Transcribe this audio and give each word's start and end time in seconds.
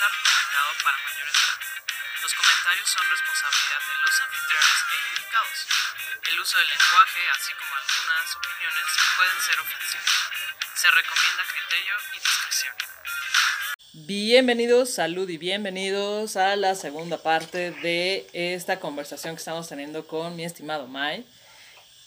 está 0.00 0.08
recomendado 0.16 0.72
para 0.82 0.96
mayores. 1.04 1.36
Bienvenidos, 13.92 14.94
salud 14.94 15.28
y 15.28 15.36
bienvenidos 15.36 16.36
a 16.36 16.56
la 16.56 16.74
segunda 16.74 17.18
parte 17.22 17.72
de 17.82 18.26
esta 18.32 18.80
conversación 18.80 19.34
que 19.34 19.40
estamos 19.40 19.68
teniendo 19.68 20.06
con 20.06 20.34
mi 20.34 20.46
estimado 20.46 20.86
Mai. 20.86 21.26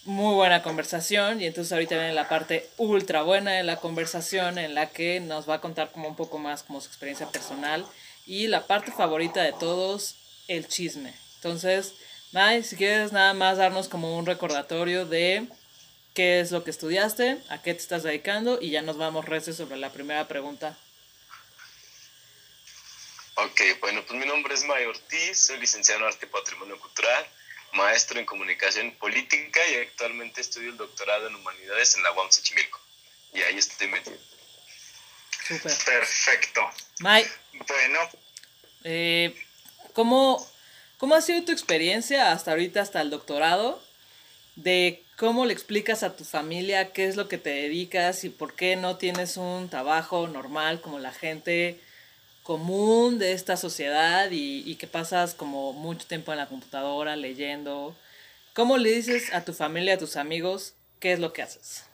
Muy 0.05 0.35
buena 0.35 0.63
conversación 0.63 1.41
y 1.41 1.45
entonces 1.45 1.71
ahorita 1.71 1.95
viene 1.95 2.13
la 2.13 2.27
parte 2.27 2.69
ultra 2.75 3.21
buena 3.21 3.51
de 3.53 3.63
la 3.63 3.77
conversación 3.77 4.57
en 4.57 4.75
la 4.75 4.89
que 4.89 5.21
nos 5.21 5.49
va 5.49 5.55
a 5.55 5.61
contar 5.61 5.91
como 5.91 6.09
un 6.09 6.15
poco 6.17 6.39
más 6.39 6.63
como 6.63 6.81
su 6.81 6.87
experiencia 6.87 7.29
personal 7.29 7.85
y 8.25 8.47
la 8.47 8.67
parte 8.67 8.91
favorita 8.91 9.41
de 9.41 9.53
todos, 9.53 10.15
el 10.49 10.67
chisme. 10.67 11.13
Entonces, 11.35 11.93
Mai, 12.33 12.63
si 12.63 12.75
quieres 12.75 13.11
nada 13.11 13.35
más 13.35 13.59
darnos 13.59 13.87
como 13.87 14.17
un 14.17 14.25
recordatorio 14.25 15.05
de 15.05 15.47
qué 16.15 16.39
es 16.39 16.51
lo 16.51 16.63
que 16.63 16.71
estudiaste, 16.71 17.37
a 17.49 17.61
qué 17.61 17.75
te 17.75 17.79
estás 17.79 18.01
dedicando 18.01 18.59
y 18.59 18.71
ya 18.71 18.81
nos 18.81 18.97
vamos 18.97 19.25
recio 19.25 19.53
sobre 19.53 19.77
la 19.77 19.91
primera 19.91 20.27
pregunta. 20.27 20.75
Ok, 23.35 23.61
bueno, 23.81 24.03
pues 24.05 24.19
mi 24.19 24.25
nombre 24.25 24.53
es 24.53 24.63
May 24.65 24.83
Ortiz, 24.85 25.45
soy 25.45 25.59
licenciado 25.59 26.01
en 26.01 26.07
Arte 26.07 26.25
y 26.25 26.29
Patrimonio 26.29 26.79
Cultural, 26.79 27.25
maestro 27.73 28.19
en 28.19 28.25
Comunicación 28.25 28.91
Política 28.91 29.59
y 29.67 29.75
actualmente 29.75 30.41
estudio 30.41 30.69
el 30.69 30.77
doctorado 30.77 31.27
en 31.27 31.35
Humanidades 31.35 31.95
en 31.95 32.03
la 32.03 32.11
UAM 32.11 32.31
Xochimilco. 32.31 32.79
Y 33.33 33.41
ahí 33.41 33.57
estoy 33.57 33.87
metido. 33.87 34.17
Súper. 35.47 35.73
Perfecto. 35.85 36.61
May, 36.99 37.25
Bueno, 37.67 37.99
eh, 38.83 39.35
¿cómo, 39.93 40.45
¿cómo 40.97 41.15
ha 41.15 41.21
sido 41.21 41.43
tu 41.43 41.51
experiencia 41.51 42.31
hasta 42.31 42.51
ahorita, 42.51 42.81
hasta 42.81 43.01
el 43.01 43.09
doctorado? 43.09 43.83
De 44.55 45.03
cómo 45.17 45.45
le 45.45 45.53
explicas 45.53 46.03
a 46.03 46.15
tu 46.15 46.25
familia 46.25 46.93
qué 46.93 47.07
es 47.07 47.15
lo 47.15 47.27
que 47.27 47.37
te 47.37 47.49
dedicas 47.49 48.23
y 48.23 48.29
por 48.29 48.55
qué 48.55 48.75
no 48.75 48.97
tienes 48.97 49.37
un 49.37 49.69
trabajo 49.69 50.27
normal 50.27 50.81
como 50.81 50.99
la 50.99 51.11
gente 51.11 51.79
común 52.43 53.19
de 53.19 53.33
esta 53.33 53.57
sociedad 53.57 54.29
y, 54.31 54.69
y 54.69 54.75
que 54.75 54.87
pasas 54.87 55.33
como 55.33 55.73
mucho 55.73 56.05
tiempo 56.05 56.31
en 56.31 56.37
la 56.37 56.49
computadora 56.49 57.15
leyendo. 57.15 57.95
¿Cómo 58.53 58.77
le 58.77 58.91
dices 58.91 59.33
a 59.33 59.43
tu 59.43 59.53
familia, 59.53 59.95
a 59.95 59.97
tus 59.97 60.15
amigos, 60.15 60.75
qué 60.99 61.13
es 61.13 61.19
lo 61.19 61.33
que 61.33 61.41
haces? 61.41 61.85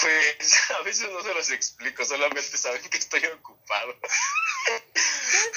Pues 0.00 0.70
a 0.78 0.82
veces 0.82 1.10
no 1.10 1.22
se 1.22 1.32
los 1.32 1.50
explico, 1.50 2.04
solamente 2.04 2.56
saben 2.56 2.82
que 2.82 2.98
estoy 2.98 3.24
ocupado. 3.26 3.96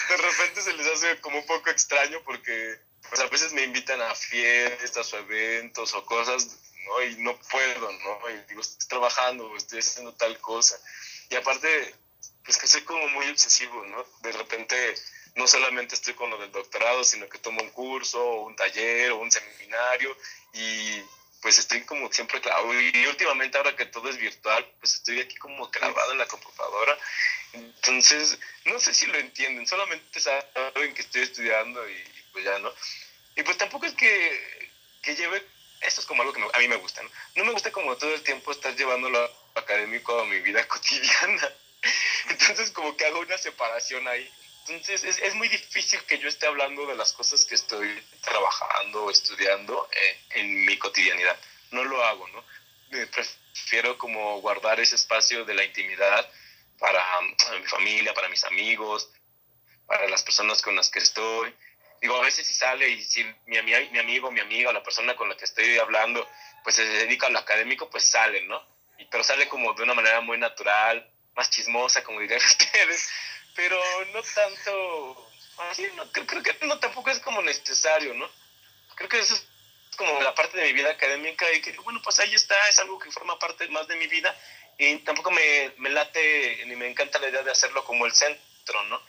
De 0.09 0.17
repente 0.17 0.61
se 0.61 0.73
les 0.73 0.87
hace 0.87 1.19
como 1.21 1.39
un 1.39 1.45
poco 1.45 1.69
extraño 1.69 2.21
porque 2.23 2.79
pues 3.09 3.21
a 3.21 3.27
veces 3.27 3.53
me 3.53 3.63
invitan 3.63 4.01
a 4.01 4.13
fiestas 4.15 5.13
o 5.13 5.17
eventos 5.17 5.93
o 5.93 6.05
cosas, 6.05 6.47
¿no? 6.85 7.03
Y 7.03 7.15
no 7.17 7.37
puedo, 7.39 7.91
¿no? 7.91 8.29
Y 8.29 8.45
digo, 8.49 8.61
estoy 8.61 8.87
trabajando, 8.87 9.55
estoy 9.55 9.79
haciendo 9.79 10.13
tal 10.13 10.39
cosa. 10.39 10.77
Y 11.29 11.35
aparte, 11.35 11.95
pues 12.43 12.57
que 12.57 12.67
soy 12.67 12.81
como 12.81 13.07
muy 13.09 13.27
obsesivo, 13.29 13.85
¿no? 13.85 14.05
De 14.21 14.31
repente 14.31 14.95
no 15.35 15.47
solamente 15.47 15.95
estoy 15.95 16.13
con 16.15 16.29
lo 16.29 16.37
del 16.37 16.51
doctorado, 16.51 17.03
sino 17.03 17.29
que 17.29 17.37
tomo 17.37 17.61
un 17.61 17.69
curso, 17.69 18.23
o 18.23 18.45
un 18.47 18.55
taller, 18.55 19.11
o 19.11 19.17
un 19.17 19.31
seminario, 19.31 20.17
y 20.53 21.01
pues 21.41 21.59
estoy 21.59 21.81
como 21.81 22.11
siempre 22.11 22.41
clavado. 22.41 22.73
Y 22.73 23.05
últimamente 23.05 23.57
ahora 23.57 23.75
que 23.75 23.85
todo 23.85 24.09
es 24.09 24.17
virtual, 24.17 24.65
pues 24.79 24.95
estoy 24.95 25.19
aquí 25.19 25.35
como 25.35 25.69
clavado 25.69 26.11
en 26.11 26.17
la 26.17 26.25
computadora. 26.25 26.97
Entonces, 27.53 28.39
no 28.65 28.79
sé 28.79 28.93
si 28.93 29.05
lo 29.05 29.17
entienden, 29.17 29.67
solamente 29.67 30.19
saben 30.19 30.93
que 30.93 31.01
estoy 31.01 31.21
estudiando 31.21 31.87
y, 31.87 31.93
y 31.93 32.25
pues 32.31 32.43
ya, 32.43 32.57
¿no? 32.59 32.71
Y 33.35 33.43
pues 33.43 33.57
tampoco 33.57 33.85
es 33.85 33.93
que, 33.93 34.71
que 35.03 35.15
lleve, 35.15 35.45
esto 35.81 36.01
es 36.01 36.07
como 36.07 36.21
algo 36.21 36.33
que 36.33 36.39
me- 36.39 36.49
a 36.53 36.59
mí 36.59 36.67
me 36.67 36.75
gusta, 36.77 37.03
¿no? 37.03 37.09
No 37.35 37.45
me 37.45 37.51
gusta 37.51 37.71
como 37.71 37.95
todo 37.97 38.13
el 38.13 38.21
tiempo 38.23 38.51
estar 38.51 38.75
llevándolo 38.75 39.29
académico 39.55 40.19
a 40.19 40.25
mi 40.25 40.39
vida 40.39 40.67
cotidiana. 40.67 41.53
Entonces 42.29 42.71
como 42.71 42.95
que 42.97 43.05
hago 43.05 43.19
una 43.19 43.37
separación 43.37 44.07
ahí. 44.07 44.29
Entonces 44.67 45.03
es, 45.03 45.19
es 45.19 45.33
muy 45.35 45.47
difícil 45.47 45.99
que 46.03 46.17
yo 46.19 46.27
esté 46.27 46.45
hablando 46.47 46.85
de 46.87 46.95
las 46.95 47.13
cosas 47.13 47.45
que 47.45 47.55
estoy 47.55 48.03
trabajando 48.21 49.05
o 49.05 49.11
estudiando 49.11 49.87
eh, 49.93 50.19
en 50.31 50.65
mi 50.65 50.77
cotidianidad. 50.77 51.37
No 51.71 51.83
lo 51.83 52.03
hago, 52.03 52.27
¿no? 52.29 52.43
Prefiero 52.89 53.97
como 53.97 54.39
guardar 54.41 54.79
ese 54.79 54.95
espacio 54.95 55.45
de 55.45 55.53
la 55.53 55.63
intimidad 55.63 56.29
para 56.79 57.03
um, 57.19 57.59
mi 57.59 57.65
familia, 57.67 58.13
para 58.13 58.29
mis 58.29 58.43
amigos, 58.43 59.09
para 59.85 60.07
las 60.07 60.23
personas 60.23 60.61
con 60.61 60.75
las 60.75 60.89
que 60.89 60.99
estoy. 60.99 61.53
Digo, 62.01 62.15
a 62.17 62.21
veces 62.21 62.45
si 62.45 62.53
sale 62.53 62.89
y 62.89 63.03
si 63.03 63.23
mi, 63.45 63.57
ami- 63.57 63.89
mi 63.91 63.99
amigo, 63.99 64.31
mi 64.31 64.39
amiga, 64.39 64.71
la 64.71 64.83
persona 64.83 65.15
con 65.15 65.29
la 65.29 65.35
que 65.35 65.45
estoy 65.45 65.77
hablando, 65.79 66.27
pues 66.63 66.75
se 66.75 66.85
dedica 66.85 67.27
a 67.27 67.29
lo 67.29 67.39
académico, 67.39 67.89
pues 67.89 68.03
sale, 68.03 68.41
¿no? 68.41 68.61
Y, 68.99 69.05
pero 69.05 69.23
sale 69.23 69.47
como 69.47 69.73
de 69.73 69.83
una 69.83 69.93
manera 69.93 70.21
muy 70.21 70.37
natural, 70.37 71.05
más 71.35 71.49
chismosa, 71.49 72.03
como 72.03 72.19
dirían 72.19 72.39
ustedes, 72.45 73.09
pero 73.55 73.79
no 74.13 74.21
tanto, 74.21 75.29
así, 75.69 75.87
no, 75.95 76.11
creo, 76.11 76.25
creo 76.27 76.43
que 76.43 76.65
no 76.65 76.77
tampoco 76.79 77.09
es 77.09 77.19
como 77.19 77.41
necesario, 77.41 78.13
¿no? 78.13 78.29
Creo 78.95 79.09
que 79.09 79.19
eso 79.19 79.33
es 79.35 79.43
como 79.95 80.21
la 80.21 80.33
parte 80.35 80.57
de 80.57 80.65
mi 80.65 80.73
vida 80.73 80.91
académica 80.91 81.51
y 81.51 81.61
que, 81.61 81.71
bueno, 81.83 81.99
pues 82.03 82.19
ahí 82.19 82.33
está, 82.33 82.55
es 82.69 82.77
algo 82.79 82.99
que 82.99 83.11
forma 83.11 83.37
parte 83.39 83.67
más 83.69 83.87
de 83.87 83.95
mi 83.95 84.05
vida 84.07 84.35
y 84.77 84.95
tampoco 84.99 85.31
me, 85.31 85.71
me 85.77 85.89
late 85.89 86.63
ni 86.67 86.75
me 86.75 86.87
encanta 86.87 87.17
la 87.19 87.29
idea 87.29 87.41
de 87.41 87.51
hacerlo 87.51 87.83
como 87.83 88.05
el 88.05 88.13
centro, 88.13 88.83
¿no? 88.83 89.01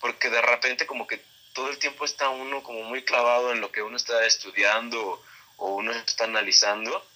Porque 0.00 0.30
de 0.30 0.40
repente 0.40 0.86
como 0.86 1.06
que 1.06 1.20
todo 1.52 1.68
el 1.70 1.78
tiempo 1.78 2.04
está 2.04 2.28
uno 2.28 2.62
como 2.62 2.82
muy 2.82 3.04
clavado 3.04 3.52
en 3.52 3.60
lo 3.60 3.70
que 3.72 3.82
uno 3.82 3.96
está 3.96 4.24
estudiando 4.26 5.22
o 5.56 5.74
uno 5.74 5.92
está 5.92 6.24
analizando 6.24 7.06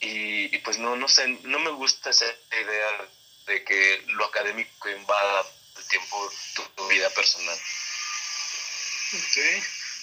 y, 0.00 0.54
y 0.54 0.58
pues 0.58 0.78
no, 0.78 0.96
no 0.96 1.08
sé, 1.08 1.28
no 1.42 1.58
me 1.60 1.70
gusta 1.70 2.10
esa 2.10 2.26
idea 2.50 3.08
de 3.46 3.64
que 3.64 4.02
lo 4.08 4.24
académico 4.24 4.88
invada 4.88 5.46
el 5.76 5.88
tiempo 5.88 6.32
tu, 6.54 6.62
tu 6.62 6.88
vida 6.88 7.08
personal. 7.10 7.58
ok, 9.14 9.36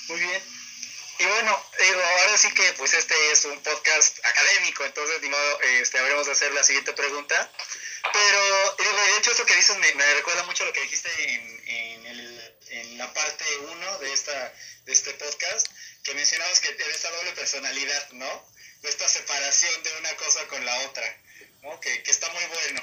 muy 0.10 0.20
bien. 0.20 0.42
Y 1.20 1.26
bueno, 1.26 1.52
ahora 1.52 2.38
sí 2.38 2.50
que 2.54 2.72
pues 2.74 2.94
este 2.94 3.14
es 3.32 3.44
un 3.44 3.62
podcast 3.62 4.24
académico, 4.26 4.86
entonces 4.86 5.22
ni 5.22 5.28
modo, 5.28 5.62
este, 5.62 6.00
habremos 6.00 6.26
de 6.28 6.32
hacer 6.32 6.54
la 6.54 6.64
siguiente 6.64 6.94
pregunta. 6.94 7.52
Pero, 8.14 8.76
digo, 8.78 8.92
de 8.94 9.18
hecho, 9.18 9.32
esto 9.32 9.46
que 9.46 9.56
dices 9.56 9.78
me, 9.78 10.14
recuerda 10.14 10.44
mucho 10.44 10.64
lo 10.64 10.72
que 10.72 10.80
dijiste 10.82 11.10
en, 11.34 11.64
en, 11.68 12.06
el- 12.06 12.29
en 12.70 12.98
la 12.98 13.14
parte 13.14 13.46
1 13.58 14.00
de, 14.00 14.08
de 14.08 14.92
este 14.92 15.14
podcast, 15.14 15.68
que 16.04 16.14
mencionabas 16.14 16.60
que 16.60 16.74
tienes 16.74 16.96
esa 16.96 17.12
doble 17.12 17.32
personalidad, 17.34 18.12
¿no? 18.12 18.50
Esta 18.84 19.08
separación 19.08 19.84
de 19.84 19.98
una 19.98 20.16
cosa 20.16 20.48
con 20.48 20.64
la 20.66 20.78
otra, 20.82 21.22
¿no? 21.62 21.80
Que, 21.80 22.04
que 22.04 22.12
está 22.12 22.30
muy 22.30 22.46
bueno, 22.46 22.82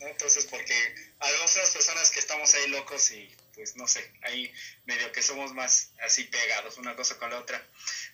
¿no? 0.00 0.08
Entonces, 0.08 0.46
porque 0.46 0.94
algunas 1.20 1.70
personas 1.70 2.10
que 2.10 2.20
estamos 2.20 2.52
ahí 2.54 2.68
locos 2.68 3.10
y, 3.10 3.34
pues, 3.54 3.76
no 3.76 3.86
sé, 3.88 4.12
ahí 4.22 4.52
medio 4.84 5.10
que 5.12 5.22
somos 5.22 5.52
más 5.52 5.90
así 6.02 6.24
pegados 6.24 6.76
una 6.78 6.94
cosa 6.94 7.16
con 7.18 7.30
la 7.30 7.38
otra. 7.38 7.62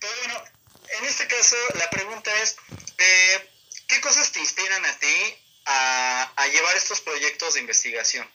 Pero 0.00 0.12
bueno, 0.18 0.44
en 0.88 1.04
este 1.04 1.26
caso, 1.26 1.56
la 1.74 1.90
pregunta 1.90 2.30
es, 2.42 2.56
eh, 2.98 3.50
¿qué 3.88 4.00
cosas 4.00 4.30
te 4.32 4.40
inspiran 4.40 4.84
a 4.84 4.98
ti 4.98 5.44
a, 5.64 6.32
a 6.36 6.46
llevar 6.48 6.76
estos 6.76 7.00
proyectos 7.00 7.54
de 7.54 7.60
investigación? 7.60 8.30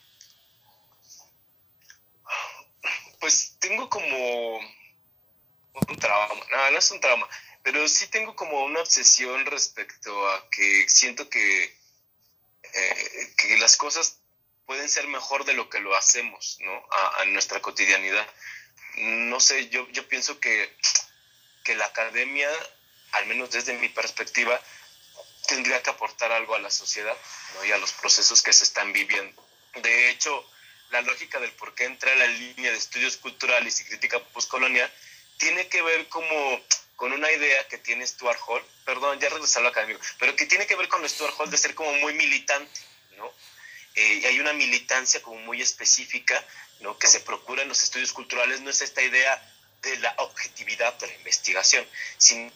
Pues 3.20 3.56
tengo 3.58 3.88
como 3.88 4.58
un 4.58 5.98
trauma, 5.98 6.34
no, 6.50 6.70
no 6.70 6.78
es 6.78 6.90
un 6.90 7.00
trauma, 7.00 7.28
pero 7.62 7.86
sí 7.88 8.06
tengo 8.08 8.34
como 8.34 8.64
una 8.64 8.80
obsesión 8.80 9.46
respecto 9.46 10.28
a 10.30 10.48
que 10.50 10.88
siento 10.88 11.28
que, 11.28 11.64
eh, 12.62 13.34
que 13.36 13.58
las 13.58 13.76
cosas 13.76 14.20
pueden 14.66 14.88
ser 14.88 15.06
mejor 15.08 15.44
de 15.44 15.54
lo 15.54 15.68
que 15.70 15.80
lo 15.80 15.96
hacemos, 15.96 16.58
¿no? 16.60 16.86
A, 16.90 17.22
a 17.22 17.24
nuestra 17.26 17.60
cotidianidad. 17.60 18.26
No 18.96 19.40
sé, 19.40 19.68
yo, 19.68 19.88
yo 19.90 20.06
pienso 20.08 20.40
que, 20.40 20.76
que 21.64 21.74
la 21.74 21.86
academia, 21.86 22.50
al 23.12 23.26
menos 23.26 23.50
desde 23.50 23.72
mi 23.74 23.88
perspectiva, 23.88 24.60
tendría 25.46 25.82
que 25.82 25.90
aportar 25.90 26.30
algo 26.32 26.54
a 26.54 26.58
la 26.60 26.70
sociedad 26.70 27.16
¿no? 27.54 27.64
y 27.64 27.72
a 27.72 27.78
los 27.78 27.92
procesos 27.92 28.42
que 28.42 28.52
se 28.52 28.64
están 28.64 28.92
viviendo. 28.92 29.42
De 29.82 30.10
hecho, 30.10 30.44
la 30.90 31.02
lógica 31.02 31.38
del 31.40 31.52
por 31.52 31.74
qué 31.74 31.84
entra 31.84 32.12
en 32.12 32.18
la 32.18 32.26
línea 32.26 32.70
de 32.70 32.78
estudios 32.78 33.16
culturales 33.16 33.80
y 33.80 33.84
crítica 33.84 34.18
postcolonial 34.18 34.90
tiene 35.36 35.68
que 35.68 35.82
ver 35.82 36.08
como 36.08 36.60
con 36.96 37.12
una 37.12 37.30
idea 37.30 37.66
que 37.68 37.78
tiene 37.78 38.04
Stuart 38.04 38.40
Hall, 38.46 38.64
perdón, 38.84 39.20
ya 39.20 39.28
regresé 39.28 39.60
a 39.60 39.62
lo 39.62 39.68
académico, 39.68 40.00
pero 40.18 40.34
que 40.34 40.46
tiene 40.46 40.66
que 40.66 40.74
ver 40.74 40.88
con 40.88 41.08
Stuart 41.08 41.34
Hall 41.38 41.50
de 41.50 41.56
ser 41.56 41.74
como 41.74 41.92
muy 41.92 42.12
militante, 42.14 42.80
¿no? 43.16 43.32
Eh, 43.94 44.26
hay 44.26 44.40
una 44.40 44.52
militancia 44.52 45.22
como 45.22 45.38
muy 45.40 45.62
específica, 45.62 46.44
¿no? 46.80 46.98
Que 46.98 47.06
se 47.06 47.20
procura 47.20 47.62
en 47.62 47.68
los 47.68 47.84
estudios 47.84 48.12
culturales, 48.12 48.60
no 48.62 48.70
es 48.70 48.80
esta 48.80 49.00
idea 49.00 49.40
de 49.82 49.96
la 49.98 50.12
objetividad 50.18 50.94
de 50.94 51.06
la 51.06 51.14
investigación, 51.14 51.86
sino 52.16 52.50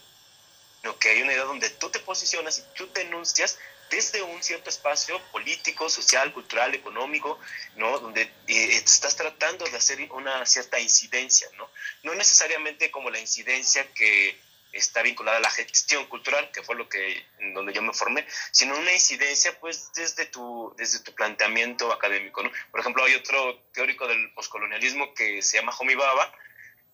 que 0.99 1.09
hay 1.09 1.21
una 1.21 1.31
idea 1.31 1.45
donde 1.45 1.69
tú 1.69 1.89
te 1.89 1.99
posicionas 1.99 2.57
y 2.57 2.63
tú 2.75 2.87
te 2.87 3.01
enuncias 3.01 3.57
desde 3.89 4.21
un 4.21 4.41
cierto 4.41 4.69
espacio 4.69 5.19
político, 5.31 5.89
social, 5.89 6.33
cultural, 6.33 6.73
económico, 6.73 7.39
¿no? 7.75 7.99
Donde 7.99 8.21
eh, 8.21 8.81
estás 8.83 9.15
tratando 9.15 9.65
de 9.65 9.77
hacer 9.77 10.11
una 10.11 10.45
cierta 10.45 10.79
incidencia, 10.79 11.47
¿no? 11.57 11.69
No 12.03 12.15
necesariamente 12.15 12.91
como 12.91 13.09
la 13.09 13.19
incidencia 13.19 13.91
que 13.93 14.37
está 14.71 15.03
vinculada 15.03 15.37
a 15.37 15.41
la 15.41 15.51
gestión 15.51 16.07
cultural, 16.07 16.49
que 16.51 16.63
fue 16.63 16.75
lo 16.75 16.89
que 16.89 17.23
donde 17.53 17.73
yo 17.73 17.83
me 17.83 17.93
formé, 17.93 18.25
sino 18.51 18.75
una 18.75 18.91
incidencia 18.91 19.59
pues 19.59 19.91
desde 19.93 20.25
tu 20.25 20.73
desde 20.77 20.99
tu 20.99 21.13
planteamiento 21.13 21.93
académico, 21.93 22.41
¿no? 22.41 22.51
Por 22.71 22.79
ejemplo, 22.79 23.03
hay 23.03 23.13
otro 23.13 23.59
teórico 23.71 24.07
del 24.07 24.33
poscolonialismo 24.33 25.13
que 25.13 25.41
se 25.41 25.57
llama 25.57 25.75
Homi 25.77 25.95
Baba 25.95 26.33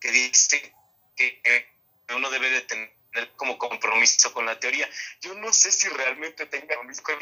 que 0.01 0.11
dice 0.11 0.73
que 1.15 1.41
uno 2.09 2.29
debe 2.29 2.49
de 2.49 2.61
tener 2.61 2.98
como 3.35 3.57
compromiso 3.57 4.33
con 4.33 4.45
la 4.45 4.59
teoría. 4.59 4.89
Yo 5.21 5.33
no 5.35 5.51
sé 5.53 5.71
si 5.71 5.87
realmente 5.89 6.45
tenga 6.45 6.75
compromiso 6.75 7.03
con 7.03 7.15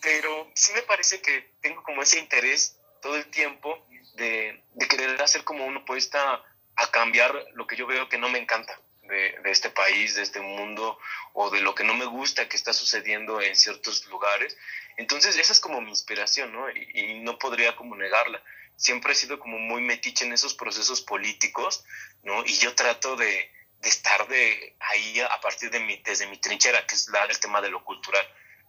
pero 0.00 0.50
sí 0.54 0.72
me 0.72 0.82
parece 0.82 1.20
que 1.20 1.52
tengo 1.60 1.82
como 1.82 2.02
ese 2.02 2.18
interés 2.18 2.78
todo 3.00 3.16
el 3.16 3.26
tiempo 3.26 3.86
de, 4.14 4.62
querer 4.88 5.20
hacer 5.20 5.44
como 5.44 5.66
una 5.66 5.80
apuesta 5.80 6.42
a 6.76 6.90
cambiar 6.90 7.34
lo 7.54 7.66
que 7.66 7.76
yo 7.76 7.86
veo 7.86 8.08
que 8.08 8.18
no 8.18 8.28
me 8.28 8.38
encanta 8.38 8.80
de, 9.02 9.38
de, 9.42 9.50
este 9.50 9.70
país, 9.70 10.14
de 10.14 10.22
este 10.22 10.40
mundo, 10.40 10.98
o 11.32 11.50
de 11.50 11.60
lo 11.60 11.74
que 11.74 11.84
no 11.84 11.94
me 11.94 12.04
gusta 12.04 12.48
que 12.48 12.56
está 12.56 12.72
sucediendo 12.72 13.40
en 13.40 13.54
ciertos 13.56 14.06
lugares. 14.06 14.56
Entonces, 14.96 15.36
esa 15.36 15.52
es 15.52 15.60
como 15.60 15.80
mi 15.80 15.90
inspiración, 15.90 16.52
¿no? 16.52 16.68
Y, 16.70 16.90
y, 16.94 17.20
no 17.20 17.38
podría 17.38 17.76
como 17.76 17.94
negarla. 17.94 18.42
Siempre 18.76 19.12
he 19.12 19.14
sido 19.14 19.38
como 19.38 19.58
muy 19.58 19.80
metiche 19.80 20.24
en 20.24 20.32
esos 20.32 20.54
procesos 20.54 21.00
políticos, 21.02 21.84
¿no? 22.22 22.44
Y 22.44 22.54
yo 22.58 22.74
trato 22.74 23.16
de, 23.16 23.50
de 23.80 23.88
estar 23.88 24.26
de 24.28 24.76
ahí 24.80 25.20
a 25.20 25.40
partir 25.40 25.70
de 25.70 25.80
mi, 25.80 25.96
desde 25.98 26.26
mi 26.26 26.38
trinchera, 26.38 26.86
que 26.86 26.94
es 26.94 27.08
la, 27.08 27.24
el 27.24 27.38
tema 27.38 27.60
de 27.60 27.70
lo 27.70 27.84
cultural. 27.84 28.26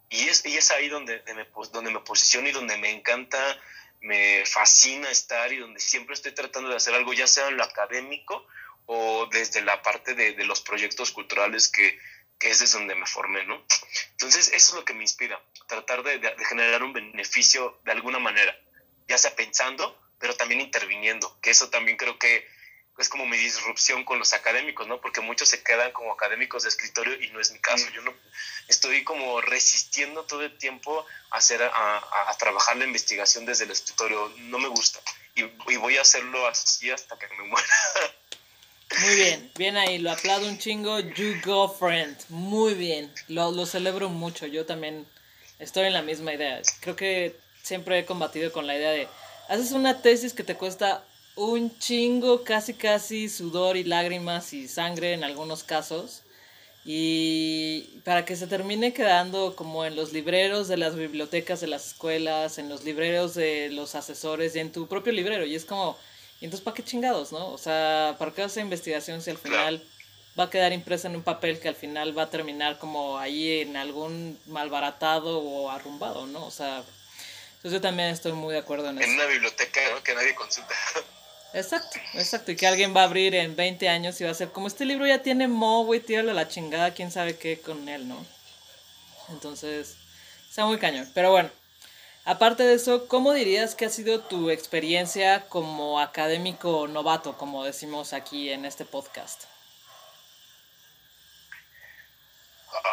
Y 0.09 0.27
es, 0.30 0.45
y 0.45 0.57
es 0.57 0.71
ahí 0.71 0.89
donde, 0.89 1.21
me, 1.36 1.48
donde 1.71 1.92
me 1.92 2.00
posiciono 2.00 2.48
y 2.48 2.51
donde 2.51 2.77
me 2.77 2.92
encanta, 2.92 3.39
me 4.01 4.45
fascina 4.45 5.09
estar 5.09 5.51
y 5.51 5.57
donde 5.57 5.80
siempre 5.80 6.13
estoy 6.13 6.33
tratando 6.33 6.69
de 6.69 6.75
hacer 6.75 6.94
algo, 6.94 7.13
ya 7.13 7.27
sea 7.27 7.48
en 7.48 7.57
lo 7.57 7.63
académico 7.63 8.45
o 8.86 9.27
desde 9.31 9.62
la 9.62 9.81
parte 9.81 10.13
de, 10.13 10.33
de 10.33 10.45
los 10.45 10.62
proyectos 10.62 11.12
culturales 11.12 11.68
que, 11.68 12.00
que 12.39 12.50
es 12.51 12.59
desde 12.59 12.77
donde 12.77 12.95
me 12.95 13.06
formé, 13.06 13.45
¿no? 13.45 13.62
Entonces, 14.12 14.48
eso 14.54 14.71
es 14.71 14.74
lo 14.74 14.86
que 14.86 14.94
me 14.94 15.01
inspira, 15.01 15.42
tratar 15.68 16.04
de, 16.04 16.19
de, 16.19 16.36
de, 16.36 16.45
generar 16.45 16.83
un 16.83 16.94
beneficio 16.94 17.80
de 17.83 17.92
alguna 17.92 18.19
manera, 18.19 18.57
ya 19.07 19.18
sea 19.18 19.36
pensando, 19.36 20.00
pero 20.19 20.36
también 20.36 20.62
interviniendo, 20.62 21.38
que 21.42 21.50
eso 21.50 21.69
también 21.69 21.98
creo 21.98 22.18
que 22.18 22.48
es 22.97 23.09
como 23.09 23.25
mi 23.25 23.38
disrupción 23.38 24.03
con 24.03 24.17
los 24.17 24.33
académicos, 24.33 24.88
¿no? 24.88 24.99
Porque 24.99 25.21
muchos 25.21 25.49
se 25.49 25.61
quedan 25.61 25.91
como 25.91 26.11
académicos 26.11 26.63
de 26.63 26.69
escritorio 26.69 27.21
y 27.21 27.29
no 27.29 27.39
es 27.39 27.51
mi 27.51 27.59
caso. 27.59 27.88
Yo 27.94 28.01
no 28.01 28.13
estoy 28.67 29.03
como 29.03 29.39
resistiendo 29.41 30.23
todo 30.23 30.44
el 30.44 30.57
tiempo 30.57 31.05
a 31.29 31.38
hacer 31.38 31.61
a, 31.61 31.97
a, 32.29 32.38
trabajar 32.38 32.77
la 32.77 32.85
investigación 32.85 33.45
desde 33.45 33.65
el 33.65 33.71
escritorio. 33.71 34.31
No 34.38 34.57
me 34.57 34.67
gusta 34.67 34.99
y, 35.35 35.44
y, 35.71 35.77
voy 35.77 35.97
a 35.97 36.01
hacerlo 36.01 36.47
así 36.47 36.89
hasta 36.89 37.17
que 37.19 37.27
me 37.27 37.44
muera. 37.44 37.67
Muy 38.99 39.15
bien, 39.15 39.51
bien 39.57 39.77
ahí, 39.77 39.99
lo 39.99 40.11
aplaudo 40.11 40.47
un 40.47 40.57
chingo. 40.57 40.99
You 40.99 41.35
go, 41.45 41.69
friend. 41.69 42.17
Muy 42.29 42.73
bien, 42.73 43.13
lo, 43.27 43.51
lo 43.51 43.65
celebro 43.67 44.09
mucho. 44.09 44.47
Yo 44.47 44.65
también 44.65 45.07
estoy 45.59 45.85
en 45.85 45.94
la 45.94 46.01
misma 46.01 46.33
idea. 46.33 46.61
Creo 46.79 46.95
que 46.95 47.39
siempre 47.61 47.99
he 47.99 48.05
combatido 48.05 48.51
con 48.51 48.65
la 48.65 48.75
idea 48.75 48.91
de 48.91 49.07
haces 49.49 49.71
una 49.71 50.01
tesis 50.01 50.33
que 50.33 50.44
te 50.44 50.55
cuesta 50.55 51.05
un 51.38 51.78
chingo, 51.78 52.44
casi 52.44 52.74
casi 52.74 53.30
sudor 53.30 53.78
y 53.78 53.84
lágrimas 53.84 54.54
y 54.54 54.68
sangre 54.68 55.13
en 55.13 55.24
algunos 55.24 55.63
casos. 55.63 56.24
Y 56.84 58.00
para 58.04 58.25
que 58.25 58.36
se 58.36 58.48
termine 58.48 58.94
quedando 58.94 59.56
como 59.56 59.86
en 59.86 59.95
los 59.95 60.13
libreros 60.13 60.68
de 60.68 60.78
las 60.78 60.95
bibliotecas 60.95 61.62
de 61.62 61.68
las 61.68 61.88
escuelas, 61.88 62.57
en 62.57 62.69
los 62.69 62.84
libreros 62.86 63.36
de 63.36 63.69
los 63.69 63.94
asesores 63.95 64.56
y 64.56 64.60
en 64.60 64.72
tu 64.72 64.88
propio 64.88 65.13
librero. 65.13 65.45
Y 65.45 65.56
es 65.56 65.66
como, 65.66 65.98
¿y 66.42 66.45
entonces 66.45 66.63
para 66.63 66.75
qué 66.75 66.84
chingados, 66.84 67.31
no? 67.31 67.50
O 67.50 67.57
sea, 67.57 68.16
¿para 68.18 68.31
qué 68.31 68.42
hacer 68.42 68.63
investigación 68.63 69.22
si 69.22 69.30
al 69.30 69.38
final 69.38 69.83
va 70.40 70.45
a 70.45 70.50
quedar 70.50 70.74
impresa 70.74 71.07
en 71.07 71.18
un 71.18 71.24
papel 71.24 71.60
que 71.60 71.68
al 71.68 71.75
final 71.75 72.18
va 72.18 72.24
a 72.24 72.30
terminar 72.30 72.80
como 72.80 73.18
ahí 73.19 73.62
en 73.62 73.75
algún 73.75 74.40
malbaratado 74.48 75.40
o 75.40 75.69
arrumbado, 75.69 76.25
¿no? 76.25 76.45
O 76.45 76.51
sea, 76.51 76.83
entonces 77.57 77.74
yo 77.74 77.81
también 77.81 78.10
estoy 78.10 78.31
muy 78.31 78.54
de 78.54 78.60
acuerdo 78.60 78.90
en, 78.90 78.98
en 78.98 79.04
eso. 79.04 79.12
En 79.12 79.19
una 79.19 79.25
biblioteca, 79.25 79.81
¿no? 79.94 80.01
Que 80.04 80.16
nadie 80.16 80.33
consulta. 80.36 80.74
Exacto, 81.53 81.97
exacto. 82.13 82.51
Y 82.51 82.55
que 82.55 82.67
alguien 82.67 82.95
va 82.95 83.01
a 83.01 83.05
abrir 83.05 83.33
en 83.35 83.55
20 83.55 83.89
años 83.89 84.19
y 84.19 84.23
va 84.23 84.31
a 84.31 84.35
ser 84.35 84.51
como 84.51 84.67
este 84.67 84.85
libro 84.85 85.07
ya 85.07 85.23
tiene 85.23 85.47
mo, 85.47 85.85
güey, 85.85 85.99
tíralo 85.99 86.31
a 86.31 86.35
la 86.35 86.47
chingada, 86.47 86.94
quién 86.94 87.11
sabe 87.11 87.38
qué 87.38 87.59
con 87.59 87.88
él, 87.89 88.07
¿no? 88.07 88.25
Entonces, 89.29 89.95
está 90.49 90.65
muy 90.65 90.77
cañón. 90.77 91.09
Pero 91.13 91.31
bueno, 91.31 91.49
aparte 92.25 92.63
de 92.63 92.75
eso, 92.75 93.07
¿cómo 93.07 93.33
dirías 93.33 93.75
que 93.75 93.85
ha 93.85 93.89
sido 93.89 94.21
tu 94.21 94.49
experiencia 94.49 95.47
como 95.47 95.99
académico 95.99 96.88
novato, 96.88 97.38
como 97.38 97.63
decimos 97.63 98.13
aquí 98.13 98.51
en 98.51 98.65
este 98.65 98.85
podcast? 98.85 99.45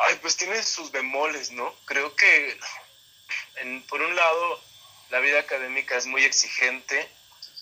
Ay, 0.06 0.18
pues 0.22 0.36
tiene 0.36 0.62
sus 0.62 0.90
bemoles, 0.92 1.50
¿no? 1.50 1.74
Creo 1.84 2.14
que, 2.14 2.58
en, 3.56 3.82
por 3.86 4.00
un 4.00 4.14
lado, 4.14 4.60
la 5.10 5.20
vida 5.20 5.40
académica 5.40 5.96
es 5.96 6.06
muy 6.06 6.24
exigente, 6.24 7.08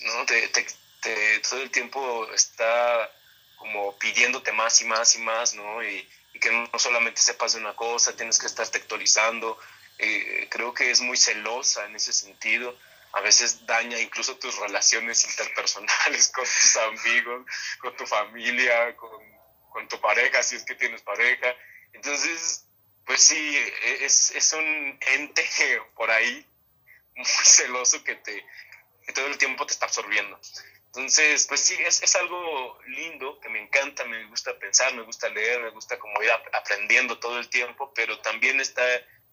¿no? 0.00 0.26
Te, 0.26 0.48
te, 0.48 0.66
te, 1.02 1.40
todo 1.40 1.60
el 1.60 1.70
tiempo 1.70 2.30
está 2.32 3.10
como 3.56 3.96
pidiéndote 3.98 4.52
más 4.52 4.80
y 4.80 4.86
más 4.86 5.14
y 5.14 5.18
más, 5.18 5.54
¿no? 5.54 5.82
Y, 5.84 6.08
que 6.40 6.50
no 6.50 6.78
solamente 6.78 7.20
sepas 7.20 7.52
de 7.52 7.60
una 7.60 7.76
cosa, 7.76 8.16
tienes 8.16 8.38
que 8.38 8.46
estarte 8.46 8.78
actualizando. 8.78 9.56
Eh, 9.98 10.48
creo 10.50 10.74
que 10.74 10.90
es 10.90 11.00
muy 11.00 11.16
celosa 11.16 11.84
en 11.84 11.94
ese 11.94 12.12
sentido. 12.12 12.76
A 13.12 13.20
veces 13.20 13.64
daña 13.66 14.00
incluso 14.00 14.36
tus 14.38 14.56
relaciones 14.58 15.24
interpersonales 15.24 16.28
con 16.34 16.44
tus 16.44 16.76
amigos, 16.76 17.46
con 17.78 17.96
tu 17.96 18.06
familia, 18.06 18.96
con, 18.96 19.22
con 19.70 19.86
tu 19.88 20.00
pareja, 20.00 20.42
si 20.42 20.56
es 20.56 20.64
que 20.64 20.74
tienes 20.74 21.02
pareja. 21.02 21.54
Entonces, 21.92 22.64
pues 23.04 23.22
sí, 23.22 23.58
es, 24.00 24.30
es 24.30 24.52
un 24.54 24.98
ente 25.00 25.46
por 25.94 26.10
ahí 26.10 26.44
muy 27.14 27.26
celoso 27.26 28.02
que 28.02 28.16
te, 28.16 28.44
que 29.06 29.12
todo 29.12 29.26
el 29.26 29.38
tiempo 29.38 29.66
te 29.66 29.74
está 29.74 29.86
absorbiendo. 29.86 30.40
Entonces, 30.94 31.46
pues 31.46 31.60
sí, 31.60 31.74
es, 31.80 32.02
es, 32.02 32.14
algo 32.16 32.78
lindo, 32.86 33.40
que 33.40 33.48
me 33.48 33.62
encanta, 33.62 34.04
me 34.04 34.26
gusta 34.26 34.58
pensar, 34.58 34.92
me 34.92 35.00
gusta 35.00 35.26
leer, 35.30 35.62
me 35.62 35.70
gusta 35.70 35.98
como 35.98 36.22
ir 36.22 36.30
aprendiendo 36.52 37.18
todo 37.18 37.38
el 37.38 37.48
tiempo, 37.48 37.90
pero 37.94 38.18
también 38.18 38.60
está 38.60 38.84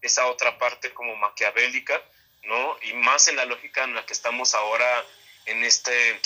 esa 0.01 0.27
otra 0.27 0.57
parte 0.57 0.93
como 0.93 1.17
maquiavélica, 1.17 2.01
¿no? 2.43 2.77
Y 2.83 2.93
más 2.93 3.27
en 3.27 3.35
la 3.35 3.43
lógica 3.43 3.83
en 3.83 3.93
la 3.93 4.05
que 4.05 4.13
estamos 4.13 4.55
ahora, 4.55 5.05
en 5.47 5.61
este, 5.65 6.21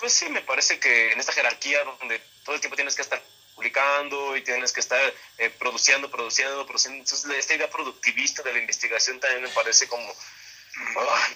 pues 0.00 0.14
sí, 0.14 0.28
me 0.30 0.40
parece 0.40 0.80
que 0.80 1.12
en 1.12 1.20
esta 1.20 1.32
jerarquía 1.32 1.84
donde 1.84 2.20
todo 2.44 2.56
el 2.56 2.60
tiempo 2.60 2.74
tienes 2.74 2.96
que 2.96 3.02
estar 3.02 3.22
publicando 3.54 4.36
y 4.36 4.42
tienes 4.42 4.72
que 4.72 4.80
estar 4.80 5.14
eh, 5.38 5.48
produciendo, 5.50 6.10
produciendo, 6.10 6.66
produciendo. 6.66 6.98
Entonces, 6.98 7.30
esta 7.38 7.54
idea 7.54 7.70
productivista 7.70 8.42
de 8.42 8.52
la 8.52 8.58
investigación 8.58 9.20
también 9.20 9.44
me 9.44 9.48
parece 9.50 9.86
como 9.86 10.12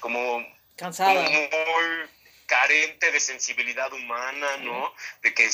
como 0.00 0.44
cansada 0.76 1.24
como 1.24 1.38
muy 1.38 2.08
carente 2.54 3.10
de 3.10 3.18
sensibilidad 3.18 3.92
humana, 3.92 4.46
¿no? 4.58 4.94
De 5.22 5.34
que, 5.34 5.50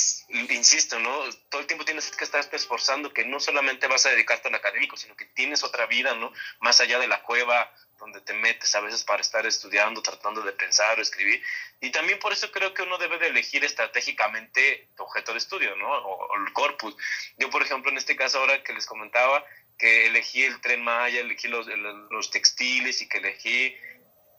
insisto, 0.51 0.99
¿no? 0.99 1.25
Todo 1.49 1.63
el 1.63 1.67
tiempo 1.67 1.87
tienes 1.87 2.11
que 2.11 2.25
estarte 2.25 2.57
esforzando, 2.57 3.15
que 3.15 3.25
no 3.25 3.41
solamente 3.41 3.87
vas 3.87 4.05
a 4.05 4.11
dedicarte 4.11 4.49
al 4.49 4.55
académico, 4.55 4.99
sino 4.99 5.17
que 5.17 5.25
tienes 5.25 5.65
otra 5.65 5.87
vida, 5.87 6.15
¿no? 6.15 6.31
Más 6.61 6.79
allá 6.81 6.99
de 6.99 7.09
la 7.09 7.23
cueva 7.23 7.73
donde 7.99 8.21
te 8.21 8.35
metes 8.35 8.75
a 8.75 8.81
veces 8.81 9.03
para 9.05 9.23
estar 9.23 9.47
estudiando, 9.47 10.03
tratando 10.03 10.43
de 10.43 10.53
pensar 10.53 10.99
o 10.99 11.03
escribir. 11.03 11.43
Y 11.81 11.91
también 11.91 12.19
por 12.19 12.35
eso 12.35 12.53
creo 12.53 12.75
que 12.75 12.83
uno 12.83 12.99
debe 12.99 13.19
de 13.19 13.29
elegir 13.29 13.65
estratégicamente 13.65 14.89
tu 14.95 15.05
objeto 15.05 15.33
de 15.33 15.39
estudio, 15.39 15.75
¿no? 15.77 15.91
O, 15.91 16.27
o 16.27 16.37
el 16.37 16.53
corpus. 16.53 16.95
Yo, 17.39 17.49
por 17.49 17.63
ejemplo, 17.63 17.91
en 17.91 17.97
este 17.97 18.15
caso 18.15 18.41
ahora 18.41 18.63
que 18.63 18.75
les 18.75 18.85
comentaba, 18.85 19.43
que 19.79 20.07
elegí 20.07 20.45
el 20.45 20.61
tren 20.61 20.85
Maya, 20.85 21.21
elegí 21.21 21.49
los, 21.49 21.67
los 22.11 22.31
textiles 22.31 23.01
y 23.01 23.09
que 23.09 23.19
elegí 23.19 23.75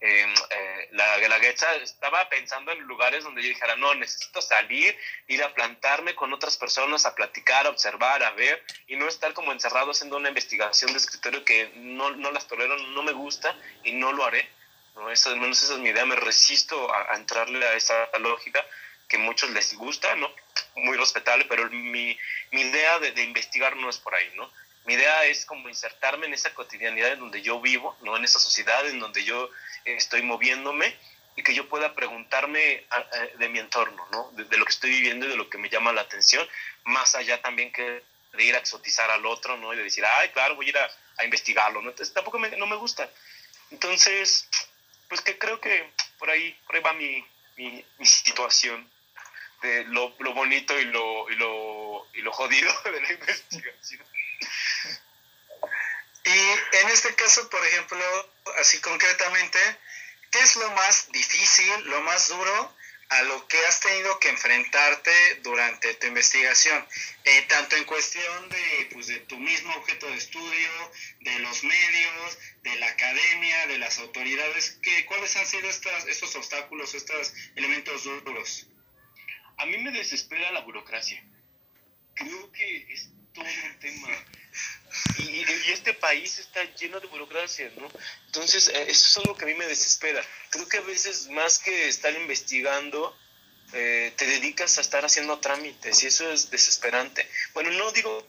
eh, 0.02 0.26
eh, 0.50 0.90
la 0.94 1.20
Guelaguetza, 1.20 1.76
estaba 1.76 2.28
pensando 2.28 2.72
en 2.72 2.80
lugares 2.82 3.24
donde 3.24 3.44
yo 3.44 3.50
dijera, 3.50 3.76
no, 3.76 3.94
necesito 3.94 4.42
salir, 4.42 4.98
ir 5.28 5.44
a 5.44 5.54
plantarme 5.54 6.16
con 6.16 6.34
otras 6.34 6.58
personas, 6.58 7.06
a 7.06 7.14
platicar, 7.14 7.68
a 7.68 7.70
observar, 7.70 8.24
a 8.24 8.32
ver, 8.32 8.64
y 8.88 8.96
no 8.96 9.08
estar 9.08 9.34
como 9.34 9.52
encerrado 9.52 9.92
haciendo 9.92 10.18
una 10.18 10.30
investigación 10.30 10.92
de 10.92 10.98
escritorio 10.98 11.46
que 11.46 11.72
no, 11.76 12.10
no 12.12 12.32
las 12.32 12.48
tolero, 12.48 12.76
no 12.78 13.04
me 13.04 13.12
gusta 13.12 13.56
y 13.84 13.92
no 13.92 14.12
lo 14.12 14.26
haré. 14.26 14.50
¿no? 14.96 15.12
Eso, 15.12 15.30
al 15.30 15.40
menos 15.40 15.62
esa 15.62 15.74
es 15.74 15.80
mi 15.80 15.90
idea, 15.90 16.04
me 16.06 16.16
resisto 16.16 16.92
a, 16.92 17.14
a 17.14 17.16
entrarle 17.16 17.66
a 17.68 17.76
esa 17.76 18.10
lógica 18.18 18.66
que 19.08 19.18
a 19.18 19.20
muchos 19.20 19.52
les 19.52 19.76
gusta, 19.76 20.16
¿no? 20.16 20.34
Muy 20.78 20.98
respetable, 20.98 21.46
pero 21.46 21.70
mi, 21.70 22.18
mi 22.52 22.62
idea 22.62 22.98
de, 23.00 23.12
de 23.12 23.24
investigar 23.24 23.76
no 23.76 23.90
es 23.90 23.98
por 23.98 24.16
ahí, 24.16 24.32
¿no? 24.36 24.50
Mi 24.86 24.94
idea 24.94 25.26
es 25.26 25.46
como 25.46 25.70
insertarme 25.70 26.26
en 26.26 26.34
esa 26.34 26.54
cotidianidad 26.54 27.14
en 27.14 27.20
donde 27.20 27.42
yo 27.42 27.62
vivo, 27.62 27.96
¿no? 28.02 28.18
En 28.18 28.24
esa 28.24 28.40
sociedad 28.40 28.88
en 28.88 29.00
donde 29.00 29.24
yo 29.24 29.50
estoy 29.86 30.24
moviéndome 30.24 30.96
y 31.36 31.44
que 31.44 31.54
yo 31.54 31.70
pueda 31.70 31.94
preguntarme 31.94 32.86
de 33.38 33.50
mi 33.50 33.60
entorno, 33.60 34.06
¿no? 34.12 34.32
De, 34.32 34.58
lo 34.58 34.66
que 34.66 34.72
estoy 34.72 34.90
viviendo 34.90 35.26
y 35.26 35.30
de 35.30 35.38
lo 35.38 35.50
que 35.50 35.58
me 35.58 35.70
llama 35.70 35.94
la 35.94 36.02
atención, 36.02 36.48
más 36.84 37.16
allá 37.16 37.42
también 37.42 37.72
que 37.72 38.04
de 38.34 38.44
ir 38.44 38.56
a 38.56 38.60
exotizar 38.60 39.10
al 39.12 39.26
otro, 39.26 39.58
¿no? 39.58 39.74
Y 39.74 39.78
de 39.78 39.84
decir, 39.84 40.04
ay, 40.06 40.30
claro, 40.30 40.56
voy 40.56 40.68
a 40.68 40.70
ir 40.70 40.78
a, 40.78 40.90
a 41.18 41.24
investigarlo, 41.26 41.82
¿no? 41.82 41.90
Entonces 41.90 42.14
tampoco 42.14 42.40
me, 42.40 42.50
no 42.58 42.66
me 42.66 42.76
gusta. 42.76 43.10
Entonces, 43.70 44.48
pues 45.08 45.22
que 45.22 45.38
creo 45.38 45.60
que 45.60 45.92
por 46.18 46.30
ahí, 46.30 46.58
por 46.66 46.76
ahí 46.76 46.82
va 46.82 46.94
mi, 46.94 47.26
mi, 47.58 47.86
mi 47.98 48.06
situación 48.06 48.90
de 49.62 49.84
lo, 49.86 50.14
lo 50.20 50.34
bonito 50.34 50.78
y 50.80 50.86
lo, 50.86 51.30
y, 51.30 51.36
lo, 51.36 52.08
y 52.14 52.22
lo 52.22 52.32
jodido 52.32 52.72
de 52.86 53.02
la 53.02 53.12
investigación. 53.12 54.06
Y 56.24 56.78
en 56.78 56.90
este 56.90 57.14
caso, 57.16 57.50
por 57.50 57.66
ejemplo, 57.66 58.00
así 58.60 58.80
concretamente, 58.80 59.60
¿qué 60.32 60.40
es 60.40 60.56
lo 60.56 60.70
más 60.72 61.12
difícil, 61.12 61.86
lo 61.86 62.02
más 62.02 62.30
duro 62.30 62.76
a 63.12 63.24
lo 63.24 63.46
que 63.48 63.58
has 63.66 63.82
tenido 63.82 64.18
que 64.20 64.30
enfrentarte 64.30 65.12
durante 65.44 65.94
tu 65.96 66.08
investigación, 66.08 66.88
eh, 67.26 67.42
tanto 67.50 67.76
en 67.76 67.84
cuestión 67.84 68.48
de, 68.48 68.90
pues, 68.94 69.08
de 69.08 69.20
tu 69.20 69.38
mismo 69.38 69.76
objeto 69.76 70.08
de 70.08 70.16
estudio, 70.16 70.92
de 71.20 71.40
los 71.40 71.62
medios, 71.66 72.38
de 72.64 72.76
la 72.78 72.88
academia, 72.88 73.68
de 73.68 73.80
las 73.80 74.00
autoridades, 74.00 74.80
¿qué, 74.82 75.06
¿cuáles 75.08 75.36
han 75.36 75.46
sido 75.46 75.70
estos 75.70 76.36
obstáculos, 76.38 76.94
estos 76.94 77.34
elementos 77.58 78.06
duros? 78.06 78.68
A 79.58 79.66
mí 79.66 79.78
me 79.80 79.92
desespera 79.92 80.52
la 80.52 80.62
burocracia. 80.62 81.22
Creo 82.16 82.50
que 82.54 82.96
todo 83.34 83.46
un 83.46 83.80
tema. 83.80 84.08
Y, 85.18 85.22
y, 85.22 85.72
este 85.72 85.94
país 85.94 86.40
está 86.40 86.64
lleno 86.76 87.00
de 87.00 87.08
burocracia, 87.08 87.72
¿no? 87.78 87.90
Entonces, 88.26 88.68
eh, 88.68 88.86
eso 88.90 89.08
es 89.08 89.18
algo 89.18 89.38
que 89.38 89.46
a 89.46 89.48
mí 89.48 89.54
me 89.54 89.66
desespera. 89.66 90.22
Creo 90.50 90.68
que 90.68 90.78
a 90.78 90.82
veces, 90.82 91.30
más 91.30 91.60
que 91.60 91.88
estar 91.88 92.14
investigando, 92.14 93.18
eh, 93.74 94.12
te 94.18 94.26
dedicas 94.26 94.78
a 94.78 94.82
estar 94.82 95.06
haciendo 95.06 95.40
trámites 95.40 96.04
y 96.04 96.08
eso 96.08 96.30
es 96.32 96.50
desesperante. 96.50 97.28
Bueno, 97.54 97.72
no 97.72 97.92
digo 97.94 98.28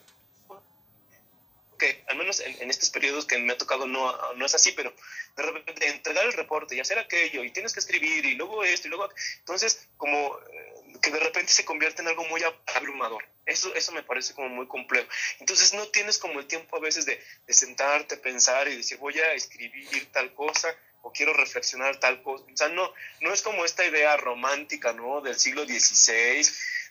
que, 1.77 2.03
al 2.07 2.15
menos 2.15 2.39
en, 2.39 2.61
en 2.61 2.69
estos 2.69 2.89
periodos 2.89 3.25
que 3.25 3.37
me 3.39 3.51
ha 3.51 3.57
tocado, 3.57 3.87
no, 3.87 4.33
no 4.35 4.45
es 4.45 4.55
así, 4.55 4.71
pero 4.71 4.93
de 5.35 5.43
repente 5.43 5.87
entregar 5.87 6.25
el 6.25 6.33
reporte 6.33 6.75
y 6.75 6.79
hacer 6.79 6.99
aquello, 6.99 7.43
y 7.43 7.51
tienes 7.51 7.73
que 7.73 7.79
escribir, 7.79 8.25
y 8.25 8.35
luego 8.35 8.63
esto, 8.63 8.87
y 8.87 8.91
luego... 8.91 9.09
Entonces, 9.39 9.87
como 9.97 10.39
eh, 10.39 10.72
que 11.01 11.11
de 11.11 11.19
repente 11.19 11.51
se 11.51 11.65
convierte 11.65 12.01
en 12.01 12.07
algo 12.07 12.25
muy 12.25 12.41
abrumador. 12.75 13.25
Eso, 13.45 13.73
eso 13.75 13.91
me 13.91 14.03
parece 14.03 14.33
como 14.33 14.49
muy 14.49 14.67
complejo. 14.67 15.07
Entonces 15.39 15.73
no 15.73 15.87
tienes 15.87 16.17
como 16.17 16.39
el 16.39 16.47
tiempo 16.47 16.77
a 16.77 16.79
veces 16.79 17.05
de, 17.05 17.21
de 17.45 17.53
sentarte, 17.53 18.17
pensar 18.17 18.67
y 18.67 18.77
decir, 18.77 18.97
voy 18.97 19.19
a 19.19 19.33
escribir 19.33 20.11
tal 20.11 20.33
cosa 20.33 20.73
o 21.01 21.11
quiero 21.11 21.33
reflexionar 21.33 21.99
tal 21.99 22.21
cosa. 22.23 22.45
O 22.51 22.57
sea, 22.57 22.69
no, 22.69 22.93
no 23.21 23.33
es 23.33 23.41
como 23.41 23.65
esta 23.65 23.85
idea 23.85 24.15
romántica, 24.17 24.93
¿no? 24.93 25.21
Del 25.21 25.37
siglo 25.37 25.65
XVI, 25.65 26.45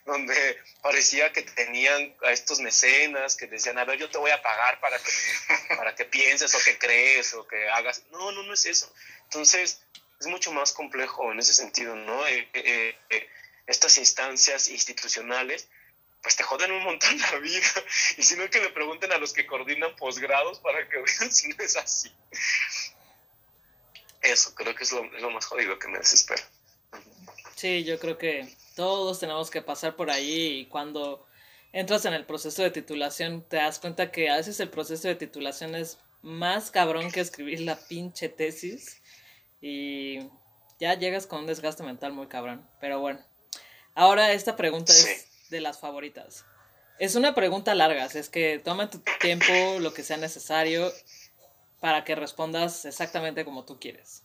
donde 0.05 0.59
parecía 0.83 1.33
que 1.33 1.43
tenían 1.43 2.15
a 2.23 2.33
estos 2.33 2.61
mecenas 2.61 3.37
que 3.37 3.47
decían, 3.47 3.79
a 3.79 3.85
ver, 3.85 3.99
yo 3.99 4.11
te 4.11 4.19
voy 4.19 4.31
a 4.31 4.43
pagar 4.43 4.81
para 4.81 4.99
que, 4.99 5.75
para 5.77 5.95
que 5.95 6.05
pienses 6.05 6.55
o 6.55 6.59
que 6.63 6.79
crees 6.79 7.33
o 7.35 7.47
que 7.47 7.69
hagas. 7.71 8.03
No, 8.11 8.33
no, 8.33 8.43
no 8.43 8.53
es 8.53 8.67
eso. 8.67 8.93
Entonces, 9.25 9.81
es 10.21 10.27
mucho 10.27 10.53
más 10.53 10.73
complejo 10.73 11.33
en 11.33 11.39
ese 11.39 11.55
sentido, 11.55 11.97
¿no? 11.97 12.27
Eh, 12.27 12.49
eh, 12.53 12.97
eh, 13.11 13.29
estas 13.67 13.99
instancias 13.99 14.69
institucionales, 14.69 15.69
pues 16.23 16.37
te 16.37 16.43
joden 16.43 16.73
un 16.73 16.85
montón 16.85 17.19
la 17.19 17.39
vida. 17.39 17.67
Y 18.17 18.23
si 18.23 18.37
no, 18.37 18.49
que 18.49 18.61
le 18.61 18.71
pregunten 18.71 19.13
a 19.13 19.19
los 19.19 19.33
que 19.33 19.47
coordinan 19.47 19.95
posgrados 19.97 20.61
para 20.61 20.89
que 20.89 20.97
vean 20.97 21.33
si 21.33 21.49
no 21.49 21.63
es 21.63 21.77
así. 21.77 22.13
Eso 24.23 24.55
creo 24.55 24.75
que 24.75 24.85
es 24.85 24.93
lo, 24.93 25.31
más 25.31 25.47
jodido 25.47 25.79
que 25.79 25.89
me 25.89 25.99
desespera. 25.99 26.43
Sí, 27.57 27.85
yo 27.85 27.99
creo 27.99 28.19
que 28.19 28.57
todos 28.77 29.19
tenemos 29.19 29.51
que 29.51 29.63
pasar 29.63 29.97
por 29.97 30.11
ahí 30.11 30.61
y 30.61 30.67
cuando 30.67 31.27
entras 31.73 32.05
en 32.05 32.15
el 32.15 32.25
proceso 32.25 32.63
de 32.63 32.71
titulación 32.71 33.47
te 33.49 33.57
das 33.57 33.79
cuenta 33.79 34.13
que 34.13 34.31
a 34.31 34.37
veces 34.37 34.61
el 34.61 34.71
proceso 34.71 35.09
de 35.09 35.17
titulación 35.17 35.75
es 35.75 35.99
más 36.23 36.71
cabrón 36.71 37.11
que 37.11 37.21
escribir 37.21 37.61
la 37.61 37.77
pinche 37.77 38.29
tesis 38.29 39.03
y 39.61 40.31
ya 40.79 40.95
llegas 40.95 41.27
con 41.27 41.41
un 41.41 41.47
desgaste 41.47 41.83
mental 41.83 42.13
muy 42.13 42.29
cabrón. 42.29 42.69
Pero 42.81 43.01
bueno, 43.01 43.25
ahora 43.95 44.33
esta 44.33 44.57
pregunta 44.57 44.93
Sí. 44.93 45.09
es 45.11 45.49
de 45.51 45.61
las 45.61 45.79
favoritas. 45.81 46.45
Es 46.99 47.15
una 47.15 47.35
pregunta 47.35 47.75
larga, 47.75 48.05
así 48.05 48.19
es 48.19 48.29
que 48.29 48.59
toma 48.59 48.91
tu 48.91 49.01
tiempo, 49.21 49.53
lo 49.81 49.93
que 49.93 50.03
sea 50.03 50.17
necesario, 50.19 50.93
para 51.81 52.05
que 52.05 52.15
respondas 52.15 52.85
exactamente 52.85 53.45
como 53.45 53.65
tú 53.65 53.81
quieres. 53.81 54.23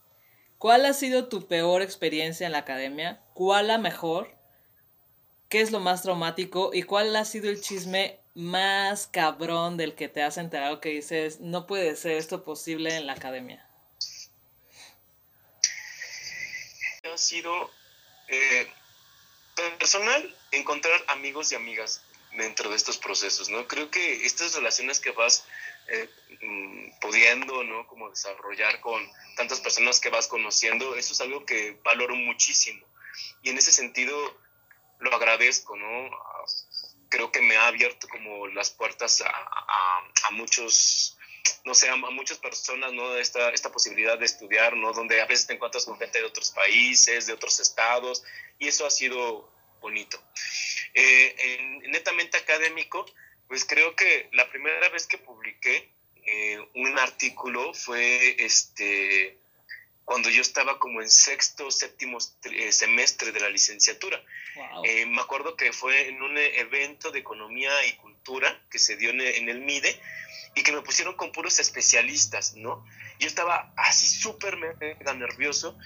¿Cuál 0.57 0.85
ha 0.85 0.93
sido 0.93 1.27
tu 1.27 1.47
peor 1.47 1.81
experiencia 1.81 2.45
en 2.45 2.51
la 2.51 2.59
academia? 2.59 3.19
¿Cuál 3.33 3.67
la 3.67 3.77
mejor? 3.77 4.35
¿Qué 5.49 5.61
es 5.61 5.71
lo 5.71 5.79
más 5.79 6.01
traumático? 6.01 6.71
¿Y 6.73 6.83
cuál 6.83 7.15
ha 7.15 7.25
sido 7.25 7.49
el 7.49 7.61
chisme 7.61 8.19
más 8.33 9.07
cabrón 9.07 9.77
del 9.77 9.95
que 9.95 10.09
te 10.09 10.21
has 10.21 10.37
enterado 10.37 10.79
que 10.81 10.89
dices, 10.89 11.39
no 11.39 11.65
puede 11.65 11.95
ser 11.95 12.13
esto 12.13 12.43
posible 12.43 12.95
en 12.95 13.07
la 13.07 13.13
academia? 13.13 13.65
Ha 17.11 17.17
sido 17.17 17.71
eh, 18.27 18.67
personal 19.77 20.35
encontrar 20.51 21.03
amigos 21.07 21.51
y 21.51 21.55
amigas 21.55 22.01
dentro 22.33 22.69
de 22.69 22.75
estos 22.75 22.97
procesos, 22.97 23.49
¿no? 23.49 23.67
Creo 23.67 23.89
que 23.89 24.25
estas 24.25 24.53
relaciones 24.53 24.99
que 24.99 25.11
vas 25.11 25.45
eh, 25.87 26.09
mm, 26.41 26.99
pudiendo, 26.99 27.63
¿no? 27.63 27.87
Como 27.87 28.09
desarrollar 28.09 28.79
con 28.81 29.01
tantas 29.35 29.59
personas 29.59 29.99
que 29.99 30.09
vas 30.09 30.27
conociendo, 30.27 30.95
eso 30.95 31.13
es 31.13 31.21
algo 31.21 31.45
que 31.45 31.79
valoro 31.83 32.15
muchísimo. 32.15 32.85
Y 33.41 33.49
en 33.49 33.57
ese 33.57 33.71
sentido 33.71 34.15
lo 34.99 35.13
agradezco, 35.15 35.75
¿no? 35.75 36.05
Ah, 36.07 36.43
Creo 37.09 37.31
que 37.31 37.41
me 37.41 37.55
ha 37.55 37.67
abierto 37.67 38.09
como 38.09 38.47
las 38.47 38.69
puertas 38.69 39.21
a, 39.21 39.29
a, 39.29 40.11
a 40.27 40.31
muchos, 40.31 41.16
no 41.65 41.73
sé, 41.73 41.89
a, 41.89 41.95
muchas 41.95 42.37
personas, 42.37 42.93
¿no? 42.93 43.15
Esta, 43.17 43.49
esta 43.49 43.71
posibilidad 43.71 44.17
de 44.17 44.25
estudiar, 44.25 44.75
¿no? 44.75 44.93
Donde 44.93 45.21
a 45.21 45.25
veces 45.25 45.47
te 45.47 45.53
encuentras 45.53 45.85
con 45.85 45.97
gente 45.97 46.19
de 46.19 46.25
otros 46.25 46.51
países, 46.51 47.27
de 47.27 47.33
otros 47.33 47.59
estados, 47.59 48.23
y 48.59 48.67
eso 48.67 48.85
ha 48.85 48.91
sido 48.91 49.51
bonito. 49.79 50.21
Eh, 50.93 51.35
en, 51.37 51.91
netamente 51.91 52.37
académico, 52.37 53.05
pues 53.47 53.65
creo 53.65 53.95
que 53.95 54.29
la 54.33 54.49
primera 54.49 54.89
vez 54.89 55.07
que 55.07 55.17
publiqué 55.17 55.91
eh, 56.25 56.59
un 56.75 56.97
artículo 56.99 57.73
fue 57.73 58.35
este 58.43 59.39
cuando 60.07 60.29
yo 60.29 60.41
estaba 60.41 60.79
como 60.79 61.01
en 61.01 61.09
sexto, 61.09 61.69
séptimo 61.69 62.17
eh, 62.43 62.71
semestre 62.71 63.33
de 63.33 63.41
la 63.41 63.49
licenciatura. 63.49 64.23
Wow. 64.55 64.85
Eh, 64.85 65.05
me 65.05 65.19
acuerdo 65.19 65.57
que 65.57 65.73
fue 65.73 66.07
en 66.07 66.21
un 66.21 66.37
evento 66.37 67.11
de 67.11 67.19
economía 67.19 67.85
y 67.85 67.91
cultura 67.97 68.57
que 68.71 68.79
se 68.79 68.95
dio 68.95 69.09
en 69.09 69.19
el, 69.19 69.35
en 69.35 69.49
el 69.49 69.59
MIDE 69.59 69.99
y 70.55 70.63
que 70.63 70.71
me 70.71 70.81
pusieron 70.81 71.15
con 71.15 71.33
puros 71.33 71.59
especialistas, 71.59 72.55
¿no? 72.55 72.85
Yo 73.19 73.27
estaba 73.27 73.73
así 73.75 74.07
súper 74.07 74.55
mega 74.55 75.13
nervioso 75.13 75.77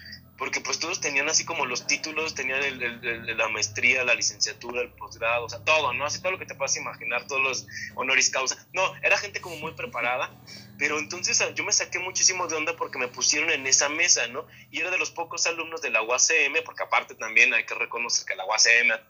porque 0.42 0.60
pues 0.60 0.80
todos 0.80 1.00
tenían 1.00 1.30
así 1.30 1.46
como 1.46 1.68
los 1.68 1.86
títulos, 1.86 2.34
tenían 2.34 2.64
el, 2.64 2.82
el, 2.82 3.08
el, 3.08 3.38
la 3.38 3.48
maestría, 3.50 4.04
la 4.04 4.16
licenciatura, 4.16 4.82
el 4.82 4.90
posgrado, 4.90 5.46
o 5.46 5.50
sea, 5.50 5.64
todo, 5.64 5.94
¿no? 5.94 6.04
Así 6.04 6.20
todo 6.20 6.32
lo 6.32 6.40
que 6.40 6.48
te 6.48 6.56
puedas 6.56 6.76
imaginar, 6.78 7.28
todos 7.28 7.44
los 7.44 7.68
honoris 7.94 8.32
causa. 8.32 8.58
No, 8.74 8.82
era 9.04 9.20
gente 9.20 9.40
como 9.40 9.58
muy 9.58 9.74
preparada, 9.74 10.36
pero 10.80 10.98
entonces 10.98 11.40
ah, 11.42 11.52
yo 11.54 11.64
me 11.64 11.72
saqué 11.72 12.00
muchísimo 12.00 12.48
de 12.48 12.56
onda 12.56 12.76
porque 12.76 12.98
me 12.98 13.08
pusieron 13.08 13.52
en 13.52 13.68
esa 13.68 13.88
mesa, 13.90 14.26
¿no? 14.30 14.48
Y 14.72 14.80
era 14.80 14.90
de 14.90 14.98
los 14.98 15.12
pocos 15.12 15.46
alumnos 15.46 15.84
de 15.84 15.92
la 15.92 16.02
UACM, 16.02 16.64
porque 16.66 16.82
aparte 16.82 17.14
también 17.14 17.54
hay 17.54 17.68
que 17.68 17.76
reconocer 17.76 18.26
que 18.26 18.34
la 18.34 18.44
UACM 18.44 18.94
ha 18.94 19.02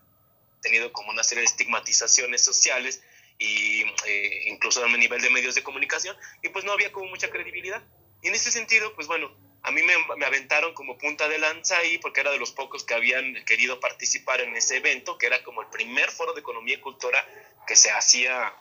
tenido 0.59 0.91
como 0.91 1.11
una 1.11 1.23
serie 1.23 1.43
de 1.43 1.45
estigmatizaciones 1.45 2.43
sociales 2.43 3.01
y 3.39 3.83
eh, 4.05 4.49
incluso 4.49 4.83
a 4.83 4.97
nivel 4.97 5.21
de 5.21 5.29
medios 5.29 5.55
de 5.55 5.63
comunicación, 5.63 6.13
y 6.43 6.49
pues 6.49 6.65
no 6.65 6.73
había 6.73 6.91
como 6.91 7.05
mucha 7.05 7.29
credibilidad. 7.29 7.81
Y 8.21 8.27
en 8.27 8.35
ese 8.35 8.51
sentido, 8.51 8.93
pues 8.95 9.07
bueno, 9.07 9.31
a 9.63 9.71
mí 9.71 9.81
me, 9.83 10.25
aventaron 10.25 10.73
como 10.73 10.97
punta 10.97 11.27
de 11.27 11.37
lanza 11.37 11.77
ahí 11.77 11.97
porque 11.99 12.21
era 12.21 12.31
de 12.31 12.39
los 12.39 12.51
pocos 12.51 12.83
que 12.83 12.95
habían 12.95 13.35
querido 13.45 13.79
participar 13.79 14.41
en 14.41 14.55
ese 14.55 14.77
evento, 14.77 15.17
que 15.17 15.27
era 15.27 15.43
como 15.43 15.61
el 15.61 15.67
primer 15.67 16.09
foro 16.09 16.33
de 16.33 16.41
economía 16.41 16.75
y 16.75 16.79
cultura 16.79 17.23
que 17.67 17.75
se 17.75 17.91
hacía 17.91 18.53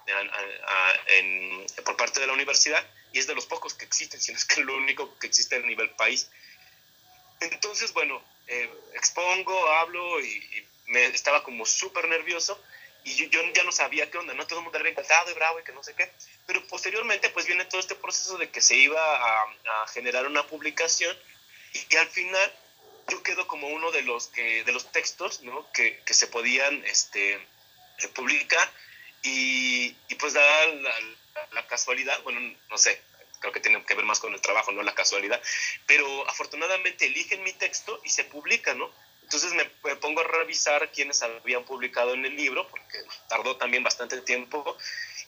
por 1.84 1.96
parte 1.96 2.20
de 2.20 2.26
la 2.26 2.34
universidad 2.34 2.86
y 3.12 3.18
es 3.18 3.26
de 3.26 3.34
los 3.34 3.46
pocos 3.46 3.74
que 3.74 3.86
existen, 3.86 4.20
si 4.20 4.32
no 4.32 4.38
es 4.38 4.44
que 4.44 4.60
es 4.60 4.66
lo 4.66 4.76
único 4.76 5.18
que 5.18 5.26
existe 5.26 5.56
a 5.56 5.60
nivel 5.60 5.90
país. 5.90 6.30
Entonces, 7.40 7.92
bueno, 7.94 8.22
eh, 8.46 8.70
expongo, 8.94 9.68
hablo 9.70 10.20
y, 10.20 10.28
y, 10.28 10.66
me 10.86 11.06
estaba 11.06 11.44
como 11.44 11.64
súper 11.64 12.08
nervioso 12.08 12.60
y 13.04 13.14
yo, 13.14 13.26
yo, 13.26 13.42
ya 13.52 13.64
no 13.64 13.72
sabía 13.72 14.10
qué 14.10 14.18
onda, 14.18 14.34
¿no? 14.34 14.46
Todo 14.46 14.58
el 14.60 14.64
mundo 14.64 14.78
era 14.78 14.88
encantado 14.88 15.30
y 15.30 15.34
bravo 15.34 15.60
y 15.60 15.64
que 15.64 15.72
no 15.72 15.82
sé 15.82 15.94
qué. 15.94 16.10
Pero 16.46 16.66
posteriormente, 16.66 17.30
pues 17.30 17.46
viene 17.46 17.64
todo 17.64 17.80
este 17.80 17.94
proceso 17.94 18.38
de 18.38 18.50
que 18.50 18.60
se 18.60 18.76
iba 18.76 19.00
a, 19.00 19.42
a 19.42 19.88
generar 19.88 20.26
una 20.26 20.46
publicación 20.46 21.16
y 21.72 21.80
que 21.84 21.98
al 21.98 22.08
final 22.08 22.52
yo 23.08 23.22
quedo 23.22 23.46
como 23.46 23.68
uno 23.68 23.90
de 23.90 24.02
los, 24.02 24.28
que, 24.28 24.64
de 24.64 24.72
los 24.72 24.90
textos, 24.92 25.42
¿no? 25.42 25.70
Que, 25.72 26.00
que 26.04 26.14
se 26.14 26.28
podían 26.28 26.84
este, 26.84 27.34
eh, 27.34 28.08
publicar 28.14 28.70
y, 29.22 29.94
y, 30.08 30.14
pues 30.18 30.32
da 30.32 30.66
la, 30.66 30.94
la, 31.52 31.66
casualidad, 31.66 32.22
bueno, 32.22 32.40
no 32.70 32.78
sé, 32.78 33.02
creo 33.40 33.52
que 33.52 33.60
tiene 33.60 33.84
que 33.84 33.94
ver 33.94 34.04
más 34.04 34.20
con 34.20 34.32
el 34.32 34.40
trabajo, 34.40 34.72
no 34.72 34.82
la 34.82 34.94
casualidad, 34.94 35.42
pero 35.86 36.28
afortunadamente 36.28 37.06
eligen 37.06 37.42
mi 37.42 37.52
texto 37.52 38.00
y 38.04 38.08
se 38.08 38.24
publica, 38.24 38.74
¿no? 38.74 38.90
Entonces 39.30 39.54
me, 39.54 39.70
me, 39.84 39.94
pongo 39.94 40.22
a 40.22 40.24
revisar 40.24 40.90
quiénes 40.90 41.22
habían 41.22 41.64
publicado 41.64 42.14
en 42.14 42.24
el 42.24 42.34
libro, 42.34 42.66
porque 42.68 42.98
tardó 43.28 43.56
también 43.56 43.84
bastante 43.84 44.20
tiempo, 44.22 44.76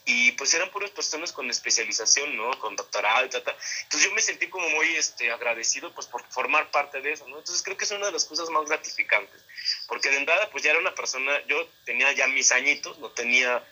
y 0.03 0.33
pues 0.33 0.53
eran 0.53 0.69
puras 0.71 0.91
personas 0.91 1.31
con 1.31 1.49
especialización, 1.49 2.35
¿no? 2.35 2.59
Con 2.59 2.75
doctorado 2.75 3.25
y 3.25 3.29
tal, 3.29 3.41
Entonces 3.83 4.09
yo 4.09 4.13
me 4.13 4.21
sentí 4.21 4.47
como 4.47 4.67
muy 4.71 4.93
este, 4.97 5.31
agradecido 5.31 5.93
pues 5.95 6.07
por 6.07 6.21
formar 6.29 6.69
parte 6.69 6.99
de 6.99 7.13
eso, 7.13 7.25
¿no? 7.29 7.37
Entonces 7.37 7.63
creo 7.63 7.77
que 7.77 7.85
es 7.85 7.91
una 7.91 8.07
de 8.07 8.11
las 8.11 8.25
cosas 8.25 8.49
más 8.49 8.65
gratificantes, 8.65 9.41
porque 9.87 10.09
de 10.09 10.17
entrada 10.17 10.49
pues 10.51 10.65
ya 10.65 10.71
era 10.71 10.79
una 10.79 10.93
persona, 10.93 11.31
yo 11.47 11.65
tenía 11.85 12.11
ya 12.11 12.27
mis 12.27 12.51
añitos, 12.51 12.99
no 12.99 13.11
tenía 13.11 13.65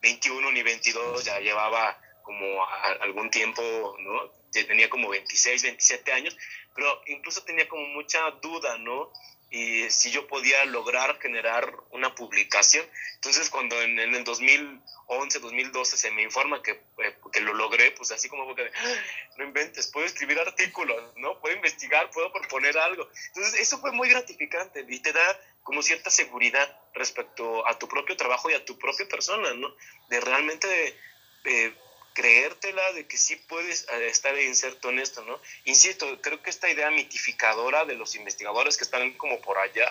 21 0.00 0.48
eh, 0.48 0.52
ni 0.52 0.62
22, 0.62 1.24
ya 1.24 1.40
llevaba 1.40 2.00
como 2.22 2.64
algún 3.00 3.28
tiempo, 3.30 3.96
¿no? 3.98 4.32
Ya 4.52 4.64
tenía 4.66 4.88
como 4.88 5.08
26, 5.08 5.62
27 5.62 6.12
años, 6.12 6.36
pero 6.74 7.02
incluso 7.06 7.42
tenía 7.42 7.68
como 7.68 7.86
mucha 7.88 8.30
duda, 8.42 8.78
¿no? 8.78 9.10
y 9.50 9.90
si 9.90 10.12
yo 10.12 10.28
podía 10.28 10.64
lograr 10.66 11.18
generar 11.18 11.74
una 11.90 12.14
publicación. 12.14 12.86
Entonces, 13.16 13.50
cuando 13.50 13.80
en, 13.82 13.98
el 13.98 14.22
2011, 14.22 15.40
2012 15.40 15.96
se 15.96 16.10
me 16.12 16.22
informa 16.22 16.62
que, 16.62 16.70
eh, 16.70 17.16
que 17.32 17.40
lo 17.40 17.52
logré, 17.54 17.90
pues 17.90 18.12
así 18.12 18.28
como 18.28 18.54
que, 18.54 18.62
ah, 18.62 18.94
no 19.38 19.44
inventes, 19.44 19.88
puedo 19.88 20.06
escribir 20.06 20.38
artículos, 20.38 21.16
¿no? 21.16 21.40
Puedo 21.40 21.56
investigar, 21.56 22.10
puedo 22.10 22.32
proponer 22.32 22.78
algo. 22.78 23.08
Entonces, 23.28 23.60
eso 23.60 23.78
fue 23.80 23.90
muy 23.90 24.08
gratificante 24.08 24.86
y 24.88 25.00
te 25.00 25.12
da 25.12 25.40
como 25.64 25.82
cierta 25.82 26.10
seguridad 26.10 26.80
respecto 26.94 27.66
a 27.66 27.76
tu 27.76 27.88
propio 27.88 28.16
trabajo 28.16 28.50
y 28.50 28.54
a 28.54 28.64
tu 28.64 28.78
propia 28.78 29.06
persona, 29.08 29.52
¿no? 29.54 29.74
De 30.08 30.20
realmente... 30.20 30.96
Eh, 31.44 31.74
creértela 32.20 32.92
de 32.92 33.06
que 33.06 33.16
sí 33.16 33.36
puedes 33.36 33.86
eh, 33.88 34.08
estar 34.08 34.38
inserto 34.38 34.90
en 34.90 34.98
esto, 34.98 35.24
¿no? 35.24 35.40
Insisto, 35.64 36.20
creo 36.20 36.42
que 36.42 36.50
esta 36.50 36.68
idea 36.68 36.90
mitificadora 36.90 37.86
de 37.86 37.94
los 37.94 38.14
investigadores 38.14 38.76
que 38.76 38.84
están 38.84 39.12
como 39.16 39.40
por 39.40 39.56
allá, 39.56 39.90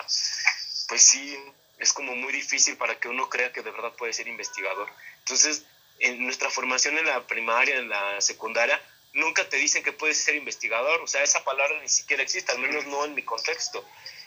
pues 0.86 1.02
sí, 1.02 1.36
es 1.80 1.92
como 1.92 2.14
muy 2.14 2.32
difícil 2.32 2.76
para 2.76 3.00
que 3.00 3.08
uno 3.08 3.28
crea 3.28 3.52
que 3.52 3.62
de 3.62 3.72
verdad 3.72 3.92
puede 3.94 4.12
ser 4.12 4.28
investigador. 4.28 4.88
Entonces, 5.18 5.64
en 5.98 6.22
nuestra 6.22 6.50
formación 6.50 6.98
en 6.98 7.06
la 7.06 7.26
primaria, 7.26 7.76
en 7.76 7.88
la 7.88 8.20
secundaria, 8.20 8.80
nunca 9.12 9.48
te 9.48 9.56
dicen 9.56 9.82
que 9.82 9.90
puedes 9.90 10.18
ser 10.18 10.36
investigador, 10.36 11.00
o 11.00 11.08
sea, 11.08 11.24
esa 11.24 11.42
palabra 11.42 11.80
ni 11.82 11.88
siquiera 11.88 12.22
existe, 12.22 12.52
al 12.52 12.60
menos 12.60 12.86
no 12.86 13.04
en 13.06 13.16
mi 13.16 13.24
contexto. 13.24 13.84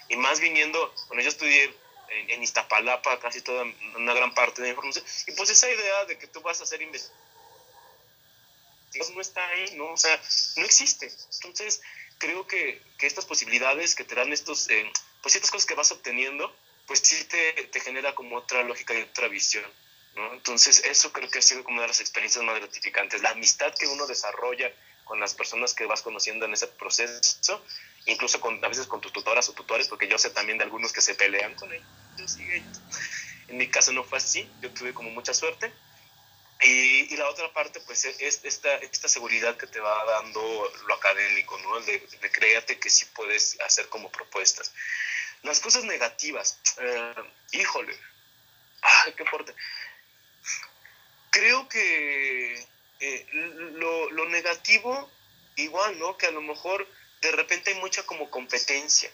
Y 0.09 0.17
más 0.17 0.41
viniendo, 0.41 0.93
bueno, 1.07 1.23
yo 1.23 1.29
estudié 1.29 1.73
en, 2.09 2.31
en 2.31 2.43
Iztapalapa 2.43 3.17
casi 3.21 3.39
toda 3.41 3.63
una 3.95 4.13
gran 4.13 4.33
parte 4.33 4.61
de 4.61 4.67
la 4.67 4.71
información, 4.71 5.05
y 5.27 5.31
pues 5.31 5.49
esa 5.49 5.71
idea 5.71 6.03
de 6.03 6.17
que 6.17 6.27
tú 6.27 6.41
vas 6.41 6.59
a 6.59 6.65
ser 6.65 6.81
investigador, 6.81 7.32
no 9.13 9.21
está 9.21 9.45
ahí, 9.49 9.75
¿no? 9.75 9.91
O 9.91 9.97
sea, 9.97 10.19
no 10.57 10.65
existe. 10.65 11.11
Entonces, 11.35 11.81
creo 12.17 12.47
que, 12.47 12.81
que 12.97 13.07
estas 13.07 13.25
posibilidades 13.25 13.95
que 13.95 14.03
te 14.03 14.15
dan 14.15 14.31
estos, 14.31 14.69
eh, 14.69 14.91
pues 15.21 15.33
ciertas 15.33 15.51
cosas 15.51 15.65
que 15.65 15.75
vas 15.75 15.91
obteniendo, 15.91 16.55
pues 16.87 16.99
sí 16.99 17.23
te, 17.25 17.53
te, 17.71 17.79
genera 17.79 18.13
como 18.15 18.37
otra 18.37 18.63
lógica 18.63 18.93
y 18.93 19.01
otra 19.01 19.27
visión, 19.27 19.65
¿no? 20.15 20.33
Entonces, 20.33 20.83
eso 20.85 21.11
creo 21.11 21.29
que 21.29 21.39
ha 21.39 21.41
sido 21.41 21.63
como 21.63 21.75
una 21.75 21.83
de 21.83 21.89
las 21.89 22.01
experiencias 22.01 22.43
más 22.43 22.55
gratificantes. 22.55 23.21
La 23.21 23.31
amistad 23.31 23.73
que 23.75 23.87
uno 23.87 24.05
desarrolla 24.05 24.71
con 25.03 25.19
las 25.19 25.33
personas 25.33 25.73
que 25.73 25.85
vas 25.85 26.01
conociendo 26.01 26.45
en 26.45 26.53
ese 26.53 26.67
proceso, 26.67 27.63
incluso 28.05 28.39
con, 28.39 28.63
a 28.63 28.67
veces 28.67 28.87
con 28.87 29.01
tus 29.01 29.11
tutoras 29.11 29.49
o 29.49 29.53
tutores, 29.53 29.87
porque 29.87 30.07
yo 30.07 30.17
sé 30.17 30.29
también 30.29 30.57
de 30.57 30.63
algunos 30.63 30.93
que 30.93 31.01
se 31.01 31.15
pelean 31.15 31.55
con 31.55 31.71
ellos. 31.73 32.37
En 33.47 33.57
mi 33.57 33.67
caso 33.67 33.91
no 33.91 34.03
fue 34.03 34.17
así, 34.17 34.49
yo 34.61 34.71
tuve 34.71 34.93
como 34.93 35.09
mucha 35.09 35.33
suerte 35.33 35.73
y, 36.61 37.15
la 37.17 37.29
otra 37.29 37.51
parte, 37.51 37.79
pues, 37.81 38.05
es 38.05 38.39
esta, 38.43 38.75
esta 38.77 39.07
seguridad 39.07 39.57
que 39.57 39.67
te 39.67 39.79
va 39.79 40.05
dando 40.05 40.71
lo 40.87 40.93
académico, 40.93 41.57
¿no? 41.59 41.79
De, 41.81 41.99
de 41.99 42.31
creerte 42.31 42.79
que 42.79 42.89
sí 42.89 43.05
puedes 43.13 43.59
hacer 43.61 43.89
como 43.89 44.11
propuestas. 44.11 44.71
Las 45.43 45.59
cosas 45.59 45.83
negativas, 45.83 46.57
eh, 46.77 47.15
híjole, 47.51 47.97
ay, 48.81 49.13
qué 49.13 49.25
fuerte. 49.25 49.53
Creo 51.31 51.67
que 51.67 52.67
eh, 52.99 53.27
lo, 53.33 54.09
lo 54.11 54.29
negativo, 54.29 55.11
igual, 55.57 55.99
¿no? 55.99 56.17
Que 56.17 56.27
a 56.27 56.31
lo 56.31 56.41
mejor 56.41 56.87
de 57.21 57.31
repente 57.31 57.71
hay 57.71 57.79
mucha 57.79 58.03
como 58.03 58.29
competencia. 58.29 59.11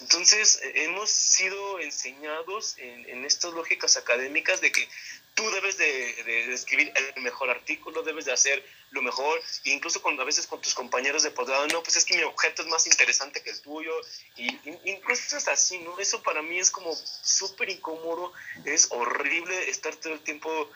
Entonces, 0.00 0.60
hemos 0.74 1.10
sido 1.10 1.80
enseñados 1.80 2.76
en, 2.78 3.08
en, 3.08 3.24
estas 3.24 3.52
lógicas 3.52 3.96
académicas 3.96 4.60
de 4.60 4.70
que 4.70 4.88
tú 5.36 5.48
debes 5.50 5.76
de, 5.76 6.52
escribir 6.52 6.92
el 7.14 7.22
mejor 7.22 7.50
artículo, 7.50 8.02
debes 8.02 8.24
de 8.24 8.32
hacer 8.32 8.64
lo 8.90 9.02
mejor, 9.02 9.40
incluso 9.64 10.00
cuando 10.00 10.22
a 10.22 10.24
veces 10.24 10.46
con 10.46 10.60
tus 10.60 10.74
compañeros 10.74 11.22
de 11.22 11.30
posgrado, 11.30 11.66
no, 11.68 11.82
pues 11.82 11.96
es 11.96 12.04
que 12.04 12.16
mi 12.16 12.22
objeto 12.22 12.62
es 12.62 12.68
más 12.68 12.86
interesante 12.86 13.42
que 13.42 13.50
el 13.50 13.60
tuyo, 13.60 13.92
y, 14.36 14.48
incluso 14.84 15.36
es 15.36 15.46
así, 15.46 15.78
¿no? 15.78 15.98
Eso 16.00 16.22
para 16.22 16.42
mí 16.42 16.58
es 16.58 16.70
como 16.70 16.96
súper 16.96 17.68
incómodo, 17.68 18.32
es 18.64 18.88
horrible 18.90 19.68
estar 19.68 19.94
todo 19.96 20.14
el 20.14 20.20
tiempo 20.20 20.70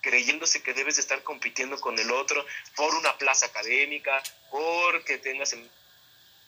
creyéndose 0.00 0.62
que 0.62 0.74
debes 0.74 0.96
de 0.96 1.02
estar 1.02 1.22
compitiendo 1.22 1.80
con 1.80 1.98
el 1.98 2.10
otro 2.10 2.44
por 2.74 2.94
una 2.96 3.16
plaza 3.16 3.46
académica, 3.46 4.20
porque 4.50 5.18
tengas 5.18 5.52
el 5.52 5.70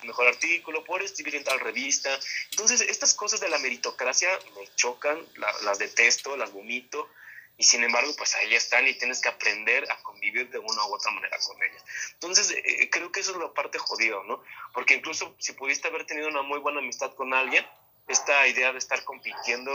mejor 0.02 0.26
artículo, 0.26 0.84
por 0.84 1.00
escribir 1.00 1.36
en 1.36 1.44
tal 1.44 1.60
revista. 1.60 2.10
Entonces, 2.50 2.80
estas 2.80 3.14
cosas 3.14 3.38
de 3.38 3.48
la 3.48 3.58
meritocracia 3.58 4.36
me 4.58 4.68
chocan, 4.74 5.24
las 5.62 5.78
detesto, 5.78 6.36
las 6.36 6.52
vomito, 6.52 7.08
y 7.58 7.64
sin 7.64 7.82
embargo, 7.82 8.12
pues 8.16 8.34
ahí 8.34 8.54
están 8.54 8.86
y 8.86 8.94
tienes 8.94 9.20
que 9.20 9.28
aprender 9.28 9.90
a 9.90 10.02
convivir 10.02 10.50
de 10.50 10.58
una 10.58 10.84
u 10.86 10.94
otra 10.94 11.10
manera 11.10 11.38
con 11.46 11.62
ellas. 11.62 11.82
Entonces, 12.12 12.50
eh, 12.50 12.90
creo 12.90 13.10
que 13.10 13.20
eso 13.20 13.32
es 13.32 13.38
la 13.38 13.52
parte 13.54 13.78
jodida, 13.78 14.16
¿no? 14.26 14.42
Porque 14.74 14.94
incluso 14.94 15.34
si 15.38 15.52
pudiste 15.52 15.88
haber 15.88 16.04
tenido 16.04 16.28
una 16.28 16.42
muy 16.42 16.58
buena 16.58 16.80
amistad 16.80 17.14
con 17.14 17.32
alguien, 17.32 17.66
esta 18.08 18.46
idea 18.46 18.72
de 18.72 18.78
estar 18.78 19.02
compitiendo, 19.04 19.72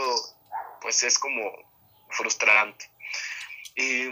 pues 0.80 1.02
es 1.02 1.18
como 1.18 1.50
frustrante. 2.10 2.88
Y, 3.74 4.08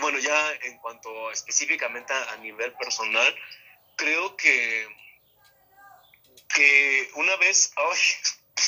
bueno, 0.00 0.18
ya 0.18 0.52
en 0.62 0.78
cuanto 0.78 1.30
específicamente 1.30 2.12
a, 2.12 2.32
a 2.32 2.36
nivel 2.38 2.72
personal, 2.74 3.34
creo 3.96 4.36
que, 4.36 4.88
que 6.52 7.10
una 7.14 7.36
vez, 7.36 7.72
ay, 7.76 7.98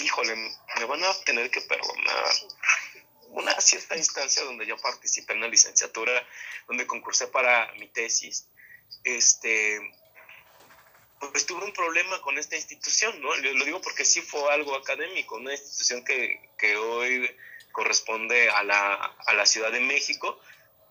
híjole, 0.04 0.36
me 0.36 0.84
van 0.84 1.02
a 1.02 1.12
tener 1.24 1.50
que 1.50 1.60
perdonar 1.62 2.24
una 3.30 3.60
cierta 3.60 3.96
instancia 3.96 4.44
donde 4.44 4.66
yo 4.66 4.76
participé 4.78 5.32
en 5.32 5.40
la 5.40 5.48
licenciatura, 5.48 6.12
donde 6.66 6.86
concursé 6.86 7.28
para 7.28 7.72
mi 7.74 7.88
tesis, 7.88 8.48
este, 9.04 9.80
pues 11.18 11.46
tuve 11.46 11.64
un 11.64 11.72
problema 11.72 12.20
con 12.22 12.38
esta 12.38 12.56
institución, 12.56 13.20
¿no? 13.20 13.34
Lo 13.36 13.64
digo 13.64 13.80
porque 13.80 14.04
sí 14.04 14.20
fue 14.20 14.52
algo 14.52 14.74
académico, 14.74 15.36
una 15.36 15.52
institución 15.52 16.04
que, 16.04 16.50
que 16.58 16.76
hoy 16.76 17.30
corresponde 17.72 18.50
a 18.50 18.62
la, 18.62 18.94
a 18.94 19.34
la 19.34 19.46
Ciudad 19.46 19.70
de 19.70 19.80
México. 19.80 20.40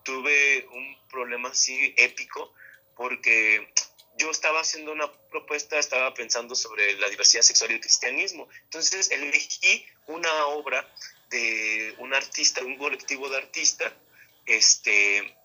Tuve 0.02 0.66
un 0.72 0.96
problema 1.08 1.50
así 1.50 1.94
épico 1.98 2.54
porque 2.96 3.72
yo 4.16 4.30
estaba 4.30 4.60
haciendo 4.60 4.92
una 4.92 5.10
propuesta, 5.30 5.78
estaba 5.78 6.14
pensando 6.14 6.54
sobre 6.54 6.94
la 6.94 7.08
diversidad 7.08 7.42
sexual 7.42 7.70
y 7.70 7.74
el 7.74 7.80
cristianismo. 7.80 8.48
Entonces 8.64 9.10
elegí 9.10 9.86
una 10.06 10.46
obra 10.46 10.88
de 11.30 11.94
un 11.98 12.12
artista, 12.12 12.62
un 12.62 12.76
colectivo 12.76 13.28
de 13.28 13.38
artistas, 13.38 13.92
este, 14.46 15.36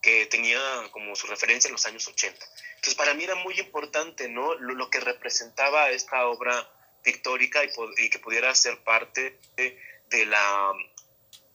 que 0.00 0.26
tenía 0.26 0.60
como 0.90 1.14
su 1.14 1.26
referencia 1.26 1.68
en 1.68 1.72
los 1.72 1.86
años 1.86 2.06
80. 2.06 2.44
Entonces, 2.74 2.94
para 2.94 3.14
mí 3.14 3.24
era 3.24 3.36
muy 3.36 3.58
importante, 3.58 4.28
¿no? 4.28 4.54
Lo, 4.54 4.90
que 4.90 5.00
representaba 5.00 5.90
esta 5.90 6.26
obra 6.26 6.68
pictórica 7.02 7.62
y, 7.64 8.10
que 8.10 8.18
pudiera 8.18 8.54
ser 8.54 8.82
parte 8.82 9.38
de, 9.56 10.26
la, 10.26 10.72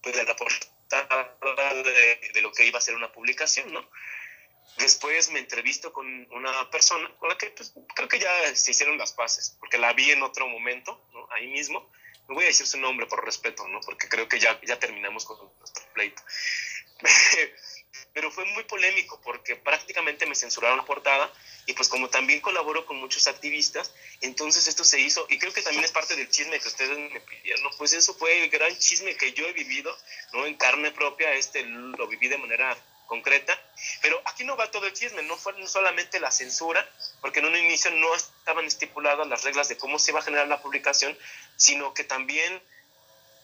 pues 0.01 0.15
de 0.15 0.23
la 0.23 0.35
portada 0.35 1.35
de, 1.83 2.41
lo 2.41 2.51
que 2.53 2.65
iba 2.65 2.79
a 2.79 2.81
ser 2.81 2.95
una 2.95 3.11
publicación, 3.11 3.73
¿no? 3.73 3.89
Después 4.77 5.31
me 5.31 5.39
entrevisto 5.39 5.91
con 5.91 6.07
una 6.31 6.69
persona 6.69 7.09
con 7.17 7.29
la 7.29 7.37
que 7.37 7.49
pues, 7.49 7.73
creo 7.95 8.07
que 8.07 8.19
ya 8.19 8.55
se 8.55 8.71
hicieron 8.71 8.97
las 8.97 9.11
paces, 9.11 9.57
porque 9.59 9.77
la 9.77 9.91
vi 9.93 10.11
en 10.11 10.23
otro 10.23 10.47
momento, 10.47 11.03
¿no? 11.13 11.27
ahí 11.31 11.47
mismo, 11.47 11.91
no 12.27 12.35
voy 12.35 12.43
a 12.43 12.47
decir 12.47 12.67
su 12.67 12.77
nombre 12.79 13.05
por 13.07 13.23
respeto, 13.23 13.67
¿no? 13.67 13.79
Porque 13.81 14.09
creo 14.09 14.27
que 14.27 14.39
ya, 14.39 14.59
ya 14.65 14.79
terminamos 14.79 15.25
con 15.25 15.37
nuestro 15.59 15.85
pleito. 15.93 16.21
Pero 18.13 18.31
fue 18.31 18.45
muy 18.45 18.63
polémico 18.63 19.19
porque 19.23 19.55
prácticamente 19.55 20.25
me 20.25 20.35
censuraron 20.35 20.77
la 20.77 20.85
portada 20.85 21.31
y 21.65 21.73
pues 21.73 21.89
como 21.89 22.09
también 22.09 22.41
colaboro 22.41 22.85
con 22.85 22.97
muchos 22.97 23.27
activistas, 23.27 23.93
entonces 24.21 24.67
esto 24.67 24.83
se 24.83 24.99
hizo 24.99 25.25
y 25.29 25.37
creo 25.37 25.53
que 25.53 25.61
también 25.61 25.83
es 25.83 25.91
parte 25.91 26.15
del 26.15 26.29
chisme 26.29 26.59
que 26.59 26.67
ustedes 26.67 26.97
me 26.97 27.19
pidieron, 27.21 27.71
pues 27.77 27.93
eso 27.93 28.13
fue 28.15 28.43
el 28.43 28.49
gran 28.49 28.75
chisme 28.77 29.15
que 29.15 29.33
yo 29.33 29.47
he 29.47 29.53
vivido, 29.53 29.95
¿no? 30.33 30.45
En 30.45 30.55
carne 30.55 30.91
propia, 30.91 31.33
este 31.33 31.63
lo 31.63 32.07
viví 32.07 32.27
de 32.27 32.37
manera 32.37 32.75
concreta, 33.07 33.59
pero 34.01 34.21
aquí 34.25 34.43
no 34.43 34.55
va 34.55 34.69
todo 34.69 34.85
el 34.85 34.93
chisme, 34.93 35.23
no 35.23 35.35
fue 35.37 35.53
solamente 35.67 36.19
la 36.19 36.31
censura, 36.31 36.87
porque 37.21 37.39
en 37.39 37.45
un 37.45 37.55
inicio 37.55 37.89
no 37.91 38.13
estaban 38.13 38.65
estipuladas 38.65 39.27
las 39.27 39.43
reglas 39.43 39.67
de 39.69 39.77
cómo 39.77 39.97
se 39.97 40.11
iba 40.11 40.19
a 40.19 40.23
generar 40.23 40.47
la 40.47 40.61
publicación, 40.61 41.17
sino 41.55 41.93
que 41.93 42.03
también 42.03 42.61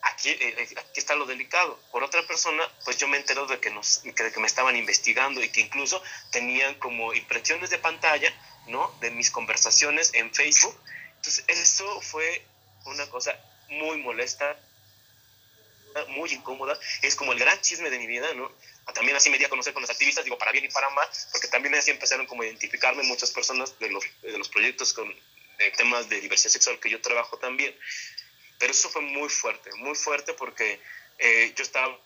aquí, 0.04 0.30
eh, 0.30 0.38
eh, 0.42 0.76
aquí 0.78 1.00
está 1.00 1.16
lo 1.16 1.26
delicado. 1.26 1.80
Por 1.92 2.04
otra 2.04 2.22
persona, 2.28 2.64
pues 2.86 2.98
yo 2.98 3.08
me 3.08 3.18
entero 3.18 3.48
de 3.48 3.60
que, 3.60 3.72
nos, 3.72 4.00
que 4.00 4.40
me 4.40 4.48
estaban 4.48 4.76
investigando 4.76 5.42
y 5.42 5.50
que 5.50 5.62
incluso 5.62 6.04
tenían 6.32 6.76
como 6.76 7.14
impresiones 7.14 7.70
de 7.70 7.80
pantalla, 7.80 8.32
¿no? 8.68 8.96
De 9.00 9.12
mis 9.12 9.32
conversaciones 9.32 10.14
en 10.14 10.34
Facebook. 10.34 10.78
Entonces, 11.16 11.46
eso 11.48 12.02
fue 12.02 12.46
una 12.86 13.10
cosa 13.10 13.36
muy 13.70 13.98
molesta 13.98 14.58
muy 16.10 16.32
incómoda, 16.34 16.78
es 17.02 17.16
como 17.16 17.34
el 17.34 17.40
gran 17.40 17.60
chisme 17.62 17.90
de 17.90 18.00
mi 18.00 18.08
vida, 18.08 18.34
¿no? 18.34 18.52
También 18.94 19.16
así 19.16 19.30
me 19.30 19.38
di 19.38 19.46
a 19.46 19.50
conocer 19.50 19.74
con 19.74 19.82
los 19.82 19.90
activistas, 19.90 20.26
digo, 20.26 20.38
para 20.38 20.52
bien 20.52 20.66
y 20.66 20.70
para 20.70 20.90
mal, 20.90 21.08
porque 21.32 21.48
también 21.48 21.74
así 21.76 21.92
empezaron 21.92 22.26
como 22.26 22.44
a 22.44 22.46
identificarme 22.46 23.04
muchas 23.04 23.32
personas 23.32 23.78
de 23.80 23.90
los, 23.90 24.04
de 24.22 24.38
los 24.38 24.50
proyectos 24.50 24.94
con 24.94 25.14
temas 25.78 26.10
de 26.10 26.20
diversidad 26.20 26.52
sexual 26.52 26.80
que 26.80 26.90
yo 26.90 27.02
trabajo 27.02 27.38
también. 27.38 27.76
Pero 28.60 28.72
eso 28.72 28.90
fue 28.90 29.02
muy 29.02 29.30
fuerte, 29.30 29.72
muy 29.78 29.96
fuerte 29.96 30.34
porque 30.34 30.80
eh, 31.18 31.54
yo 31.56 31.64
estaba 31.64 31.98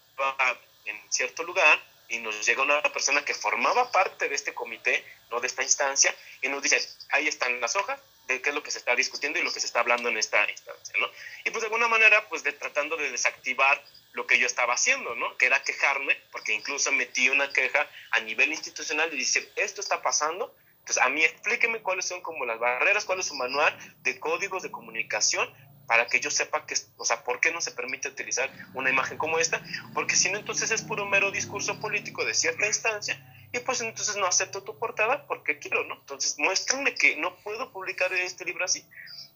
en 0.85 1.11
cierto 1.11 1.43
lugar 1.43 1.83
y 2.09 2.19
nos 2.19 2.45
llega 2.45 2.61
una 2.61 2.81
persona 2.83 3.23
que 3.25 3.33
formaba 3.33 3.91
parte 3.91 4.29
de 4.29 4.35
este 4.35 4.53
comité, 4.53 5.03
no 5.29 5.39
de 5.39 5.47
esta 5.47 5.63
instancia, 5.63 6.15
y 6.41 6.49
nos 6.49 6.63
dice, 6.63 6.79
ahí 7.09 7.27
están 7.27 7.59
las 7.59 7.75
hojas 7.75 7.99
de 8.27 8.41
qué 8.41 8.49
es 8.49 8.55
lo 8.55 8.63
que 8.63 8.71
se 8.71 8.79
está 8.79 8.95
discutiendo 8.95 9.39
y 9.39 9.43
lo 9.43 9.51
que 9.51 9.59
se 9.59 9.67
está 9.67 9.79
hablando 9.79 10.09
en 10.09 10.17
esta 10.17 10.49
instancia, 10.49 10.95
¿no? 10.99 11.07
Y 11.45 11.49
pues 11.49 11.61
de 11.61 11.67
alguna 11.67 11.87
manera, 11.87 12.27
pues 12.29 12.43
tratando 12.59 12.97
de 12.97 13.11
desactivar 13.11 13.81
lo 14.13 14.27
que 14.27 14.37
yo 14.37 14.47
estaba 14.47 14.73
haciendo, 14.73 15.15
¿no? 15.15 15.37
Que 15.37 15.45
era 15.45 15.63
quejarme, 15.63 16.17
porque 16.31 16.53
incluso 16.53 16.91
metí 16.91 17.29
una 17.29 17.51
queja 17.51 17.89
a 18.11 18.19
nivel 18.19 18.51
institucional 18.51 19.13
y 19.13 19.19
decir, 19.19 19.49
esto 19.55 19.81
está 19.81 20.01
pasando, 20.01 20.53
entonces 20.79 21.03
a 21.03 21.09
mí 21.09 21.23
explíqueme 21.23 21.81
cuáles 21.81 22.07
son 22.07 22.21
como 22.21 22.45
las 22.45 22.59
barreras, 22.59 23.05
cuál 23.05 23.19
es 23.19 23.27
su 23.27 23.35
manual 23.35 23.77
de 24.03 24.19
códigos 24.19 24.63
de 24.63 24.71
comunicación 24.71 25.53
para 25.87 26.05
que 26.07 26.19
yo 26.19 26.29
sepa 26.29 26.65
que, 26.65 26.75
o 26.97 27.05
sea, 27.05 27.23
¿por 27.23 27.39
qué 27.39 27.51
no 27.51 27.61
se 27.61 27.71
permite 27.71 28.09
utilizar 28.09 28.51
una 28.73 28.89
imagen 28.89 29.17
como 29.17 29.39
esta? 29.39 29.61
Porque 29.93 30.15
si 30.15 30.29
no, 30.29 30.37
entonces 30.37 30.69
es 30.69 30.81
puro 30.81 31.05
mero 31.05 31.31
discurso 31.31 31.79
político 31.79 32.25
de 32.25 32.33
cierta 32.33 32.67
instancia 32.67 33.17
y 33.53 33.59
pues 33.59 33.79
entonces 33.79 34.17
no 34.17 34.25
acepto 34.25 34.63
tu 34.63 34.77
portada 34.77 35.25
porque 35.25 35.59
quiero, 35.59 35.85
¿no? 35.85 35.95
Entonces 35.95 36.37
muéstranme 36.37 36.93
que 36.93 37.15
no 37.15 37.37
puedo 37.37 37.71
publicar 37.71 38.11
este 38.13 38.43
libro 38.43 38.65
así. 38.65 38.85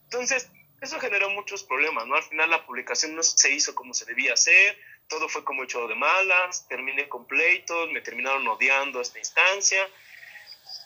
Entonces, 0.04 0.50
eso 0.82 1.00
generó 1.00 1.30
muchos 1.30 1.64
problemas, 1.64 2.06
¿no? 2.06 2.16
Al 2.16 2.24
final 2.24 2.50
la 2.50 2.66
publicación 2.66 3.16
no 3.16 3.24
se 3.24 3.52
hizo 3.52 3.74
como 3.74 3.94
se 3.94 4.06
debía 4.06 4.34
hacer, 4.34 4.78
todo 5.08 5.30
fue 5.30 5.46
como 5.46 5.64
hecho 5.64 5.88
de 5.88 5.96
malas, 5.96 6.68
terminé 6.68 7.08
con 7.08 7.28
pleitos, 7.28 7.92
me 7.92 8.02
terminaron 8.02 8.46
odiando 8.48 9.00
esta 9.00 9.20
instancia 9.20 9.88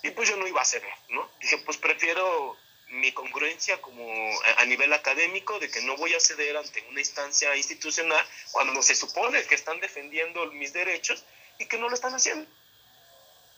y 0.04 0.12
pues 0.12 0.30
yo 0.30 0.36
no 0.36 0.48
iba 0.48 0.60
a 0.60 0.64
hacer, 0.64 0.84
¿no? 1.10 1.28
Dije, 1.40 1.58
pues 1.60 1.78
prefiero 1.78 2.56
mi 3.00 3.12
congruencia 3.12 3.82
como 3.82 4.06
a 4.58 4.66
nivel 4.66 4.92
académico 4.94 5.60
de 5.60 5.70
que 5.70 5.82
no 5.82 5.98
voy 5.98 6.14
a 6.14 6.20
ceder 6.20 6.58
ante 6.58 6.82
una 6.90 7.00
instancia 7.00 7.56
institucional 7.56 8.26
cuando 8.52 8.82
se 8.82 8.96
supone 8.96 9.44
que 9.44 9.56
están 9.56 9.80
defendiendo 9.80 10.52
mis 10.52 10.74
derechos 10.74 11.24
y 11.60 11.66
que 11.66 11.78
no 11.78 11.90
lo 11.90 11.96
están 11.96 12.14
haciendo. 12.14 12.50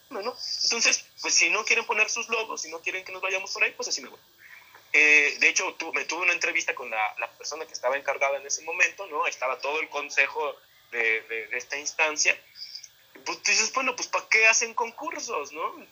Entonces, 0.09 1.05
pues 1.21 1.33
si 1.33 1.49
no 1.49 1.65
quieren 1.65 1.85
poner 1.85 2.09
sus 2.09 2.29
logos, 2.29 2.61
si 2.61 2.69
no 2.69 2.81
quieren 2.81 3.03
que 3.03 3.11
nos 3.11 3.21
vayamos 3.21 3.51
por 3.51 3.63
ahí, 3.63 3.71
pues 3.73 3.89
así 3.89 4.01
me 4.01 4.09
voy. 4.09 4.19
Eh, 4.93 5.35
de 5.39 5.49
hecho, 5.49 5.75
me 5.93 6.05
tuve 6.05 6.21
una 6.21 6.33
entrevista 6.33 6.73
con 6.73 6.89
la, 6.89 7.15
la, 7.19 7.29
persona 7.31 7.65
que 7.65 7.73
estaba 7.73 7.97
encargada 7.97 8.37
en 8.37 8.47
ese 8.47 8.61
momento, 8.63 9.05
¿no? 9.07 9.27
Estaba 9.27 9.59
todo 9.59 9.81
el 9.81 9.89
consejo 9.89 10.55
de, 10.91 11.21
de, 11.21 11.47
de 11.47 11.57
esta 11.57 11.77
instancia. 11.77 12.39
Pues 13.25 13.43
dices, 13.43 13.73
bueno, 13.73 13.95
pues 13.95 14.07
¿para 14.07 14.27
qué 14.29 14.47
hacen 14.47 14.73
concursos, 14.73 15.51
no? 15.51 15.85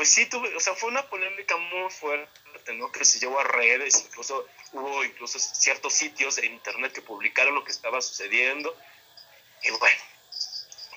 Pues 0.00 0.14
sí, 0.14 0.24
tuve, 0.24 0.56
o 0.56 0.60
sea, 0.60 0.74
fue 0.74 0.88
una 0.88 1.06
polémica 1.10 1.58
muy 1.58 1.90
fuerte, 1.90 2.72
¿no? 2.72 2.90
Que 2.90 3.04
se 3.04 3.18
llevó 3.18 3.38
a 3.38 3.44
redes, 3.44 4.02
incluso 4.06 4.46
hubo 4.72 5.04
incluso 5.04 5.38
ciertos 5.38 5.92
sitios 5.92 6.38
en 6.38 6.54
internet 6.54 6.94
que 6.94 7.02
publicaron 7.02 7.54
lo 7.54 7.64
que 7.64 7.70
estaba 7.70 8.00
sucediendo. 8.00 8.74
Y 9.62 9.70
bueno, 9.72 9.98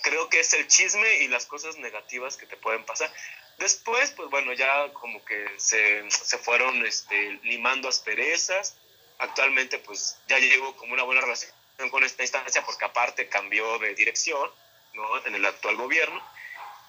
creo 0.03 0.29
que 0.29 0.39
es 0.39 0.53
el 0.53 0.69
chisme 0.69 1.17
y 1.17 1.27
las 1.27 1.45
cosas 1.45 1.75
negativas 1.79 2.37
que 2.37 2.45
te 2.45 2.55
pueden 2.55 2.85
pasar. 2.85 3.13
Después, 3.57 4.11
pues 4.11 4.29
bueno, 4.29 4.53
ya 4.53 4.93
como 4.93 5.21
que 5.25 5.49
se, 5.57 6.09
se 6.09 6.37
fueron 6.37 6.85
este, 6.85 7.41
limando 7.43 7.89
asperezas. 7.89 8.77
Actualmente, 9.17 9.79
pues 9.79 10.17
ya 10.29 10.39
llevo 10.39 10.77
como 10.77 10.93
una 10.93 11.03
buena 11.03 11.19
relación 11.19 11.51
con 11.91 12.05
esta 12.05 12.23
instancia 12.23 12.63
porque 12.65 12.85
aparte 12.85 13.27
cambió 13.27 13.79
de 13.79 13.95
dirección, 13.95 14.49
¿no? 14.93 15.25
En 15.25 15.35
el 15.35 15.45
actual 15.45 15.75
gobierno. 15.75 16.23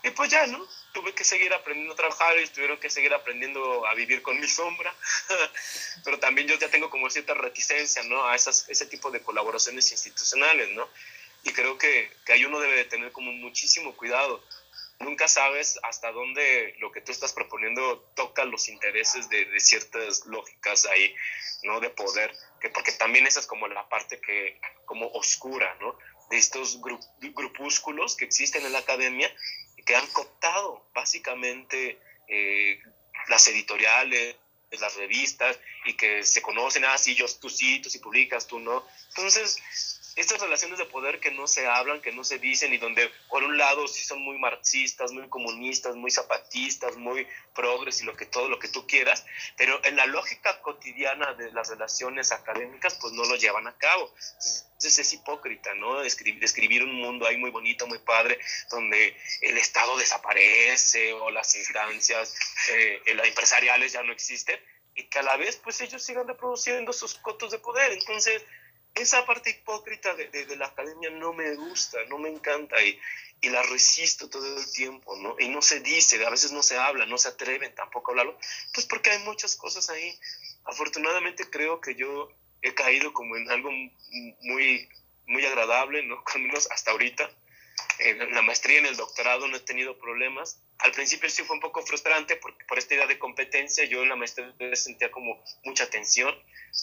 Y 0.05 0.11
pues 0.11 0.31
ya, 0.31 0.47
¿no? 0.47 0.69
Tuve 0.93 1.15
que 1.15 1.25
seguir 1.25 1.53
aprendiendo 1.55 1.95
a 1.95 1.97
trabajar 1.97 2.39
y 2.39 2.47
tuvieron 2.49 2.79
que 2.79 2.91
seguir 2.91 3.15
aprendiendo 3.15 3.87
a 3.87 3.95
vivir 3.95 4.21
con 4.21 4.39
mi 4.39 4.47
sombra. 4.47 4.95
Pero 6.05 6.19
también 6.19 6.47
yo 6.47 6.59
ya 6.59 6.69
tengo 6.69 6.91
como 6.91 7.09
cierta 7.09 7.33
reticencia, 7.33 8.03
¿no? 8.03 8.27
A 8.27 8.37
esas, 8.37 8.69
ese 8.69 8.85
tipo 8.85 9.11
de 9.11 9.23
colaboraciones 9.23 9.91
institucionales, 9.91 10.69
¿no? 10.73 10.87
Y 11.43 11.53
creo 11.53 11.79
que, 11.79 12.13
que 12.27 12.35
ahí 12.35 12.45
uno 12.45 12.61
debe 12.61 12.77
de 12.77 12.85
tener 12.85 13.13
como 13.13 13.33
muchísimo 13.33 13.97
cuidado. 13.97 14.45
Nunca 15.01 15.27
sabes 15.27 15.79
hasta 15.83 16.13
dónde 16.13 16.77
lo 16.81 16.93
que 16.93 17.01
tú 17.01 17.11
estás 17.11 17.33
proponiendo 17.33 18.01
toca 18.15 18.45
los 18.45 18.69
intereses 18.69 19.31
de, 19.31 19.47
de 19.47 19.61
ciertas 19.61 20.27
lógicas 20.27 20.85
ahí, 20.85 21.15
¿no? 21.63 21.81
De 21.81 21.89
poder, 21.89 22.31
que 22.61 22.69
porque 22.69 22.93
también 22.93 23.27
esa 23.27 23.41
es 23.41 23.47
como 23.47 23.69
la 23.69 23.89
parte 23.89 24.21
que, 24.21 24.61
como 24.85 25.07
oscura, 25.13 25.75
¿no? 25.81 25.97
De 26.29 26.37
estos 26.37 26.79
grupúsculos 27.21 28.17
que 28.17 28.27
existen 28.27 28.67
en 28.67 28.73
la 28.73 28.81
academia 28.81 29.35
que 29.85 29.97
han 29.97 30.07
cooptado 30.09 30.87
básicamente 30.95 31.99
eh, 32.29 32.79
las 33.29 33.47
editoriales, 33.49 34.37
las 34.71 34.97
revistas, 34.97 35.59
y 35.87 35.95
que 35.95 36.25
se 36.25 36.43
conocen, 36.43 36.85
ah, 36.85 36.99
sí, 36.99 37.15
yo, 37.15 37.27
tú 37.41 37.49
sí, 37.49 37.79
tú 37.81 37.91
sí 37.91 37.99
publicas, 37.99 38.47
tú 38.47 38.59
no. 38.59 38.85
Entonces, 39.11 39.57
estas 40.17 40.41
relaciones 40.41 40.79
de 40.79 40.85
poder 40.85 41.19
que 41.19 41.33
no 41.33 41.47
se 41.47 41.67
hablan, 41.67 42.01
que 42.01 42.13
no 42.13 42.23
se 42.23 42.39
dicen 42.39 42.73
y 42.73 42.79
donde 42.79 43.11
por 43.29 43.43
un 43.43 43.59
lado 43.59 43.89
sí 43.89 44.05
son 44.05 44.21
muy 44.23 44.39
marxistas, 44.39 45.13
muy 45.13 45.29
comunistas, 45.29 45.97
muy 45.97 46.11
zapatistas, 46.11 46.97
muy 46.97 47.27
progres 47.55 48.01
y 48.01 48.05
lo 48.05 48.15
que 48.17 48.27
todo 48.27 48.49
lo 48.49 48.59
que 48.59 48.69
tú 48.69 48.87
quieras, 48.87 49.25
pero 49.57 49.85
en 49.85 49.97
la 49.97 50.07
lógica 50.07 50.61
cotidiana 50.63 51.35
de 51.35 51.53
las 51.53 51.69
relaciones 51.69 52.31
académicas 52.33 52.97
pues 53.01 53.13
no 53.13 53.25
lo 53.25 53.37
llevan 53.37 53.67
a 53.67 53.77
cabo. 53.77 54.13
Entonces 54.75 54.99
es 54.99 55.13
hipócrita, 55.15 55.75
¿no? 55.75 56.01
Describir, 56.01 56.85
un 56.85 56.95
mundo 56.95 57.27
ahí 57.27 57.37
muy 57.37 57.51
bonito, 57.51 57.87
muy 57.87 57.99
padre, 57.99 58.39
donde 58.71 59.17
el 59.41 59.57
Estado 59.57 59.97
desaparece 59.97 61.13
o 61.15 61.31
las 61.31 61.55
instancias 61.55 62.35
eh, 62.71 63.03
empresariales 63.07 63.93
ya 63.93 64.03
no 64.03 64.13
existen 64.13 64.61
y 64.95 65.05
que 65.05 65.19
a 65.19 65.23
la 65.23 65.37
vez 65.37 65.57
pues 65.57 65.81
ellos 65.81 66.03
sigan 66.03 66.29
reproduciendo 66.29 66.93
sus 66.93 67.15
cotos 67.15 67.51
de 67.51 67.59
poder. 67.59 67.93
Entonces 67.93 68.43
esa 68.95 69.27
parte 69.27 69.51
hipócrita 69.51 70.15
de, 70.15 70.29
de, 70.29 70.57
la 70.57 70.67
academia 70.67 71.11
no 71.11 71.33
me 71.33 71.55
gusta, 71.57 71.99
no 72.09 72.19
me 72.19 72.29
encanta 72.29 72.81
y, 72.83 72.99
y, 73.41 73.49
la 73.49 73.63
resisto 73.63 74.31
todo 74.31 74.57
el 74.57 74.73
tiempo, 74.73 75.17
¿no? 75.17 75.37
Y 75.39 75.49
no 75.49 75.63
se 75.63 75.81
dice, 75.81 76.25
a 76.25 76.31
veces 76.31 76.53
no 76.53 76.63
se 76.63 76.79
habla, 76.79 77.05
no 77.07 77.19
se 77.19 77.29
atreven 77.29 77.75
tampoco 77.75 78.11
a 78.11 78.13
hablarlo, 78.13 78.39
pues 78.73 78.87
porque 78.87 79.11
hay 79.11 79.19
muchas 79.25 79.57
cosas 79.57 79.91
ahí. 79.91 80.17
Afortunadamente 80.65 81.51
creo 81.51 81.81
que 81.81 81.97
yo 81.97 82.31
he 82.63 82.73
caído 82.75 83.13
como 83.13 83.37
en 83.37 83.51
algo 83.51 83.71
muy, 83.71 84.89
muy 85.27 85.45
agradable, 85.45 86.03
¿no? 86.05 86.23
Con 86.33 86.45
menos 86.45 86.71
hasta 86.71 86.93
ahorita. 86.93 87.31
En 87.99 88.33
la 88.33 88.43
maestría, 88.43 88.79
en 88.79 88.87
el 88.87 88.97
doctorado 88.97 89.47
no 89.49 89.57
he 89.57 89.61
tenido 89.61 89.99
problemas. 89.99 90.61
Al 90.79 90.93
principio 90.93 91.29
sí 91.29 91.43
fue 91.43 91.55
un 91.55 91.61
poco 91.61 91.83
frustrante 91.83 92.37
porque 92.37 92.65
por 92.65 92.79
esta 92.79 92.95
idea 92.95 93.07
de 93.07 93.19
competencia 93.19 93.85
yo 93.85 94.03
en 94.03 94.09
la 94.09 94.17
maestría 94.17 94.53
sentía 94.75 95.11
como 95.11 95.43
mucha 95.65 95.89
tensión. 95.91 96.35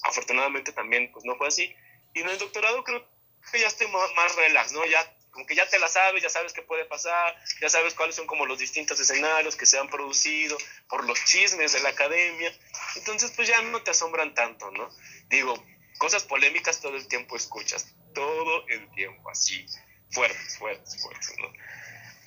Afortunadamente 0.03 0.71
también 0.71 1.11
pues 1.11 1.25
no 1.25 1.35
fue 1.35 1.47
así 1.47 1.75
y 2.13 2.21
en 2.21 2.29
el 2.29 2.37
doctorado 2.37 2.83
creo 2.83 3.07
que 3.51 3.59
ya 3.59 3.67
estoy 3.67 3.87
más 3.87 4.35
relax, 4.35 4.71
¿no? 4.73 4.85
Ya 4.85 5.17
como 5.31 5.45
que 5.45 5.55
ya 5.55 5.67
te 5.67 5.79
la 5.79 5.87
sabes, 5.87 6.21
ya 6.21 6.29
sabes 6.29 6.53
qué 6.53 6.61
puede 6.61 6.85
pasar, 6.85 7.35
ya 7.61 7.69
sabes 7.69 7.93
cuáles 7.93 8.15
son 8.15 8.27
como 8.27 8.45
los 8.45 8.59
distintos 8.59 8.99
escenarios 8.99 9.55
que 9.55 9.65
se 9.65 9.79
han 9.79 9.89
producido 9.89 10.57
por 10.89 11.05
los 11.05 11.23
chismes 11.25 11.71
de 11.71 11.79
la 11.79 11.89
academia. 11.89 12.53
Entonces, 12.97 13.31
pues 13.31 13.47
ya 13.47 13.61
no 13.61 13.81
te 13.81 13.91
asombran 13.91 14.33
tanto, 14.33 14.69
¿no? 14.71 14.89
Digo, 15.29 15.53
cosas 15.97 16.23
polémicas 16.23 16.81
todo 16.81 16.97
el 16.97 17.07
tiempo 17.07 17.37
escuchas, 17.37 17.95
todo 18.13 18.67
el 18.67 18.91
tiempo, 18.91 19.29
así, 19.29 19.65
fuertes, 20.11 20.57
fuertes, 20.57 21.01
fuertes, 21.01 21.33
¿no? 21.39 21.51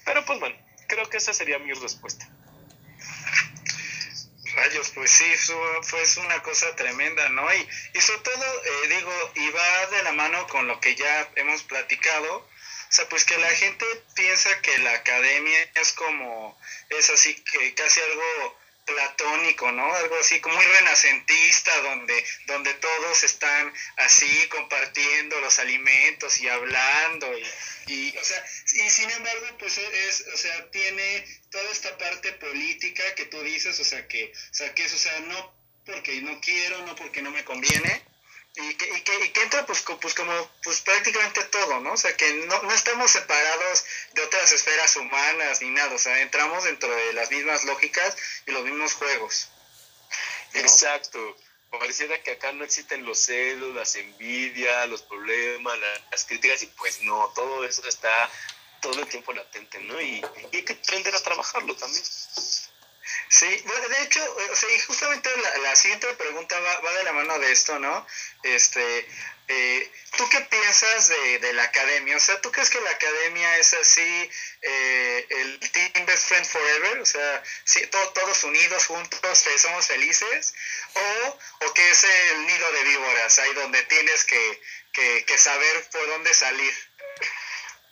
Pero 0.07 0.25
pues 0.25 0.41
bueno, 0.41 0.57
creo 0.89 1.09
que 1.09 1.19
esa 1.19 1.35
sería 1.35 1.59
mi 1.59 1.73
respuesta. 1.73 2.27
Rayos, 4.55 4.91
pues 4.91 5.11
sí, 5.11 5.25
fue 5.83 6.03
una 6.25 6.43
cosa 6.43 6.75
tremenda, 6.77 7.29
¿no? 7.31 7.53
Y, 7.55 7.69
y 7.95 8.01
sobre 8.01 8.21
todo, 8.21 8.65
eh, 8.65 8.89
digo, 8.89 9.33
y 9.35 9.51
va 9.51 9.87
de 9.87 10.03
la 10.03 10.13
mano 10.13 10.47
con 10.49 10.67
lo 10.67 10.81
que 10.81 10.95
ya 10.95 11.31
hemos 11.37 11.63
platicado, 11.65 12.37
o 12.37 12.97
sea, 12.97 13.09
pues 13.09 13.25
que 13.25 13.37
la 13.39 13.51
gente 13.51 13.85
piensa 14.15 14.61
que 14.61 14.79
la 14.79 14.93
academia 14.93 15.71
es 15.75 15.93
como, 15.93 16.59
es 16.91 17.11
así 17.11 17.35
que 17.35 17.75
casi 17.75 18.01
algo 18.01 18.59
platónico, 18.85 19.71
¿no? 19.73 19.93
Algo 19.95 20.17
así 20.19 20.41
como 20.41 20.55
muy 20.55 20.65
renacentista, 20.65 21.81
donde, 21.83 22.25
donde 22.47 22.75
todos 22.75 23.25
están 23.25 23.73
así 23.97 24.47
compartiendo 24.49 25.41
los 25.41 25.59
alimentos 25.59 26.41
y 26.41 26.49
hablando 26.49 27.27
y, 27.87 28.17
o 28.17 28.25
sea, 28.25 28.45
y 28.73 28.91
sin 28.91 29.11
embargo, 29.11 29.47
pues 29.59 29.77
es, 29.79 30.25
o 30.33 30.37
sea, 30.37 30.71
tiene 30.71 31.27
toda 31.51 31.71
esta 31.71 31.97
parte 31.99 32.33
política 32.33 33.03
que 33.15 33.27
tú 33.27 33.43
dices, 33.43 33.79
o 33.79 33.85
sea, 33.85 34.07
que, 34.09 34.33
o 34.33 34.55
sea, 34.55 34.75
que 34.75 34.85
o 34.87 34.89
sea, 34.89 35.21
no 35.21 35.55
porque 35.85 36.21
no 36.23 36.41
quiero, 36.41 36.87
no 36.87 36.95
porque 36.97 37.21
no 37.21 37.31
me 37.31 37.45
conviene, 37.45 38.03
y 38.57 38.75
que, 38.75 38.87
y 38.87 39.01
que, 39.01 39.25
y 39.25 39.29
que 39.31 39.43
entra 39.43 39.67
pues, 39.67 39.83
pues 40.01 40.15
como 40.15 40.33
pues 40.63 40.81
prácticamente 40.83 41.43
todo, 41.45 41.81
¿no? 41.81 41.93
O 41.93 41.97
sea, 41.97 42.17
que 42.17 42.33
no, 42.35 42.63
no 42.63 42.73
estamos 42.73 43.11
separados 43.11 43.85
de 44.13 44.23
otras 44.23 44.53
esferas 44.53 44.95
humanas 44.97 45.61
ni 45.61 45.71
nada, 45.71 45.93
o 45.95 45.99
sea, 45.99 46.21
entramos 46.21 46.63
dentro 46.65 46.89
de 46.89 47.13
las 47.15 47.31
mismas 47.31 47.65
lógicas 47.65 48.17
y 48.47 48.53
los 48.53 48.65
mismos 48.65 48.95
juegos. 48.95 49.49
Exacto. 50.53 51.37
pareciera 51.71 52.23
que 52.23 52.33
acá 52.33 52.53
no 52.53 52.65
existen 52.65 53.05
los 53.05 53.19
celos, 53.19 53.75
las 53.75 53.97
envidias, 53.97 54.89
los 54.89 55.03
problemas, 55.03 55.77
las 56.11 56.25
críticas, 56.25 56.63
y 56.63 56.67
pues 56.67 57.03
no, 57.03 57.33
todo 57.35 57.65
eso 57.65 57.87
está 57.89 58.31
todo 58.81 59.01
el 59.01 59.09
tiempo 59.09 59.33
latente, 59.33 59.81
¿no? 59.81 60.01
Y, 60.01 60.25
y 60.53 60.57
hay 60.57 60.63
que 60.63 60.75
aprender 60.75 61.15
a 61.15 61.23
trabajarlo 61.23 61.75
también. 61.75 62.05
Sí, 63.29 63.63
bueno, 63.67 63.89
de 63.89 64.03
hecho, 64.03 64.37
o 64.51 64.57
sea, 64.57 64.71
y 64.75 64.81
justamente 64.81 65.31
la, 65.37 65.59
la 65.59 65.77
siguiente 65.77 66.13
pregunta 66.15 66.59
va, 66.61 66.81
va, 66.81 66.93
de 66.95 67.05
la 67.05 67.13
mano 67.13 67.39
de 67.39 67.53
esto, 67.53 67.79
¿no? 67.79 68.07
Este, 68.43 69.09
eh, 69.49 69.93
¿tú 70.17 70.29
qué 70.31 70.41
piensas 70.41 71.09
de, 71.09 71.39
de, 71.41 71.53
la 71.53 71.65
academia? 71.65 72.17
O 72.17 72.21
sea, 72.21 72.41
¿tú 72.41 72.51
crees 72.51 72.71
que 72.71 72.81
la 72.81 72.91
academia 72.91 73.59
es 73.59 73.75
así, 73.75 74.31
eh, 74.63 75.27
el 75.29 75.61
Team 75.71 76.07
Best 76.07 76.29
Friend 76.29 76.47
Forever? 76.47 77.01
O 77.01 77.07
sea, 77.07 77.43
sí, 77.65 77.87
to, 77.89 77.99
todos 78.11 78.45
unidos, 78.45 78.87
juntos, 78.87 79.45
somos 79.59 79.87
felices. 79.87 80.55
¿O, 80.95 81.39
¿O 81.67 81.75
que 81.75 81.91
es 81.91 82.05
el 82.05 82.47
nido 82.47 82.73
de 82.73 82.85
víboras, 82.85 83.39
ahí 83.39 83.53
donde 83.55 83.83
tienes 83.83 84.25
que, 84.25 84.63
que, 84.93 85.25
que 85.27 85.39
saber 85.39 85.91
por 85.91 86.07
dónde 86.07 86.33
salir? 86.33 86.75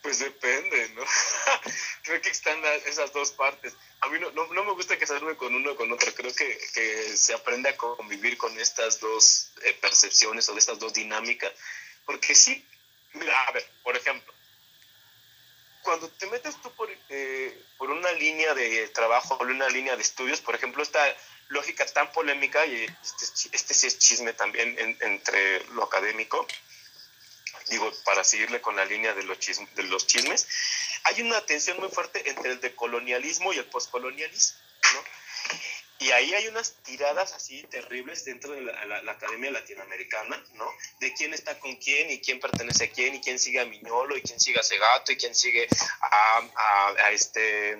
Pues 0.03 0.19
depende, 0.19 0.89
¿no? 0.89 1.03
Creo 2.03 2.21
que 2.21 2.29
están 2.29 2.61
esas 2.85 3.13
dos 3.13 3.31
partes. 3.31 3.73
A 4.01 4.09
mí 4.09 4.19
no, 4.19 4.29
no, 4.31 4.47
no, 4.47 4.65
me 4.65 4.73
gusta 4.73 4.99
casarme 4.99 5.37
con 5.37 5.55
uno 5.55 5.71
o 5.71 5.75
con 5.77 5.89
otro. 5.93 6.13
Creo 6.13 6.35
que, 6.35 6.59
que, 6.73 7.15
se 7.15 7.33
aprende 7.33 7.69
a 7.69 7.77
convivir 7.77 8.37
con 8.37 8.59
estas 8.59 8.99
dos 8.99 9.53
eh, 9.63 9.73
percepciones 9.81 10.49
o 10.49 10.53
de 10.53 10.59
estas 10.59 10.77
dos 10.77 10.93
dinámicas. 10.93 11.53
Porque 12.05 12.35
sí, 12.35 12.67
a 13.15 13.51
ver, 13.53 13.65
por 13.81 13.95
ejemplo, 13.95 14.33
cuando 15.83 16.09
te 16.09 16.27
metes 16.27 16.61
tú 16.61 16.69
por, 16.73 16.89
eh, 17.09 17.63
por 17.77 17.89
una 17.89 18.11
línea 18.11 18.53
de 18.53 18.89
trabajo 18.89 19.35
o 19.35 19.43
una 19.43 19.69
línea 19.69 19.95
de 19.95 20.01
estudios, 20.01 20.41
por 20.41 20.53
ejemplo, 20.53 20.83
esta 20.83 21.01
lógica 21.47 21.85
tan 21.85 22.11
polémica, 22.11 22.65
y 22.65 22.83
este, 23.01 23.55
este 23.55 23.73
sí 23.73 23.87
es 23.87 23.99
chisme 23.99 24.33
también 24.33 24.77
en, 24.77 24.97
entre 24.99 25.63
lo 25.67 25.85
académico, 25.85 26.45
digo, 27.69 27.91
para 28.05 28.23
seguirle 28.23 28.61
con 28.61 28.75
la 28.75 28.85
línea 28.85 29.13
de 29.13 29.23
los, 29.23 29.39
chisme, 29.39 29.67
de 29.75 29.83
los 29.83 30.07
chismes, 30.07 30.47
hay 31.03 31.21
una 31.21 31.45
tensión 31.45 31.79
muy 31.79 31.89
fuerte 31.89 32.29
entre 32.29 32.51
el 32.51 32.61
decolonialismo 32.61 33.53
y 33.53 33.57
el 33.57 33.65
poscolonialismo, 33.65 34.57
¿no? 34.93 35.03
Y 35.99 36.11
ahí 36.11 36.33
hay 36.33 36.47
unas 36.47 36.73
tiradas 36.83 37.31
así 37.33 37.63
terribles 37.63 38.25
dentro 38.25 38.51
de 38.51 38.61
la, 38.61 39.11
Academia 39.11 39.51
Latinoamericana, 39.51 40.43
¿no? 40.53 40.69
De 40.99 41.13
quién 41.13 41.33
está 41.33 41.57
con 41.59 41.75
quién 41.77 42.11
y 42.11 42.19
quién 42.19 42.41
pertenece 42.41 42.85
a 42.85 42.91
quién 42.91 43.15
y 43.15 43.21
quién 43.21 43.39
sigue 43.39 43.61
a 43.61 43.65
Miñolo 43.65 44.17
y 44.17 44.21
quién 44.21 44.37
sigue 44.37 44.59
a 44.59 44.63
Segato 44.63 45.13
y 45.13 45.17
quién 45.17 45.33
sigue 45.33 45.65
a, 46.01 47.11
este 47.11 47.77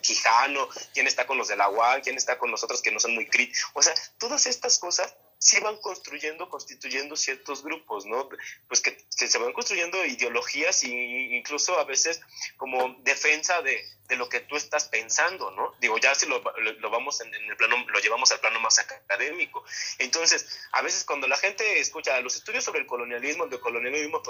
Quijano, 0.00 0.68
quién 0.94 1.06
está 1.06 1.26
con 1.26 1.38
los 1.38 1.46
de 1.48 1.56
la 1.56 1.68
UAM, 1.68 2.02
quién 2.02 2.16
está 2.16 2.38
con 2.38 2.50
nosotros 2.50 2.82
que 2.82 2.90
no 2.90 2.98
son 2.98 3.14
muy 3.14 3.26
críticos. 3.26 3.70
O 3.74 3.82
sea, 3.82 3.94
todas 4.18 4.46
estas 4.46 4.78
cosas 4.78 5.14
sí 5.42 5.58
van 5.58 5.76
construyendo, 5.78 6.48
constituyendo 6.48 7.16
ciertos 7.16 7.64
grupos, 7.64 8.06
¿no? 8.06 8.28
Pues 8.68 8.80
que, 8.80 8.96
que, 9.18 9.26
se 9.26 9.38
van 9.38 9.52
construyendo 9.52 10.04
ideologías 10.06 10.84
e 10.84 10.88
incluso 10.88 11.76
a 11.80 11.84
veces 11.84 12.20
como 12.56 12.94
defensa 13.00 13.60
de, 13.60 13.84
de, 14.06 14.14
lo 14.14 14.28
que 14.28 14.38
tú 14.38 14.56
estás 14.56 14.84
pensando, 14.84 15.50
¿no? 15.50 15.74
Digo, 15.80 15.98
ya 15.98 16.14
si 16.14 16.26
lo, 16.26 16.40
lo, 16.40 16.72
lo 16.74 16.90
vamos 16.90 17.20
en, 17.22 17.34
en, 17.34 17.50
el 17.50 17.56
plano, 17.56 17.76
lo 17.88 17.98
llevamos 17.98 18.30
al 18.30 18.38
plano 18.38 18.60
más 18.60 18.78
académico. 18.78 19.64
Entonces, 19.98 20.46
a 20.70 20.82
veces 20.82 21.02
cuando 21.02 21.26
la 21.26 21.36
gente 21.36 21.80
escucha 21.80 22.20
los 22.20 22.36
estudios 22.36 22.62
sobre 22.62 22.80
el 22.80 22.86
colonialismo, 22.86 23.44
el 23.44 23.50
decolonialismo, 23.50 24.22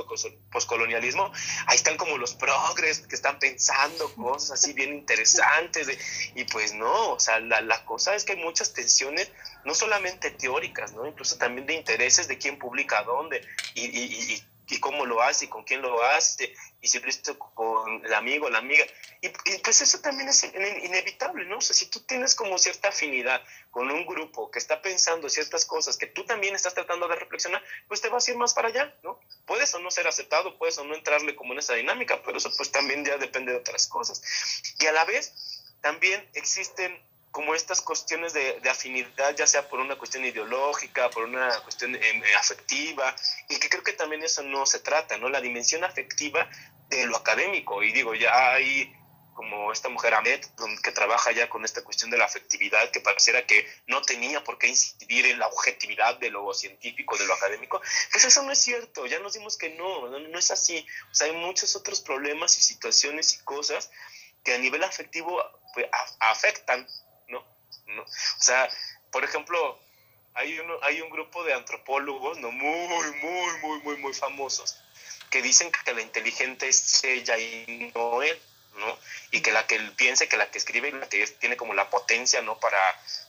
poscolonialismo, 0.50 1.30
ahí 1.66 1.76
están 1.76 1.98
como 1.98 2.16
los 2.16 2.34
progres 2.34 3.06
que 3.06 3.16
están 3.16 3.38
pensando 3.38 4.14
cosas 4.14 4.52
así 4.52 4.72
bien 4.72 4.94
interesantes, 4.94 5.88
de, 5.88 5.98
y 6.36 6.44
pues 6.44 6.72
no, 6.72 7.10
o 7.10 7.20
sea, 7.20 7.38
la, 7.40 7.60
la 7.60 7.84
cosa 7.84 8.14
es 8.14 8.24
que 8.24 8.32
hay 8.32 8.38
muchas 8.38 8.72
tensiones, 8.72 9.30
no 9.64 9.74
solamente 9.74 10.30
teóricas, 10.30 10.92
¿no? 10.92 11.06
incluso 11.06 11.36
también 11.38 11.66
de 11.66 11.74
intereses 11.74 12.28
de 12.28 12.38
quién 12.38 12.58
publica 12.58 13.02
dónde 13.02 13.46
y, 13.74 14.42
cómo 14.80 15.04
lo 15.04 15.22
hace 15.22 15.44
y 15.44 15.48
con 15.48 15.64
quién 15.64 15.82
lo 15.82 16.02
hace 16.02 16.54
y 16.80 16.88
si 16.88 16.98
lo 16.98 17.06
hizo 17.06 17.38
con 17.38 18.04
el 18.06 18.14
amigo 18.14 18.48
la 18.48 18.56
amiga. 18.56 18.86
Y, 19.20 19.28
pues 19.62 19.82
eso 19.82 20.00
también 20.00 20.30
es 20.30 20.44
inevitable, 20.44 21.44
¿no? 21.44 21.60
Si 21.60 21.86
tú 21.90 22.00
tienes 22.00 22.34
como 22.34 22.56
cierta 22.58 22.88
afinidad 22.88 23.42
con 23.70 23.90
un 23.90 24.06
grupo 24.06 24.50
que 24.50 24.58
está 24.58 24.80
pensando 24.80 25.28
ciertas 25.28 25.66
cosas 25.66 25.98
que 25.98 26.06
tú 26.06 26.24
también 26.24 26.54
estás 26.54 26.72
tratando 26.72 27.06
de 27.06 27.16
reflexionar, 27.16 27.62
pues 27.86 28.00
te 28.00 28.08
vas 28.08 28.26
a 28.26 28.30
ir 28.30 28.38
más 28.38 28.54
para 28.54 28.68
allá, 28.68 28.96
¿no? 29.02 29.20
Puedes 29.44 29.74
o 29.74 29.78
no 29.78 29.90
ser 29.90 30.08
aceptado, 30.08 30.56
puedes 30.56 30.78
o 30.78 30.84
no 30.84 30.94
entrarle 30.94 31.36
como 31.36 31.52
en 31.52 31.58
esa 31.58 31.74
dinámica, 31.74 32.22
pero 32.22 32.38
eso 32.38 32.50
pues 32.56 32.72
también 32.72 33.04
ya 33.04 33.18
depende 33.18 33.52
de 33.52 33.58
otras 33.58 33.86
cosas. 33.88 34.22
Y 34.80 34.86
a 34.86 34.92
la 34.92 35.04
vez 35.04 35.34
también 35.82 36.28
existen 36.32 36.98
como 37.32 37.54
estas 37.54 37.80
cuestiones 37.80 38.34
de, 38.34 38.60
afinidad, 38.70 39.34
ya 39.34 39.46
sea 39.46 39.68
por 39.68 39.80
una 39.80 39.96
cuestión 39.96 40.24
ideológica, 40.24 41.10
por 41.10 41.24
una 41.24 41.60
cuestión 41.60 41.96
eh, 41.96 42.22
afectiva, 42.38 43.16
y 43.48 43.58
que 43.58 43.70
creo 43.70 43.82
que 43.82 43.94
también 43.94 44.22
eso 44.22 44.42
no 44.42 44.66
se 44.66 44.78
trata, 44.78 45.16
¿no? 45.16 45.30
La 45.30 45.40
dimensión 45.40 45.82
afectiva 45.82 46.48
de 46.90 47.06
lo 47.06 47.16
académico, 47.16 47.82
y 47.82 47.90
digo, 47.92 48.14
ya 48.14 48.52
hay 48.52 48.94
como 49.32 49.72
esta 49.72 49.88
mujer 49.88 50.12
Ahmed, 50.12 50.44
que 50.82 50.92
trabaja 50.92 51.32
ya 51.32 51.48
con 51.48 51.64
esta 51.64 51.82
cuestión 51.82 52.10
de 52.10 52.18
la 52.18 52.26
afectividad, 52.26 52.90
que 52.90 53.00
pareciera 53.00 53.46
que 53.46 53.66
no 53.86 54.02
tenía 54.02 54.44
por 54.44 54.58
qué 54.58 54.68
incidir 54.68 55.24
en 55.24 55.38
la 55.38 55.46
objetividad 55.46 56.18
de 56.18 56.30
lo 56.30 56.52
científico, 56.52 57.16
de 57.16 57.26
lo 57.26 57.32
académico, 57.32 57.80
pues 58.10 58.24
eso 58.26 58.42
no 58.42 58.52
es 58.52 58.58
cierto, 58.58 59.06
ya 59.06 59.18
nos 59.20 59.32
dimos 59.32 59.56
que 59.56 59.70
no, 59.70 60.08
no, 60.08 60.18
no 60.18 60.38
es 60.38 60.50
así. 60.50 60.86
O 61.10 61.14
sea, 61.14 61.28
hay 61.28 61.32
muchos 61.32 61.74
otros 61.76 62.02
problemas 62.02 62.58
y 62.58 62.60
situaciones 62.60 63.32
y 63.34 63.38
cosas 63.38 63.90
que 64.44 64.54
a 64.54 64.58
nivel 64.58 64.84
afectivo 64.84 65.42
pues, 65.72 65.86
afectan 66.20 66.86
¿no? 67.92 68.02
O 68.02 68.42
sea, 68.42 68.68
por 69.10 69.24
ejemplo, 69.24 69.78
hay, 70.34 70.58
uno, 70.58 70.78
hay 70.82 71.00
un 71.00 71.10
grupo 71.10 71.44
de 71.44 71.54
antropólogos, 71.54 72.38
¿no? 72.38 72.50
Muy, 72.50 72.88
muy, 72.88 73.60
muy, 73.60 73.80
muy, 73.82 73.96
muy 73.98 74.14
famosos, 74.14 74.76
que 75.30 75.42
dicen 75.42 75.70
que 75.70 75.92
la 75.92 76.00
inteligente 76.00 76.68
es 76.68 77.04
ella 77.04 77.38
y 77.38 77.92
no 77.94 78.22
él, 78.22 78.40
¿no? 78.76 78.98
Y 79.30 79.40
que 79.40 79.52
la 79.52 79.66
que 79.66 79.78
piense, 79.96 80.28
que 80.28 80.36
la 80.36 80.50
que 80.50 80.58
escribe, 80.58 80.92
la 80.92 81.08
que 81.08 81.26
tiene 81.26 81.56
como 81.56 81.74
la 81.74 81.90
potencia, 81.90 82.40
¿no? 82.42 82.58
Para, 82.58 82.80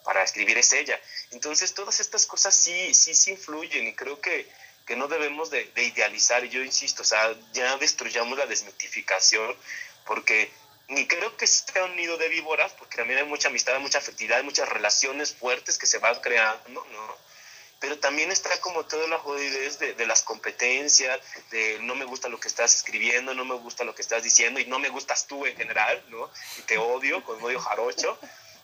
para 0.03 0.23
escribir 0.23 0.57
es 0.57 0.71
ella. 0.73 0.99
Entonces, 1.31 1.73
todas 1.73 1.99
estas 1.99 2.25
cosas 2.25 2.55
sí, 2.55 2.93
sí, 2.93 3.13
sí 3.13 3.31
influyen 3.31 3.87
y 3.87 3.93
creo 3.93 4.21
que, 4.21 4.49
que 4.85 4.95
no 4.95 5.07
debemos 5.07 5.49
de, 5.49 5.65
de 5.65 5.83
idealizar, 5.83 6.43
yo 6.45 6.63
insisto, 6.63 7.01
o 7.01 7.05
sea, 7.05 7.35
ya 7.53 7.77
destruyamos 7.77 8.37
la 8.37 8.45
desmitificación, 8.45 9.55
porque 10.05 10.51
ni 10.93 11.07
creo 11.07 11.35
que 11.37 11.47
sea 11.47 11.85
un 11.85 11.95
nido 11.95 12.17
de 12.17 12.27
víboras, 12.29 12.71
porque 12.73 12.97
también 12.97 13.19
hay 13.19 13.25
mucha 13.25 13.49
amistad, 13.49 13.79
mucha 13.79 13.97
afectividad, 13.97 14.43
muchas 14.43 14.69
relaciones 14.69 15.33
fuertes 15.33 15.77
que 15.77 15.85
se 15.85 15.99
van 15.99 16.19
creando, 16.21 16.85
¿no? 16.91 17.17
Pero 17.79 17.99
también 17.99 18.31
está 18.31 18.49
como 18.61 18.85
toda 18.85 19.07
la 19.07 19.19
jodidez 19.19 19.79
de, 19.79 19.93
de, 19.93 20.05
las 20.05 20.23
competencias, 20.23 21.19
de 21.51 21.79
no 21.81 21.95
me 21.95 22.05
gusta 22.05 22.29
lo 22.29 22.39
que 22.39 22.47
estás 22.47 22.73
escribiendo, 22.75 23.33
no 23.33 23.43
me 23.43 23.55
gusta 23.55 23.83
lo 23.83 23.93
que 23.93 24.01
estás 24.01 24.23
diciendo 24.23 24.61
y 24.61 24.65
no 24.65 24.79
me 24.79 24.87
gustas 24.87 25.27
tú 25.27 25.45
en 25.45 25.57
general, 25.57 26.01
¿no? 26.07 26.31
Y 26.57 26.61
te 26.61 26.77
odio 26.77 27.21
con 27.25 27.43
odio 27.43 27.59
jarocho 27.59 28.17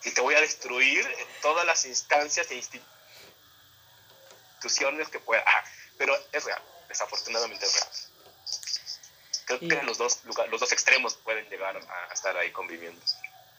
y 0.04 0.10
te 0.12 0.22
voy 0.22 0.34
a 0.34 0.40
destruir 0.40 1.06
en 1.06 1.26
todas 1.42 1.66
las 1.66 1.84
instancias 1.84 2.50
e 2.50 2.54
instituciones 2.54 2.80
que 5.10 5.20
pueda. 5.20 5.44
Ah, 5.46 5.64
pero 5.98 6.16
es 6.32 6.44
real, 6.44 6.62
desafortunadamente 6.88 7.66
es 7.66 7.74
real 7.74 8.09
creo 9.58 9.80
que 9.80 9.86
los 9.86 9.98
dos, 9.98 10.20
los 10.24 10.60
dos 10.60 10.72
extremos 10.72 11.14
pueden 11.14 11.48
llegar 11.48 11.76
a, 11.76 12.12
estar 12.12 12.36
ahí 12.36 12.50
conviviendo. 12.52 13.00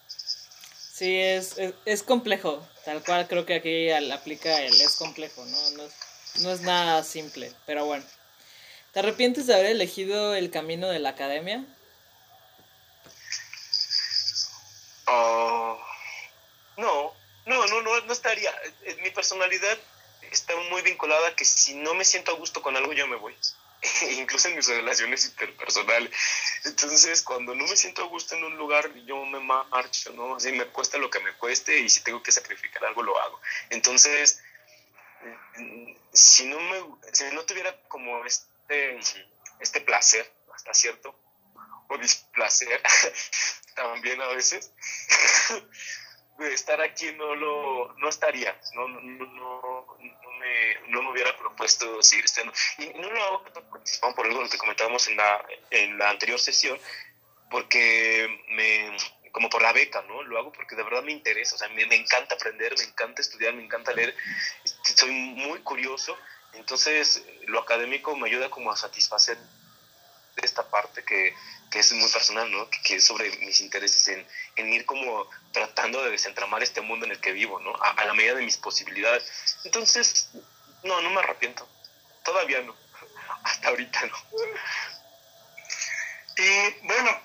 Sí, 0.08 1.20
es, 1.20 1.58
es, 1.58 1.74
es, 1.86 2.04
complejo, 2.04 2.66
tal 2.86 3.04
cual 3.04 3.28
creo 3.28 3.46
que 3.46 3.56
aquí 3.56 3.92
aplica 4.12 4.62
el 4.62 4.80
es 4.80 4.96
complejo, 4.96 5.44
¿no? 5.46 5.70
No 5.72 5.84
es, 5.84 5.94
no 6.42 6.52
es 6.52 6.62
nada 6.62 7.04
simple, 7.04 7.52
pero 7.66 7.86
bueno. 7.86 8.06
¿Te 8.94 9.00
arrepientes 9.00 9.48
de 9.48 9.56
haber 9.56 9.68
elegido 9.68 10.36
el 10.36 10.52
camino 10.52 10.90
de 10.90 11.00
la 11.00 11.10
academia? 11.10 11.66
Uh, 15.08 15.78
no, 16.78 17.14
no, 17.46 17.68
no, 17.68 17.82
no, 17.82 18.02
no 18.02 18.14
estaría. 18.14 18.54
Mi 19.02 19.10
personalidad 19.12 19.78
está 20.30 20.56
muy 20.70 20.82
vinculada 20.82 21.30
a 21.30 21.36
que 21.36 21.46
si 21.46 21.76
no 21.76 21.94
me 21.94 22.06
siento 22.06 22.32
a 22.32 22.36
gusto 22.36 22.62
con 22.62 22.76
algo, 22.76 22.94
yo 22.94 23.08
me 23.08 23.16
voy. 23.16 23.36
incluso 24.18 24.48
en 24.48 24.56
mis 24.56 24.68
relaciones 24.68 25.26
interpersonales. 25.26 26.12
Entonces, 26.66 27.22
cuando 27.24 27.56
no 27.56 27.66
me 27.66 27.76
siento 27.76 28.04
a 28.04 28.08
gusto 28.08 28.36
en 28.36 28.44
un 28.44 28.58
lugar, 28.58 28.94
yo 29.06 29.26
me 29.26 29.40
marcho, 29.40 30.12
¿no? 30.14 30.36
Así 30.36 30.52
me 30.52 30.66
cuesta 30.68 30.98
lo 30.98 31.10
que 31.10 31.20
me 31.20 31.34
cueste 31.34 31.80
y 31.80 31.90
si 31.90 32.02
tengo 32.02 32.22
que 32.22 32.32
sacrificar 32.32 32.86
algo, 32.86 33.04
lo 33.04 33.20
hago. 33.20 33.42
Entonces, 33.70 34.42
si 36.14 36.46
no, 36.46 36.60
me, 36.60 36.84
si 37.14 37.24
no 37.34 37.44
tuviera 37.44 37.76
como 37.88 38.24
este, 38.26 39.00
este 39.60 39.82
placer, 39.82 40.32
hasta 40.54 40.74
cierto, 40.74 41.16
o 41.88 41.98
displacer, 41.98 42.82
también 43.76 44.22
a 44.22 44.28
veces, 44.28 44.72
estar 46.50 46.82
aquí 46.82 47.12
no 47.14 47.36
lo 47.36 47.94
no 47.98 48.10
estaría, 48.10 48.60
no, 48.74 48.88
no, 48.88 49.02
no, 49.02 49.26
no, 49.26 49.98
me, 50.40 50.90
no 50.90 51.04
me 51.04 51.12
hubiera 51.12 51.36
propuesto 51.38 52.02
seguir 52.02 52.26
estando. 52.26 52.54
Y 52.78 52.88
no 53.00 53.10
lo 53.10 53.24
hago 53.24 53.44
por 54.16 54.26
algo 54.26 54.48
que 54.50 54.58
comentábamos 54.58 55.08
en 55.08 55.18
la, 55.18 55.46
en 55.70 55.98
la 55.98 56.10
anterior 56.10 56.40
sesión, 56.40 56.80
porque 57.50 58.44
me, 58.50 58.98
como 59.32 59.50
por 59.50 59.62
la 59.62 59.74
beca, 59.74 60.02
¿no? 60.04 60.24
Lo 60.24 60.38
hago 60.40 60.52
porque 60.52 60.76
de 60.76 60.84
verdad 60.84 61.04
me 61.04 61.12
interesa, 61.12 61.56
o 61.56 61.58
sea, 61.58 61.70
me, 61.70 61.86
me 61.86 61.96
encanta 61.96 62.36
aprender, 62.36 62.74
me 62.78 62.84
encanta 62.84 63.22
estudiar, 63.22 63.54
me 63.54 63.64
encanta 63.64 63.94
leer, 63.94 64.16
soy 64.84 65.12
muy 65.12 65.60
curioso, 65.60 66.18
entonces 66.54 67.26
lo 67.48 67.60
académico 67.60 68.16
me 68.16 68.28
ayuda 68.28 68.50
como 68.50 68.72
a 68.72 68.78
satisfacer 68.78 69.38
esta 70.46 70.70
parte 70.70 71.04
que, 71.04 71.36
que 71.72 71.80
es 71.80 71.92
muy 71.94 72.10
personal, 72.10 72.52
¿no? 72.52 72.70
Que, 72.70 72.96
es 72.96 73.06
sobre 73.06 73.30
mis 73.38 73.62
intereses 73.62 74.08
en, 74.10 74.28
en, 74.58 74.74
ir 74.74 74.86
como 74.86 75.28
tratando 75.52 76.04
de 76.04 76.12
desentramar 76.12 76.62
este 76.62 76.82
mundo 76.82 77.06
en 77.06 77.14
el 77.14 77.22
que 77.22 77.32
vivo, 77.32 77.60
¿no? 77.60 77.74
A, 77.82 78.06
la 78.06 78.14
medida 78.14 78.36
de 78.36 78.44
mis 78.44 78.58
posibilidades. 78.58 79.26
Entonces, 79.64 80.30
no, 80.84 81.02
no 81.02 81.10
me 81.10 81.20
arrepiento. 81.20 81.68
Todavía 82.24 82.62
no. 82.62 82.76
Hasta 83.44 83.70
ahorita 83.70 84.06
no. 84.06 84.18
Y 86.38 86.86
bueno, 86.88 87.22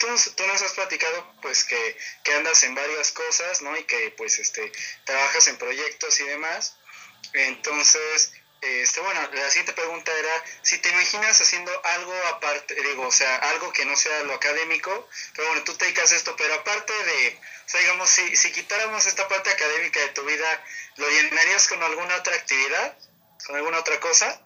tú, 0.00 0.06
tú 0.36 0.46
nos 0.46 0.62
has 0.62 0.72
platicado 0.72 1.34
pues 1.42 1.64
que, 1.64 1.98
que, 2.24 2.34
andas 2.34 2.62
en 2.62 2.74
varias 2.74 3.12
cosas, 3.12 3.62
¿no? 3.62 3.76
Y 3.76 3.84
que 3.84 4.14
pues 4.16 4.38
este 4.38 4.70
trabajas 5.04 5.46
en 5.48 5.56
proyectos 5.56 6.20
y 6.20 6.24
demás. 6.24 6.76
Entonces, 7.32 8.32
este, 8.82 9.00
bueno, 9.00 9.20
la 9.32 9.50
siguiente 9.50 9.72
pregunta 9.72 10.12
era 10.12 10.44
si 10.62 10.78
te 10.78 10.88
imaginas 10.90 11.40
haciendo 11.40 11.70
algo 11.84 12.12
aparte, 12.34 12.74
digo, 12.74 13.06
o 13.06 13.12
sea, 13.12 13.36
algo 13.36 13.72
que 13.72 13.84
no 13.84 13.96
sea 13.96 14.22
lo 14.24 14.34
académico, 14.34 15.08
pero 15.34 15.48
bueno, 15.48 15.64
tú 15.64 15.74
te 15.74 15.84
dedicas 15.84 16.12
esto, 16.12 16.34
pero 16.36 16.54
aparte 16.54 16.92
de, 16.92 17.38
o 17.38 17.68
sea, 17.68 17.80
digamos, 17.80 18.08
si, 18.08 18.36
si 18.36 18.52
quitáramos 18.52 19.06
esta 19.06 19.26
parte 19.28 19.50
académica 19.50 20.00
de 20.00 20.08
tu 20.08 20.24
vida, 20.24 20.64
¿lo 20.96 21.08
llenarías 21.08 21.68
con 21.68 21.82
alguna 21.82 22.16
otra 22.16 22.34
actividad? 22.34 22.98
¿Con 23.46 23.56
alguna 23.56 23.78
otra 23.78 24.00
cosa? 24.00 24.40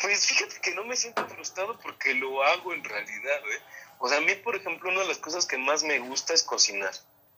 Pues 0.00 0.26
fíjate 0.26 0.60
que 0.60 0.74
no 0.74 0.84
me 0.84 0.96
siento 0.96 1.26
frustrado 1.28 1.78
porque 1.80 2.14
lo 2.14 2.42
hago 2.44 2.74
en 2.74 2.84
realidad, 2.84 3.40
¿eh? 3.50 3.62
O 3.98 4.08
sea, 4.08 4.18
a 4.18 4.20
mí, 4.20 4.34
por 4.34 4.56
ejemplo, 4.56 4.90
una 4.90 5.00
de 5.00 5.08
las 5.08 5.18
cosas 5.18 5.46
que 5.46 5.56
más 5.56 5.82
me 5.82 5.98
gusta 6.00 6.34
es 6.34 6.42
cocinar. 6.42 6.92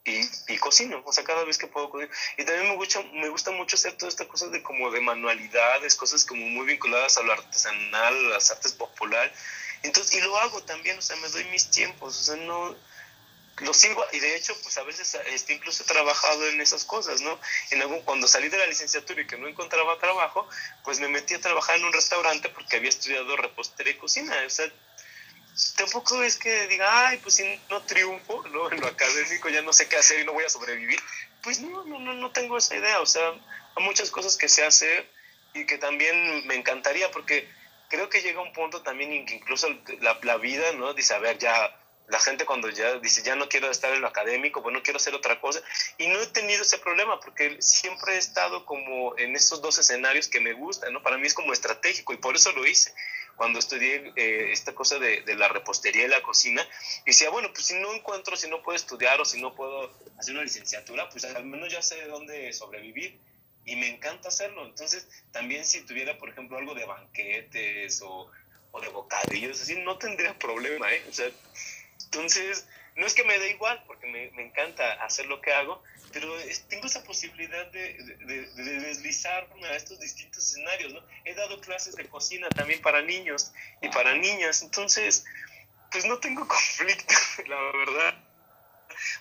Y, 0.04 0.20
y, 0.52 0.56
cocino, 0.58 1.02
o 1.04 1.12
sea, 1.12 1.22
cada 1.24 1.44
vez 1.44 1.58
que 1.58 1.66
puedo 1.66 1.90
cocinar. 1.90 2.14
Y 2.38 2.44
también 2.44 2.68
me 2.68 2.76
gusta, 2.76 3.02
me 3.12 3.28
gusta 3.28 3.50
mucho 3.50 3.76
hacer 3.76 3.92
toda 3.96 4.08
esta 4.08 4.26
cosa 4.26 4.48
de 4.48 4.62
como 4.62 4.90
de 4.90 5.00
manualidades, 5.00 5.96
cosas 5.96 6.24
como 6.24 6.46
muy 6.46 6.66
vinculadas 6.66 7.18
a 7.18 7.22
lo 7.22 7.32
artesanal, 7.32 8.14
a 8.14 8.28
las 8.30 8.50
artes 8.50 8.72
populares. 8.72 9.32
Entonces, 9.82 10.14
y 10.16 10.20
lo 10.22 10.37
hago 10.38 10.62
también, 10.62 10.98
o 10.98 11.02
sea, 11.02 11.16
me 11.16 11.28
doy 11.28 11.44
mis 11.46 11.70
tiempos, 11.70 12.18
o 12.18 12.24
sea, 12.24 12.37
no, 12.37 12.74
lo 13.61 13.74
sigo, 13.74 14.04
y 14.12 14.20
de 14.20 14.37
hecho, 14.37 14.54
pues 14.62 14.78
a 14.78 14.82
veces 14.82 15.16
este, 15.26 15.54
incluso 15.54 15.82
he 15.82 15.87
trabajado 15.87 16.46
en 16.48 16.61
esas 16.61 16.84
cosas, 16.84 17.20
¿no? 17.20 17.38
En 17.70 17.82
algún, 17.82 18.02
cuando 18.02 18.28
salí 18.28 18.48
de 18.48 18.58
la 18.58 18.66
licenciatura 18.66 19.20
y 19.20 19.26
que 19.26 19.37
no 19.37 19.48
encontraba 19.48 19.98
trabajo, 19.98 20.48
pues 20.84 21.00
me 21.00 21.08
metí 21.08 21.34
a 21.34 21.40
trabajar 21.40 21.76
en 21.76 21.84
un 21.84 21.92
restaurante 21.92 22.48
porque 22.50 22.76
había 22.76 22.88
estudiado 22.88 23.37
repostería 23.37 23.92
y 23.92 23.96
cocina, 23.96 24.34
o 24.46 24.50
sea, 24.50 24.70
tampoco 25.76 26.22
es 26.22 26.36
que 26.36 26.66
diga, 26.68 27.08
ay, 27.08 27.18
pues 27.18 27.36
si 27.36 27.60
no 27.70 27.82
triunfo, 27.82 28.46
¿no? 28.48 28.70
En 28.70 28.80
lo 28.80 28.86
académico 28.86 29.48
ya 29.48 29.62
no 29.62 29.72
sé 29.72 29.88
qué 29.88 29.96
hacer 29.96 30.20
y 30.20 30.24
no 30.24 30.32
voy 30.32 30.44
a 30.44 30.50
sobrevivir. 30.50 31.00
Pues 31.42 31.60
no, 31.60 31.84
no, 31.84 31.98
no, 31.98 32.14
no 32.14 32.30
tengo 32.30 32.56
esa 32.56 32.76
idea. 32.76 33.00
O 33.00 33.06
sea, 33.06 33.30
hay 33.76 33.84
muchas 33.84 34.10
cosas 34.10 34.36
que 34.36 34.48
sé 34.48 34.64
hacer 34.64 35.08
y 35.54 35.66
que 35.66 35.78
también 35.78 36.46
me 36.46 36.54
encantaría 36.54 37.10
porque 37.10 37.48
creo 37.88 38.08
que 38.08 38.20
llega 38.20 38.40
un 38.40 38.52
punto 38.52 38.82
también 38.82 39.12
en 39.12 39.26
que 39.26 39.34
incluso 39.34 39.68
la, 40.00 40.18
la 40.22 40.36
vida, 40.36 40.72
¿no? 40.72 40.94
Dice, 40.94 41.14
a 41.14 41.18
ver, 41.18 41.38
ya 41.38 41.74
la 42.08 42.20
gente 42.20 42.46
cuando 42.46 42.70
ya 42.70 42.98
dice, 43.00 43.22
ya 43.22 43.36
no 43.36 43.48
quiero 43.48 43.70
estar 43.70 43.92
en 43.92 44.00
lo 44.00 44.08
académico, 44.08 44.62
pues 44.62 44.72
no 44.72 44.82
quiero 44.82 44.98
hacer 44.98 45.14
otra 45.14 45.40
cosa. 45.40 45.60
Y 45.98 46.06
no 46.06 46.20
he 46.20 46.26
tenido 46.28 46.62
ese 46.62 46.78
problema 46.78 47.20
porque 47.20 47.60
siempre 47.60 48.14
he 48.14 48.18
estado 48.18 48.64
como 48.64 49.16
en 49.18 49.34
esos 49.34 49.60
dos 49.60 49.78
escenarios 49.78 50.28
que 50.28 50.40
me 50.40 50.52
gustan, 50.52 50.92
¿no? 50.92 51.02
Para 51.02 51.18
mí 51.18 51.26
es 51.26 51.34
como 51.34 51.52
estratégico 51.52 52.12
y 52.12 52.18
por 52.18 52.36
eso 52.36 52.52
lo 52.52 52.66
hice 52.66 52.94
cuando 53.38 53.61
estudié 53.61 54.12
eh, 54.16 54.51
esta 54.53 54.74
cosa 54.74 54.98
de, 54.98 55.22
de, 55.22 55.37
la 55.37 55.46
repostería 55.46 56.05
y 56.05 56.09
la 56.09 56.20
cocina, 56.22 56.61
y 57.07 57.11
decía, 57.11 57.31
bueno, 57.31 57.51
pues 57.53 57.66
si 57.66 57.74
no 57.74 57.94
encuentro, 57.94 58.37
si 58.37 58.51
no 58.51 58.62
puedo 58.62 58.74
estudiar 58.74 59.20
o 59.20 59.24
si 59.24 59.40
no 59.40 59.55
puedo 59.55 59.90
hacer 60.18 60.35
una 60.35 60.42
licenciatura, 60.42 61.09
pues 61.09 61.24
al 61.24 61.44
menos 61.44 61.72
ya 61.72 61.81
sé 61.81 61.94
de 61.94 62.09
dónde 62.09 62.53
sobrevivir 62.53 63.16
y 63.64 63.77
me 63.77 63.88
encanta 63.88 64.29
hacerlo. 64.29 64.66
Entonces, 64.66 65.07
también 65.31 65.64
si 65.64 65.83
tuviera, 65.83 66.18
por 66.18 66.31
ejemplo, 66.31 66.59
algo 66.59 66.74
de 66.74 66.85
banquetes 66.85 68.03
o, 68.03 68.29
o 68.72 68.81
de 68.81 68.88
bocadillos, 68.88 69.62
así, 69.62 69.77
no 69.77 69.98
tendría 69.98 70.37
problema, 70.37 70.92
¿eh? 70.92 71.05
O 71.09 71.12
sea, 71.12 71.31
entonces, 72.07 72.66
no 72.96 73.07
es 73.07 73.14
que 73.14 73.22
me 73.22 73.38
dé 73.38 73.51
igual, 73.53 73.85
porque 73.87 74.09
me, 74.09 74.33
me 74.33 74.46
encanta 74.46 74.94
hacer 75.05 75.27
lo 75.27 75.40
que 75.40 75.53
hago, 75.53 75.81
pero 76.12 76.32
tengo 76.68 76.86
esa 76.86 77.02
posibilidad 77.04 77.66
de, 77.70 77.94
de, 78.26 78.46
de, 78.46 78.80
deslizarme 78.80 79.66
a 79.66 79.76
estos 79.76 80.00
distintos 80.00 80.44
escenarios, 80.44 80.92
¿no? 80.92 81.00
He 81.24 81.34
dado 81.34 81.60
clases 81.60 81.96
de 81.96 82.08
cocina 82.08 82.48
también 82.50 82.80
para 82.80 83.02
niños 83.02 83.52
y 83.82 83.88
para 83.88 84.14
niñas, 84.14 84.62
entonces, 84.62 85.24
pues 85.90 86.04
no 86.06 86.18
tengo 86.18 86.46
conflicto, 86.48 87.14
la 87.46 87.60
verdad. 87.72 88.27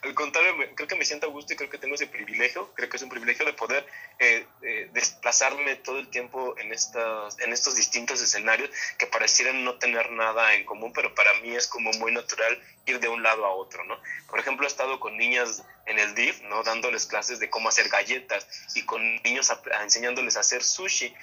Al 0.01 0.13
contrario, 0.13 0.55
me, 0.55 0.73
creo 0.75 0.87
que 0.87 0.95
me 0.95 1.05
siento 1.05 1.27
a 1.27 1.29
gusto 1.29 1.53
y 1.53 1.55
creo 1.55 1.69
que 1.69 1.77
tengo 1.77 1.95
ese 1.95 2.07
privilegio, 2.07 2.73
creo 2.73 2.89
que 2.89 2.97
es 2.97 3.03
un 3.03 3.09
privilegio 3.09 3.45
de 3.45 3.53
poder 3.53 3.85
eh, 4.19 4.45
eh, 4.61 4.89
desplazarme 4.93 5.75
todo 5.77 5.99
el 5.99 6.09
tiempo 6.09 6.55
en, 6.57 6.71
estas, 6.71 7.39
en 7.39 7.53
estos 7.53 7.75
distintos 7.75 8.21
escenarios 8.21 8.69
que 8.97 9.07
parecieran 9.07 9.63
no 9.63 9.77
tener 9.79 10.11
nada 10.11 10.53
en 10.53 10.65
común, 10.65 10.91
pero 10.93 11.13
para 11.15 11.33
mí 11.41 11.55
es 11.55 11.67
como 11.67 11.91
muy 11.93 12.11
natural 12.11 12.61
ir 12.85 12.99
de 12.99 13.07
un 13.07 13.23
lado 13.23 13.45
a 13.45 13.51
otro, 13.51 13.83
¿no? 13.83 13.99
Por 14.27 14.39
ejemplo, 14.39 14.65
he 14.65 14.69
estado 14.69 14.99
con 14.99 15.17
niñas 15.17 15.63
en 15.85 15.99
el 15.99 16.15
DIF, 16.15 16.41
¿no? 16.43 16.63
Dándoles 16.63 17.05
clases 17.05 17.39
de 17.39 17.49
cómo 17.49 17.69
hacer 17.69 17.89
galletas 17.89 18.47
y 18.75 18.83
con 18.83 19.01
niños 19.23 19.49
a, 19.51 19.61
a 19.77 19.83
enseñándoles 19.83 20.37
a 20.37 20.41
hacer 20.41 20.63
sushi. 20.63 21.13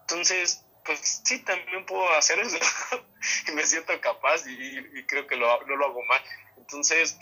Entonces, 0.00 0.64
pues 0.84 1.22
sí, 1.24 1.38
también 1.40 1.86
puedo 1.86 2.08
hacer 2.14 2.38
eso 2.40 2.58
y 3.48 3.52
me 3.52 3.64
siento 3.64 3.98
capaz 4.00 4.46
y, 4.46 4.78
y 4.98 5.04
creo 5.06 5.26
que 5.26 5.36
lo, 5.36 5.64
no 5.66 5.76
lo 5.76 5.86
hago 5.86 6.02
mal. 6.04 6.22
Entonces, 6.58 7.16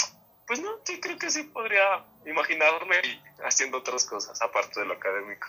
pues 0.47 0.61
no, 0.61 0.71
sí 0.85 1.01
creo 1.01 1.19
que 1.19 1.31
sí 1.31 1.45
podría 1.45 2.05
imaginarme 2.27 2.97
haciendo 3.45 3.79
otras 3.79 4.05
cosas 4.05 4.41
aparte 4.43 4.81
de 4.81 4.87
lo 4.87 4.95
académico. 4.95 5.49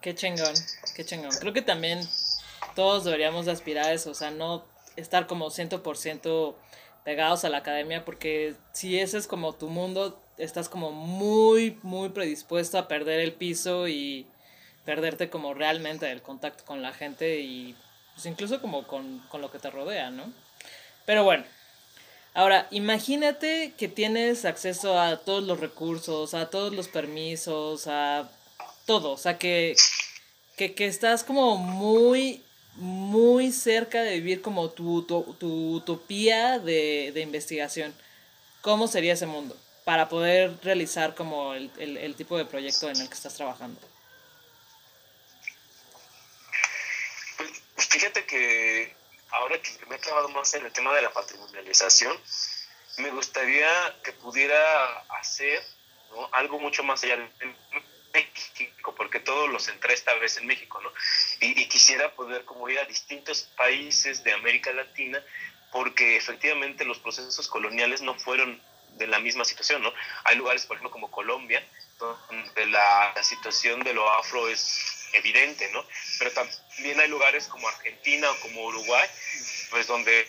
Qué 0.00 0.14
chingón, 0.14 0.54
qué 0.96 1.04
chingón. 1.04 1.30
Creo 1.38 1.52
que 1.52 1.62
también 1.62 2.00
todos 2.74 3.04
deberíamos 3.04 3.48
aspirar 3.48 3.86
a 3.86 3.92
eso, 3.92 4.10
o 4.10 4.14
sea, 4.14 4.30
no 4.30 4.64
estar 4.96 5.26
como 5.26 5.50
100% 5.50 6.54
pegados 7.04 7.44
a 7.44 7.48
la 7.48 7.58
academia, 7.58 8.04
porque 8.04 8.54
si 8.72 8.98
ese 8.98 9.18
es 9.18 9.26
como 9.26 9.54
tu 9.54 9.68
mundo, 9.68 10.22
estás 10.38 10.68
como 10.68 10.92
muy, 10.92 11.78
muy 11.82 12.10
predispuesto 12.10 12.78
a 12.78 12.88
perder 12.88 13.20
el 13.20 13.32
piso 13.32 13.88
y 13.88 14.26
perderte 14.84 15.30
como 15.30 15.54
realmente 15.54 16.10
el 16.10 16.22
contacto 16.22 16.64
con 16.64 16.82
la 16.82 16.92
gente 16.92 17.40
y 17.40 17.76
pues 18.14 18.26
incluso 18.26 18.60
como 18.60 18.86
con, 18.86 19.20
con 19.28 19.40
lo 19.40 19.50
que 19.50 19.58
te 19.58 19.70
rodea, 19.70 20.10
¿no? 20.10 20.32
Pero 21.06 21.24
bueno, 21.24 21.44
Ahora, 22.34 22.66
imagínate 22.70 23.74
que 23.76 23.88
tienes 23.88 24.46
acceso 24.46 24.98
a 24.98 25.18
todos 25.18 25.44
los 25.44 25.60
recursos, 25.60 26.32
a 26.32 26.48
todos 26.48 26.72
los 26.74 26.88
permisos, 26.88 27.86
a 27.86 28.30
todo. 28.86 29.12
O 29.12 29.18
sea, 29.18 29.38
que, 29.38 29.76
que, 30.56 30.74
que 30.74 30.86
estás 30.86 31.24
como 31.24 31.58
muy, 31.58 32.42
muy 32.76 33.52
cerca 33.52 34.02
de 34.02 34.14
vivir 34.14 34.40
como 34.40 34.70
tu, 34.70 35.02
tu, 35.02 35.36
tu 35.38 35.74
utopía 35.76 36.58
de, 36.58 37.12
de, 37.12 37.20
investigación. 37.20 37.94
¿Cómo 38.62 38.88
sería 38.88 39.12
ese 39.12 39.26
mundo 39.26 39.54
para 39.84 40.08
poder 40.08 40.56
realizar 40.62 41.14
como 41.14 41.52
el, 41.52 41.70
el, 41.78 41.98
el 41.98 42.14
tipo 42.14 42.38
de 42.38 42.46
proyecto 42.46 42.88
en 42.88 42.98
el 42.98 43.08
que 43.08 43.14
estás 43.14 43.34
trabajando? 43.34 43.78
Pues 47.74 47.88
fíjate 47.88 48.24
que 48.24 49.01
ahora 49.32 49.60
que 49.60 49.86
me 49.86 49.96
he 49.96 49.98
clavado 49.98 50.28
más 50.30 50.52
en 50.54 50.64
el 50.64 50.72
tema 50.72 50.94
de 50.94 51.02
la 51.02 51.12
patrimonialización, 51.12 52.18
me 52.98 53.10
gustaría 53.10 53.68
que 54.04 54.12
pudiera 54.12 55.00
hacer 55.20 55.62
algo 56.32 56.58
mucho 56.60 56.82
más 56.82 57.02
allá 57.04 57.16
de 57.16 57.30
México, 58.12 58.94
porque 58.94 59.20
todo 59.20 59.48
lo 59.48 59.58
centré 59.58 59.94
esta 59.94 60.14
vez 60.14 60.36
en 60.36 60.46
México, 60.46 60.80
¿no? 60.82 60.92
Y, 61.40 61.58
y, 61.60 61.68
quisiera 61.68 62.14
poder 62.14 62.44
como 62.44 62.68
ir 62.68 62.78
a 62.78 62.84
distintos 62.84 63.42
países 63.56 64.22
de 64.22 64.32
América 64.32 64.72
Latina, 64.72 65.24
porque 65.70 66.16
efectivamente 66.16 66.84
los 66.84 66.98
procesos 66.98 67.48
coloniales 67.48 68.02
no 68.02 68.14
fueron 68.14 68.60
de 68.98 69.06
la 69.06 69.18
misma 69.20 69.46
situación, 69.46 69.82
¿no? 69.82 69.92
Hay 70.24 70.36
lugares, 70.36 70.66
por 70.66 70.76
ejemplo, 70.76 70.90
como 70.90 71.10
Colombia, 71.10 71.66
donde 71.98 72.66
la, 72.66 73.12
la 73.14 73.22
situación 73.22 73.80
de 73.80 73.94
lo 73.94 74.10
afro 74.10 74.48
es 74.48 75.01
evidente, 75.12 75.70
¿no? 75.72 75.84
Pero 76.18 76.32
también 76.32 77.00
hay 77.00 77.08
lugares 77.08 77.46
como 77.46 77.68
Argentina 77.68 78.30
o 78.30 78.40
como 78.40 78.64
Uruguay, 78.66 79.08
pues 79.70 79.86
donde 79.86 80.26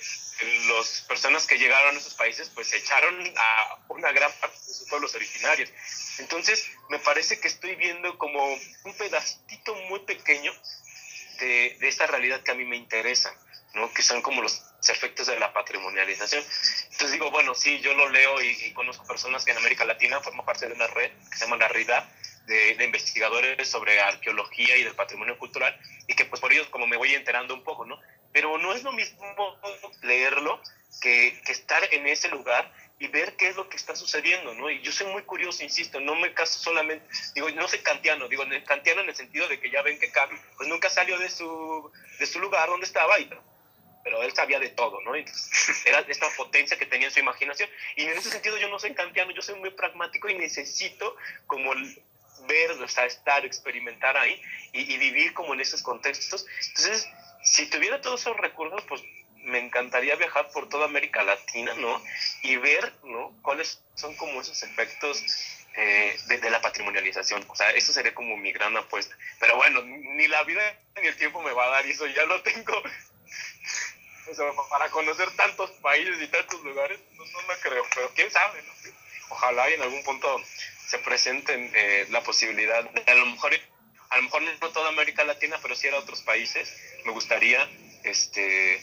las 0.67 1.01
personas 1.07 1.45
que 1.45 1.57
llegaron 1.57 1.95
a 1.95 1.99
esos 1.99 2.15
países 2.15 2.49
pues 2.49 2.67
se 2.67 2.77
echaron 2.77 3.33
a 3.37 3.77
una 3.89 4.11
gran 4.11 4.31
parte 4.39 4.57
de 4.57 4.73
sus 4.73 4.89
pueblos 4.89 5.13
originarios. 5.15 5.69
Entonces, 6.19 6.69
me 6.89 6.99
parece 6.99 7.39
que 7.39 7.47
estoy 7.47 7.75
viendo 7.75 8.17
como 8.17 8.45
un 8.45 8.93
pedacito 8.97 9.75
muy 9.89 9.99
pequeño 10.01 10.53
de, 11.39 11.77
de 11.79 11.87
esta 11.87 12.07
realidad 12.07 12.41
que 12.41 12.51
a 12.51 12.55
mí 12.55 12.65
me 12.65 12.77
interesa, 12.77 13.35
¿no? 13.73 13.91
Que 13.93 14.01
son 14.01 14.21
como 14.21 14.41
los 14.41 14.61
efectos 14.87 15.27
de 15.27 15.39
la 15.39 15.53
patrimonialización. 15.53 16.43
Entonces 16.91 17.11
digo, 17.11 17.31
bueno, 17.31 17.55
sí, 17.55 17.79
yo 17.79 17.93
lo 17.93 18.09
leo 18.09 18.41
y, 18.41 18.49
y 18.49 18.73
conozco 18.73 19.05
personas 19.05 19.45
que 19.45 19.51
en 19.51 19.57
América 19.57 19.85
Latina 19.85 20.19
forman 20.21 20.45
parte 20.45 20.67
de 20.67 20.73
una 20.73 20.87
red 20.87 21.11
que 21.29 21.37
se 21.37 21.45
llama 21.45 21.57
La 21.57 21.67
RIDA, 21.67 22.09
de, 22.45 22.75
de, 22.75 22.85
investigadores 22.85 23.67
sobre 23.67 23.99
arqueología 23.99 24.77
y 24.77 24.83
del 24.83 24.95
patrimonio 24.95 25.37
cultural, 25.37 25.77
y 26.07 26.13
que 26.13 26.25
pues 26.25 26.41
por 26.41 26.51
ellos 26.51 26.67
como 26.67 26.87
me 26.87 26.97
voy 26.97 27.13
enterando 27.13 27.53
un 27.53 27.63
poco, 27.63 27.85
¿no? 27.85 27.99
Pero 28.31 28.57
no 28.57 28.73
es 28.73 28.83
lo 28.83 28.91
mismo 28.91 29.25
leerlo 30.01 30.61
que, 31.01 31.39
que 31.45 31.51
estar 31.51 31.81
en 31.93 32.07
ese 32.07 32.29
lugar 32.29 32.71
y 32.99 33.07
ver 33.07 33.35
qué 33.35 33.49
es 33.49 33.55
lo 33.55 33.67
que 33.67 33.77
está 33.77 33.95
sucediendo, 33.95 34.53
¿no? 34.53 34.69
Y 34.69 34.81
yo 34.81 34.91
soy 34.91 35.07
muy 35.07 35.23
curioso, 35.23 35.63
insisto, 35.63 35.99
no 35.99 36.15
me 36.15 36.33
caso 36.33 36.59
solamente, 36.59 37.05
digo, 37.35 37.49
no 37.51 37.67
soy 37.67 37.79
kantiano, 37.79 38.27
digo, 38.27 38.43
kantiano 38.65 39.01
en 39.01 39.09
el 39.09 39.15
sentido 39.15 39.47
de 39.47 39.59
que 39.59 39.69
ya 39.69 39.81
ven 39.81 39.99
que 39.99 40.11
Kant, 40.11 40.31
pues 40.57 40.69
nunca 40.69 40.89
salió 40.89 41.17
de 41.17 41.29
su, 41.29 41.91
de 42.19 42.25
su 42.25 42.39
lugar 42.39 42.69
donde 42.69 42.85
estaba 42.85 43.19
y 43.19 43.29
pero 44.03 44.21
él 44.21 44.33
sabía 44.33 44.59
de 44.59 44.69
todo, 44.69 45.01
¿no? 45.01 45.15
Entonces, 45.15 45.81
era 45.85 45.99
esta 46.07 46.29
potencia 46.35 46.77
que 46.77 46.85
tenía 46.85 47.07
en 47.07 47.13
su 47.13 47.19
imaginación. 47.19 47.69
Y 47.95 48.03
en 48.03 48.17
ese 48.17 48.29
sentido 48.29 48.57
yo 48.57 48.69
no 48.69 48.77
soy 48.77 48.93
kantiano, 48.93 49.31
yo 49.31 49.41
soy 49.41 49.55
muy 49.55 49.71
pragmático 49.71 50.29
y 50.29 50.35
necesito 50.35 51.15
como 51.47 51.73
ver, 52.47 52.71
o 52.71 52.87
sea, 52.87 53.05
estar, 53.05 53.45
experimentar 53.45 54.17
ahí 54.17 54.41
y, 54.71 54.97
vivir 54.97 55.33
como 55.33 55.53
en 55.53 55.61
esos 55.61 55.81
contextos. 55.81 56.45
Entonces, 56.69 57.07
si 57.43 57.69
tuviera 57.69 58.01
todos 58.01 58.21
esos 58.21 58.37
recursos, 58.37 58.83
pues 58.87 59.01
me 59.43 59.59
encantaría 59.59 60.15
viajar 60.15 60.49
por 60.51 60.69
toda 60.69 60.85
América 60.85 61.23
Latina, 61.23 61.73
¿no? 61.75 62.01
Y 62.43 62.55
ver, 62.57 62.93
¿no? 63.03 63.37
Cuáles 63.41 63.81
son 63.95 64.15
como 64.15 64.41
esos 64.41 64.63
efectos 64.63 65.21
eh, 65.75 66.17
de, 66.27 66.49
la 66.49 66.61
patrimonialización. 66.61 67.43
O 67.47 67.55
sea, 67.55 67.71
eso 67.71 67.91
sería 67.91 68.13
como 68.13 68.37
mi 68.37 68.51
gran 68.51 68.75
apuesta. 68.77 69.17
Pero 69.39 69.57
bueno, 69.57 69.81
ni 69.83 70.27
la 70.27 70.43
vida 70.43 70.61
ni 71.01 71.07
el 71.07 71.17
tiempo 71.17 71.41
me 71.41 71.51
va 71.51 71.65
a 71.65 71.69
dar 71.69 71.85
eso 71.85 72.05
ya 72.07 72.25
lo 72.25 72.41
tengo. 72.41 72.73
O 74.31 74.33
sea, 74.33 74.45
para 74.69 74.89
conocer 74.89 75.29
tantos 75.35 75.69
países 75.81 76.21
y 76.21 76.27
tantos 76.29 76.63
lugares, 76.63 76.97
no, 77.11 77.25
no 77.25 77.41
lo 77.41 77.59
creo, 77.59 77.85
pero 77.93 78.09
quién 78.15 78.31
sabe, 78.31 78.61
¿no? 78.63 78.71
Ojalá 79.29 79.69
y 79.69 79.73
en 79.73 79.81
algún 79.81 80.01
punto 80.05 80.41
se 80.93 80.99
presente 80.99 81.71
eh, 81.73 82.05
la 82.11 82.21
posibilidad 82.21 82.83
de 82.83 83.11
a 83.11 83.15
lo 83.15 83.25
mejor 83.25 83.51
a 84.11 84.17
lo 84.17 84.23
mejor 84.23 84.43
no 84.43 84.69
toda 84.69 84.89
América 84.89 85.23
Latina, 85.23 85.57
pero 85.59 85.75
sí 85.75 85.87
a 85.87 85.97
otros 85.97 86.21
países. 86.21 86.71
Me 87.03 87.11
gustaría 87.11 87.67
este 88.03 88.79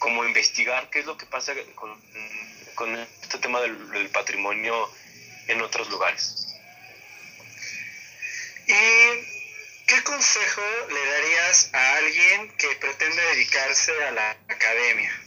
como 0.00 0.24
investigar 0.24 0.90
qué 0.90 0.98
es 0.98 1.06
lo 1.06 1.16
que 1.16 1.26
pasa 1.26 1.52
con, 1.76 2.98
este 3.22 3.38
tema 3.38 3.60
del, 3.60 4.08
patrimonio 4.10 4.74
en 5.46 5.62
otros 5.62 5.88
lugares. 5.90 6.58
¿Y 8.66 9.86
qué 9.86 10.02
consejo 10.02 10.62
le 10.90 11.06
darías 11.06 11.70
a 11.72 11.96
alguien 11.98 12.50
que 12.56 12.74
pretende 12.80 13.22
dedicarse 13.22 13.92
a 14.06 14.10
la 14.10 14.30
academia? 14.48 15.23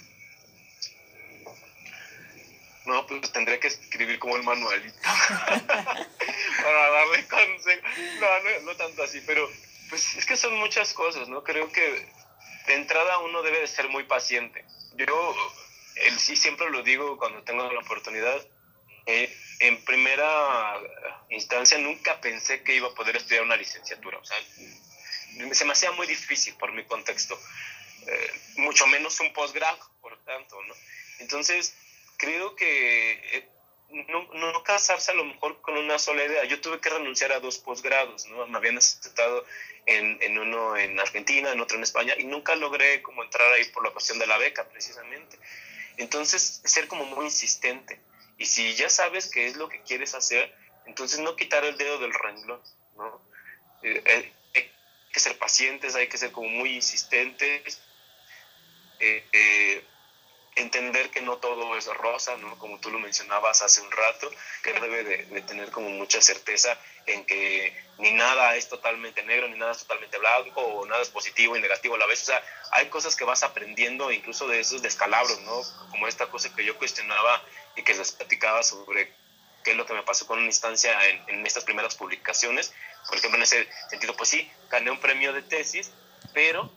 No, 2.87 3.05
pues 3.05 3.33
tendría 3.33 3.59
que 3.59 3.67
escribir 3.67 4.17
como 4.17 4.37
el 4.37 4.43
manualito 4.43 4.97
para 5.67 6.89
darle 6.89 7.27
consejo. 7.27 7.81
No, 8.21 8.39
no, 8.39 8.59
no 8.61 8.77
tanto 8.77 9.03
así, 9.03 9.21
pero 9.27 9.51
pues 9.89 10.15
es 10.15 10.25
que 10.25 10.37
son 10.37 10.55
muchas 10.55 10.93
cosas, 10.93 11.27
¿no? 11.27 11.43
Creo 11.43 11.69
que 11.69 11.81
de 12.67 12.73
entrada 12.73 13.19
uno 13.19 13.43
debe 13.43 13.59
de 13.59 13.67
ser 13.67 13.89
muy 13.89 14.05
paciente. 14.05 14.63
Yo 14.95 15.35
el, 15.95 16.17
sí 16.17 16.37
siempre 16.37 16.69
lo 16.69 16.81
digo 16.81 17.17
cuando 17.17 17.43
tengo 17.43 17.69
la 17.69 17.81
oportunidad. 17.81 18.47
Eh, 19.05 19.37
en 19.59 19.83
primera 19.83 20.79
instancia 21.29 21.77
nunca 21.79 22.21
pensé 22.21 22.63
que 22.63 22.73
iba 22.73 22.87
a 22.87 22.93
poder 22.95 23.17
estudiar 23.17 23.43
una 23.43 23.57
licenciatura. 23.57 24.17
O 24.17 24.23
sea, 24.23 24.37
se 25.51 25.65
me 25.65 25.73
hacía 25.73 25.91
muy 25.91 26.07
difícil 26.07 26.55
por 26.55 26.71
mi 26.71 26.85
contexto. 26.85 27.37
Eh, 28.07 28.31
mucho 28.55 28.87
menos 28.87 29.19
un 29.19 29.33
posgrado, 29.33 29.77
por 29.99 30.17
tanto, 30.23 30.57
¿no? 30.63 30.73
Entonces, 31.19 31.75
creo 32.17 32.55
que 32.55 33.11
eh, 33.37 33.49
no, 33.89 34.63
casarse 34.63 35.11
a 35.11 35.15
lo 35.15 35.23
mejor 35.23 35.61
con 35.61 35.77
una 35.77 35.97
sola 35.97 36.25
idea. 36.25 36.43
Yo 36.45 36.59
tuve 36.59 36.79
que 36.79 36.89
renunciar 36.89 37.31
a 37.31 37.39
dos 37.39 37.57
posgrados, 37.59 38.25
¿no? 38.27 38.45
Me 38.47 38.57
habían 38.57 38.77
aceptado 38.77 39.45
en, 39.85 40.17
en, 40.21 40.37
uno 40.37 40.75
en 40.75 40.99
Argentina, 40.99 41.51
en 41.51 41.61
otro 41.61 41.77
en 41.77 41.83
España, 41.83 42.15
y 42.17 42.25
nunca 42.25 42.55
logré 42.55 43.01
como 43.01 43.23
entrar 43.23 43.51
ahí 43.53 43.65
por 43.65 43.83
la 43.83 43.91
cuestión 43.91 44.19
de 44.19 44.27
la 44.27 44.37
beca, 44.37 44.67
precisamente. 44.67 45.37
Entonces, 45.97 46.61
ser 46.65 46.87
como 46.87 47.05
muy 47.05 47.25
insistente. 47.25 47.99
Y 48.37 48.45
si 48.45 48.75
ya 48.75 48.89
sabes 48.89 49.29
qué 49.31 49.47
es 49.47 49.55
lo 49.55 49.69
que 49.69 49.81
quieres 49.81 50.13
hacer, 50.13 50.53
entonces 50.85 51.19
no 51.19 51.35
quitar 51.35 51.63
el 51.65 51.77
dedo 51.77 51.97
del 51.99 52.13
renglón, 52.13 52.61
¿no? 52.97 53.21
Eh, 53.83 54.03
eh, 54.05 54.33
hay 54.53 54.71
que 55.13 55.19
ser 55.19 55.37
pacientes, 55.37 55.95
hay 55.95 56.07
que 56.07 56.17
ser 56.17 56.31
como 56.31 56.49
muy 56.49 56.75
insistentes. 56.75 57.81
Entender 60.57 61.09
que 61.11 61.21
no 61.21 61.37
todo 61.37 61.77
es 61.77 61.85
rosa, 61.85 62.35
¿no? 62.37 62.57
Como 62.57 62.79
tú 62.79 62.89
lo 62.89 62.99
mencionabas 62.99 63.61
hace 63.61 63.81
un 63.81 63.91
rato, 63.91 64.29
que 64.63 64.73
debe 64.73 65.03
de, 65.03 65.41
tener 65.41 65.69
como 65.71 65.89
mucha 65.89 66.21
certeza 66.21 66.77
en 67.05 67.25
que 67.25 67.75
ni 67.99 68.11
nada 68.11 68.55
es 68.55 68.67
totalmente 68.67 69.23
negro, 69.23 69.47
ni 69.47 69.57
nada 69.57 69.71
es 69.71 69.79
totalmente 69.79 70.17
blanco, 70.17 70.61
o 70.61 70.85
nada 70.85 71.01
es 71.01 71.09
positivo 71.09 71.55
y 71.55 71.61
negativo 71.61 71.95
a 71.95 71.99
la 71.99 72.07
vez. 72.07 72.23
O 72.23 72.25
sea, 72.25 72.43
hay 72.71 72.87
cosas 72.89 73.15
que 73.15 73.23
vas 73.23 73.43
aprendiendo 73.43 74.11
incluso 74.11 74.47
de 74.47 74.59
esos 74.59 74.81
descalabros, 74.81 75.39
¿no? 75.41 75.61
Como 75.91 76.07
esta 76.07 76.27
cosa 76.27 76.53
que 76.55 76.65
yo 76.65 76.77
cuestionaba 76.77 77.43
y 77.75 77.83
que 77.83 77.93
les 77.93 78.11
platicaba 78.11 78.63
sobre 78.63 79.13
qué 79.63 79.71
es 79.71 79.77
lo 79.77 79.85
que 79.85 79.93
me 79.93 80.03
pasó 80.03 80.25
con 80.25 80.39
una 80.39 80.47
instancia 80.47 80.97
en, 81.27 81.45
estas 81.45 81.63
primeras 81.63 81.95
publicaciones. 81.95 82.73
Por 83.07 83.17
ejemplo, 83.17 83.37
en 83.37 83.43
ese 83.43 83.67
sentido, 83.89 84.15
pues 84.15 84.29
sí, 84.29 84.51
gané 84.69 84.91
un 84.91 84.99
premio 84.99 85.33
de 85.33 85.43
tesis, 85.43 85.91
pero 86.33 86.71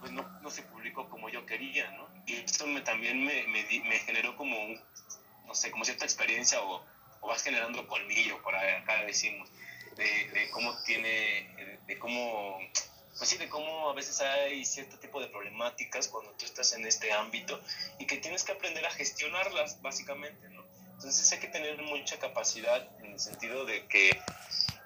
pues 0.00 0.10
no 0.12 0.50
se 0.50 0.62
publicó 0.62 1.08
como 1.10 1.28
yo 1.28 1.44
quería, 1.44 1.90
¿no? 1.90 2.08
Y 2.30 2.44
eso 2.44 2.66
me, 2.66 2.80
también 2.82 3.24
me, 3.24 3.46
me, 3.48 3.62
me, 3.62 3.98
generó 4.00 4.36
como, 4.36 4.58
un, 4.58 4.80
no 5.46 5.54
sé, 5.54 5.70
como 5.70 5.84
cierta 5.84 6.04
experiencia 6.04 6.62
o, 6.62 6.84
vas 7.22 7.42
generando 7.42 7.86
colmillo, 7.86 8.42
por 8.42 8.54
acá 8.56 9.04
decimos, 9.04 9.48
de, 9.96 10.48
cómo 10.52 10.74
tiene, 10.84 11.78
de, 11.86 11.98
cómo, 11.98 12.58
pues 13.18 13.28
sí, 13.28 13.36
de 13.36 13.48
cómo 13.48 13.90
a 13.90 13.92
veces 13.92 14.20
hay 14.20 14.64
cierto 14.64 14.98
tipo 14.98 15.20
de 15.20 15.26
problemáticas 15.26 16.08
cuando 16.08 16.30
tú 16.32 16.46
estás 16.46 16.72
en 16.72 16.86
este 16.86 17.12
ámbito 17.12 17.60
y 17.98 18.06
que 18.06 18.16
tienes 18.16 18.42
que 18.42 18.52
aprender 18.52 18.86
a 18.86 18.90
gestionarlas, 18.90 19.82
básicamente. 19.82 20.46
Entonces 20.94 21.30
hay 21.32 21.40
que 21.40 21.48
tener 21.48 21.80
mucha 21.82 22.18
capacidad 22.18 22.88
en 23.00 23.12
el 23.12 23.20
sentido 23.20 23.64
de 23.66 23.86
que 23.86 24.10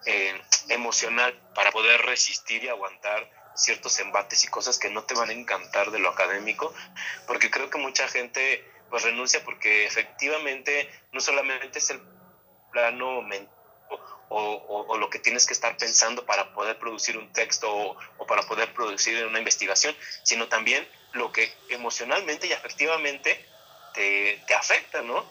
eh, 0.06 0.40
emocional 0.68 1.32
para 1.54 1.70
poder 1.70 2.02
resistir 2.02 2.64
y 2.64 2.68
aguantar 2.68 3.30
ciertos 3.54 3.98
embates 4.00 4.44
y 4.44 4.48
cosas 4.48 4.78
que 4.78 4.90
no 4.90 5.04
te 5.04 5.14
van 5.14 5.30
a 5.30 5.32
encantar 5.32 5.90
de 5.90 5.98
lo 5.98 6.10
académico, 6.10 6.72
porque 7.26 7.50
creo 7.50 7.70
que 7.70 7.78
mucha 7.78 8.08
gente 8.08 8.64
pues 8.90 9.02
renuncia 9.02 9.42
porque 9.44 9.86
efectivamente 9.86 10.88
no 11.12 11.20
solamente 11.20 11.78
es 11.78 11.90
el 11.90 12.00
plano 12.70 13.22
mental 13.22 13.54
o, 14.28 14.96
lo 14.98 15.10
que 15.10 15.18
tienes 15.18 15.46
que 15.46 15.52
estar 15.52 15.76
pensando 15.76 16.24
para 16.24 16.52
poder 16.54 16.78
producir 16.78 17.16
un 17.18 17.32
texto 17.32 17.72
o, 17.72 18.26
para 18.26 18.42
poder 18.42 18.72
producir 18.72 19.24
una 19.26 19.38
investigación, 19.38 19.94
sino 20.22 20.48
también 20.48 20.86
lo 21.12 21.30
que 21.32 21.52
emocionalmente 21.68 22.46
y 22.46 22.52
afectivamente 22.52 23.44
te, 23.94 24.42
te 24.46 24.54
afecta, 24.54 25.02
¿no? 25.02 25.24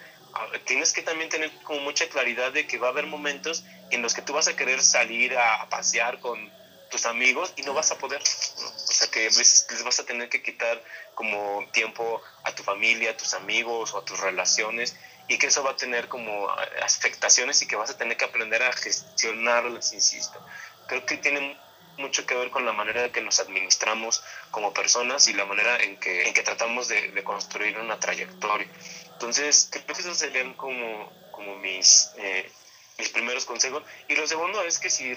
Tienes 0.66 0.94
que 0.94 1.02
también 1.02 1.30
tener 1.30 1.52
como 1.64 1.82
mucha 1.82 2.08
claridad 2.08 2.52
de 2.52 2.66
que 2.66 2.78
va 2.78 2.88
a 2.88 2.92
haber 2.92 3.06
momentos 3.06 3.64
en 3.92 4.02
los 4.02 4.14
que 4.14 4.22
tú 4.22 4.34
vas 4.34 4.48
a 4.48 4.56
querer 4.56 4.82
salir 4.82 5.38
a 5.38 5.68
pasear 5.70 6.20
con, 6.20 6.52
tus 6.94 7.08
amigos 7.08 7.54
y 7.56 7.64
no 7.64 7.74
vas 7.74 7.92
a 7.92 7.98
poder. 7.98 8.22
O 8.22 8.94
sea 8.94 9.10
que 9.10 9.24
les 9.24 9.84
vas 9.84 10.00
a 10.00 10.06
tener 10.06 10.30
que 10.30 10.44
quitar 10.44 10.80
como 11.16 11.68
tiempo 11.72 12.22
a 12.44 12.54
tu 12.54 12.62
familia, 12.62 13.12
a 13.12 13.18
tus 13.18 13.34
amigos 13.34 13.96
o 13.96 13.98
a 13.98 14.06
tus 14.06 14.20
relaciones 14.20 14.96
y 15.28 15.40
que 15.40 15.48
eso 15.48 15.64
va 15.64 15.72
a 15.72 15.76
tener 15.76 16.08
como 16.08 16.48
afectaciones 16.84 17.60
y 17.64 17.68
que 17.68 17.76
vas 17.76 17.90
a 17.90 17.98
tener 17.98 18.16
que 18.16 18.26
aprender 18.26 18.62
a 18.62 18.72
gestionarlas, 18.74 19.92
insisto. 19.92 20.40
Creo 20.86 21.04
que 21.04 21.18
tiene 21.18 21.60
mucho 21.98 22.28
que 22.28 22.36
ver 22.36 22.52
con 22.52 22.64
la 22.64 22.74
manera 22.74 23.06
en 23.06 23.12
que 23.12 23.22
nos 23.22 23.40
administramos 23.40 24.24
como 24.52 24.72
personas 24.72 25.28
y 25.28 25.34
la 25.34 25.46
manera 25.46 25.78
en 25.78 25.98
que, 25.98 26.28
en 26.28 26.34
que 26.36 26.44
tratamos 26.44 26.90
de, 26.90 27.10
de 27.12 27.24
construir 27.24 27.80
una 27.80 28.00
trayectoria. 28.00 28.70
Entonces, 29.14 29.68
creo 29.72 29.88
que 29.88 30.02
esos 30.02 30.18
serían 30.18 30.54
como, 30.54 31.12
como 31.32 31.56
mis, 31.56 32.12
eh, 32.18 32.52
mis 33.00 33.10
primeros 33.10 33.46
consejos. 33.46 33.82
Y 34.08 34.16
lo 34.16 34.28
segundo 34.28 34.62
es 34.62 34.78
que 34.78 34.92
si 34.92 35.16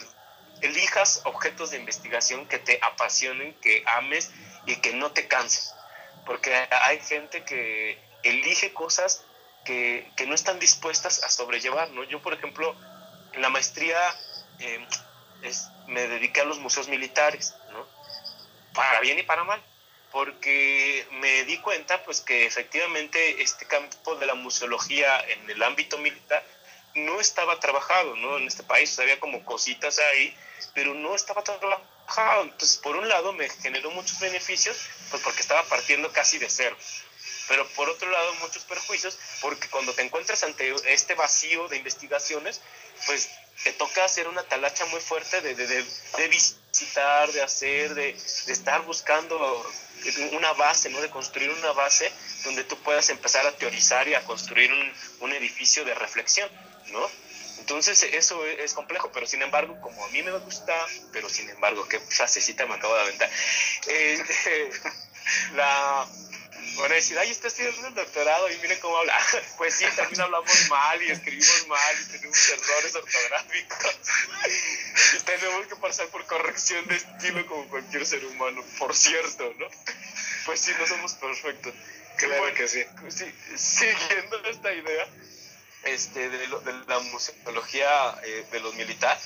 elijas 0.61 1.22
objetos 1.24 1.70
de 1.70 1.78
investigación 1.78 2.46
que 2.46 2.59
te 2.59 2.78
apasionen, 2.82 3.54
que 3.61 3.82
ames 3.86 4.30
y 4.66 4.76
que 4.76 4.92
no 4.92 5.12
te 5.12 5.28
cansen. 5.28 5.74
Porque 6.24 6.54
hay 6.70 7.00
gente 7.00 7.44
que 7.44 7.98
elige 8.22 8.72
cosas 8.72 9.24
que, 9.64 10.11
que 10.16 10.26
no 10.26 10.34
están 10.34 10.59
dispuestas 10.59 11.22
a 11.22 11.28
sobrellevar, 11.28 11.90
¿no? 11.90 12.04
Yo, 12.04 12.20
por 12.22 12.34
ejemplo, 12.34 12.74
en 13.32 13.42
la 13.42 13.48
maestría 13.48 13.98
em, 14.59 14.86
me 15.86 16.09
dediqué 16.09 16.40
a 16.40 16.44
los 16.44 16.59
museos 16.59 16.88
militares, 16.88 17.54
¿no? 17.70 17.86
Para 18.74 19.00
bien 19.00 19.18
y 19.18 19.22
para 19.22 19.44
mal, 19.44 19.62
porque 20.11 21.07
me 21.12 21.44
di 21.44 21.59
cuenta, 21.59 22.02
pues, 22.04 22.20
que 22.20 22.46
efectivamente 22.46 23.42
este 23.42 23.66
campo 23.66 24.16
de 24.16 24.26
la 24.26 24.34
museología 24.34 25.20
en 25.28 25.50
el 25.50 25.62
ámbito 25.62 25.98
militar 25.98 26.42
no 26.94 27.20
estaba 27.20 27.61
trabajado, 27.61 28.16
¿no? 28.16 28.38
En 28.38 28.46
este 28.46 28.62
país 28.62 28.98
había 28.98 29.20
como 29.20 29.44
cositas 29.44 29.98
ahí 29.98 30.34
pero 30.74 30.94
no 30.94 31.14
estaba 31.14 31.42
trabajado. 31.42 32.42
Entonces, 32.42 32.78
por 32.78 32.96
un 32.96 33.08
lado, 33.08 33.32
me 33.32 33.48
generó 33.48 33.90
muchos 33.90 34.18
beneficios, 34.20 34.76
pues 35.10 35.22
porque 35.22 35.40
estaba 35.40 35.62
partiendo 35.64 36.12
casi 36.12 36.38
de 36.38 36.48
cero. 36.48 36.76
Pero 37.48 37.66
por 37.70 37.88
otro 37.88 38.10
lado, 38.10 38.34
muchos 38.34 38.64
perjuicios, 38.64 39.18
porque 39.40 39.68
cuando 39.68 39.92
te 39.92 40.02
encuentras 40.02 40.42
ante 40.42 40.74
este 40.92 41.14
vacío 41.14 41.68
de 41.68 41.76
investigaciones, 41.76 42.60
pues 43.06 43.30
te 43.62 43.72
toca 43.72 44.04
hacer 44.04 44.28
una 44.28 44.42
talacha 44.42 44.84
muy 44.86 45.00
fuerte 45.00 45.40
de, 45.40 45.54
de, 45.54 45.66
de, 45.66 46.28
visitar, 46.28 47.30
de 47.32 47.42
hacer, 47.42 47.94
de, 47.94 48.12
de, 48.46 48.52
estar 48.52 48.82
buscando 48.82 49.66
una 50.32 50.52
base, 50.54 50.90
¿no? 50.90 51.00
De 51.00 51.10
construir 51.10 51.50
una 51.50 51.72
base 51.72 52.10
donde 52.44 52.64
tú 52.64 52.76
puedas 52.78 53.08
empezar 53.10 53.46
a 53.46 53.52
teorizar 53.52 54.08
y 54.08 54.14
a 54.14 54.24
construir 54.24 54.72
un, 54.72 54.92
un 55.20 55.32
edificio 55.32 55.84
de 55.84 55.94
reflexión, 55.94 56.50
¿no? 56.88 57.10
Entonces 57.59 58.02
eso 58.02 58.44
es 58.46 58.74
complejo, 58.74 59.11
pero 59.12 59.26
sin 59.26 59.42
embargo, 59.42 59.80
como 59.80 60.04
a 60.04 60.09
mí 60.09 60.22
me 60.22 60.32
gusta, 60.38 60.74
pero 61.12 61.28
sin 61.28 61.48
embargo, 61.50 61.88
qué 61.88 61.98
frasecita 61.98 62.66
me 62.66 62.74
acabo 62.74 62.94
de 62.94 63.00
aventar. 63.02 63.30
Eh, 63.88 64.22
la, 65.57 66.07
bueno, 66.76 66.94
decir, 66.94 67.18
ay, 67.18 67.30
está 67.30 67.48
estudiando 67.48 67.88
el 67.88 67.94
doctorado 67.94 68.50
y 68.50 68.59
miren 68.59 68.78
cómo 68.80 68.98
habla. 68.98 69.16
Pues 69.57 69.74
sí, 69.74 69.86
también 69.96 70.20
hablamos 70.20 70.68
mal 70.68 71.02
y 71.02 71.11
escribimos 71.11 71.66
mal 71.68 71.96
y 72.02 72.12
tenemos 72.12 72.48
errores 72.50 72.94
ortográficos. 72.94 73.96
Y 75.16 75.20
tenemos 75.20 75.66
que 75.66 75.76
pasar 75.76 76.07
por 76.09 76.24
corrección 76.26 76.86
de 76.86 76.96
estilo 76.96 77.46
como 77.46 77.68
cualquier 77.68 78.07
ser 78.07 78.24
humano, 78.24 78.64
por 78.78 78.94
cierto, 78.94 79.52
¿no? 79.59 79.66
Pues 80.46 80.61
sí, 80.61 80.72
no 80.78 80.86
somos 80.86 81.14
perfectos. 81.14 81.74
Claro 82.16 82.54
que 82.54 82.66
sí. 82.66 82.82
sí. 83.09 83.32
Siguiendo 83.57 84.42
esta 84.44 84.72
idea 84.72 85.07
este, 85.87 86.28
de, 86.28 86.49
la 86.87 86.99
museología 86.99 87.89
eh, 88.24 88.47
de 88.51 88.61
los 88.61 88.74
militares, 88.74 89.22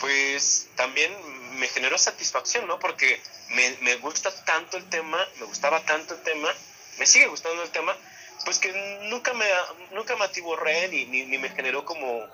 pues 0.00 0.68
también 0.76 1.12
me 1.58 1.68
generó 1.68 1.96
satisfacción, 1.98 2.66
¿no? 2.66 2.78
Porque 2.78 3.20
me, 3.50 3.76
me 3.82 3.96
gusta 3.96 4.30
tanto 4.44 4.76
el 4.76 4.88
tema, 4.88 5.18
me 5.38 5.46
gustaba 5.46 5.84
tanto 5.84 6.14
el 6.14 6.22
tema 6.22 6.52
me 6.98 7.06
sigue 7.06 7.26
gustando 7.26 7.62
el 7.62 7.70
tema, 7.70 7.96
pues 8.44 8.58
que 8.58 8.72
nunca 9.08 9.32
me, 9.34 9.46
nunca 9.92 10.16
me 10.16 10.24
atiborré 10.24 10.88
ni, 10.88 11.06
ni, 11.06 11.38
me 11.38 11.48
generó 11.50 11.84
como 11.84 12.24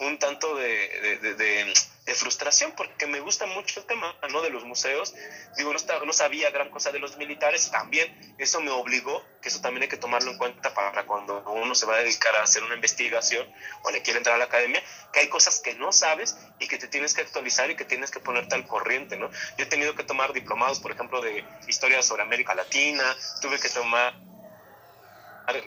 un 0.00 0.18
tanto 0.18 0.56
de, 0.56 1.18
de, 1.20 1.34
de, 1.34 1.74
frustración, 2.14 2.72
porque 2.76 3.06
me 3.06 3.20
gusta 3.20 3.46
mucho 3.46 3.80
el 3.80 3.86
tema 3.86 4.16
¿no? 4.30 4.42
de 4.42 4.50
los 4.50 4.64
museos. 4.64 5.14
Digo, 5.56 5.72
no, 5.72 6.04
no 6.04 6.12
sabía 6.12 6.50
gran 6.50 6.70
cosa 6.70 6.92
de 6.92 6.98
los 6.98 7.16
militares 7.16 7.70
también 7.70 8.28
eso 8.38 8.60
me 8.60 8.70
obligó, 8.70 9.24
que 9.42 9.48
eso 9.48 9.60
también 9.60 9.82
hay 9.82 9.88
que 9.88 9.96
tomarlo 9.96 10.30
en 10.30 10.38
cuenta 10.38 10.72
para 10.72 11.04
cuando 11.06 11.42
uno 11.50 11.74
se 11.74 11.86
va 11.86 11.96
a 11.96 11.98
dedicar 11.98 12.36
a 12.36 12.42
hacer 12.42 12.62
una 12.62 12.74
investigación 12.76 13.46
o 13.82 13.90
le 13.90 14.00
quiere 14.00 14.18
entrar 14.18 14.36
a 14.36 14.38
la 14.38 14.44
academia, 14.44 14.82
que 15.12 15.20
hay 15.20 15.28
cosas 15.28 15.60
que 15.60 15.74
no 15.74 15.92
sabes 15.92 16.36
y 16.60 16.68
que 16.68 16.78
te 16.78 16.86
tienes 16.86 17.14
que 17.14 17.22
actualizar 17.22 17.68
y 17.70 17.76
que 17.76 17.84
tienes 17.84 18.12
que 18.12 18.20
ponerte 18.20 18.54
al 18.54 18.66
corriente, 18.66 19.16
¿no? 19.16 19.28
Yo 19.56 19.64
he 19.64 19.66
tenido 19.66 19.94
que 19.96 20.04
tomar 20.04 20.32
diplomados, 20.32 20.78
por 20.78 20.92
ejemplo, 20.92 21.20
de 21.20 21.44
historia 21.66 22.00
sobre 22.02 22.22
América 22.22 22.54
Latina, 22.54 23.04
tuve 23.40 23.58
que 23.58 23.68
tomar 23.68 24.27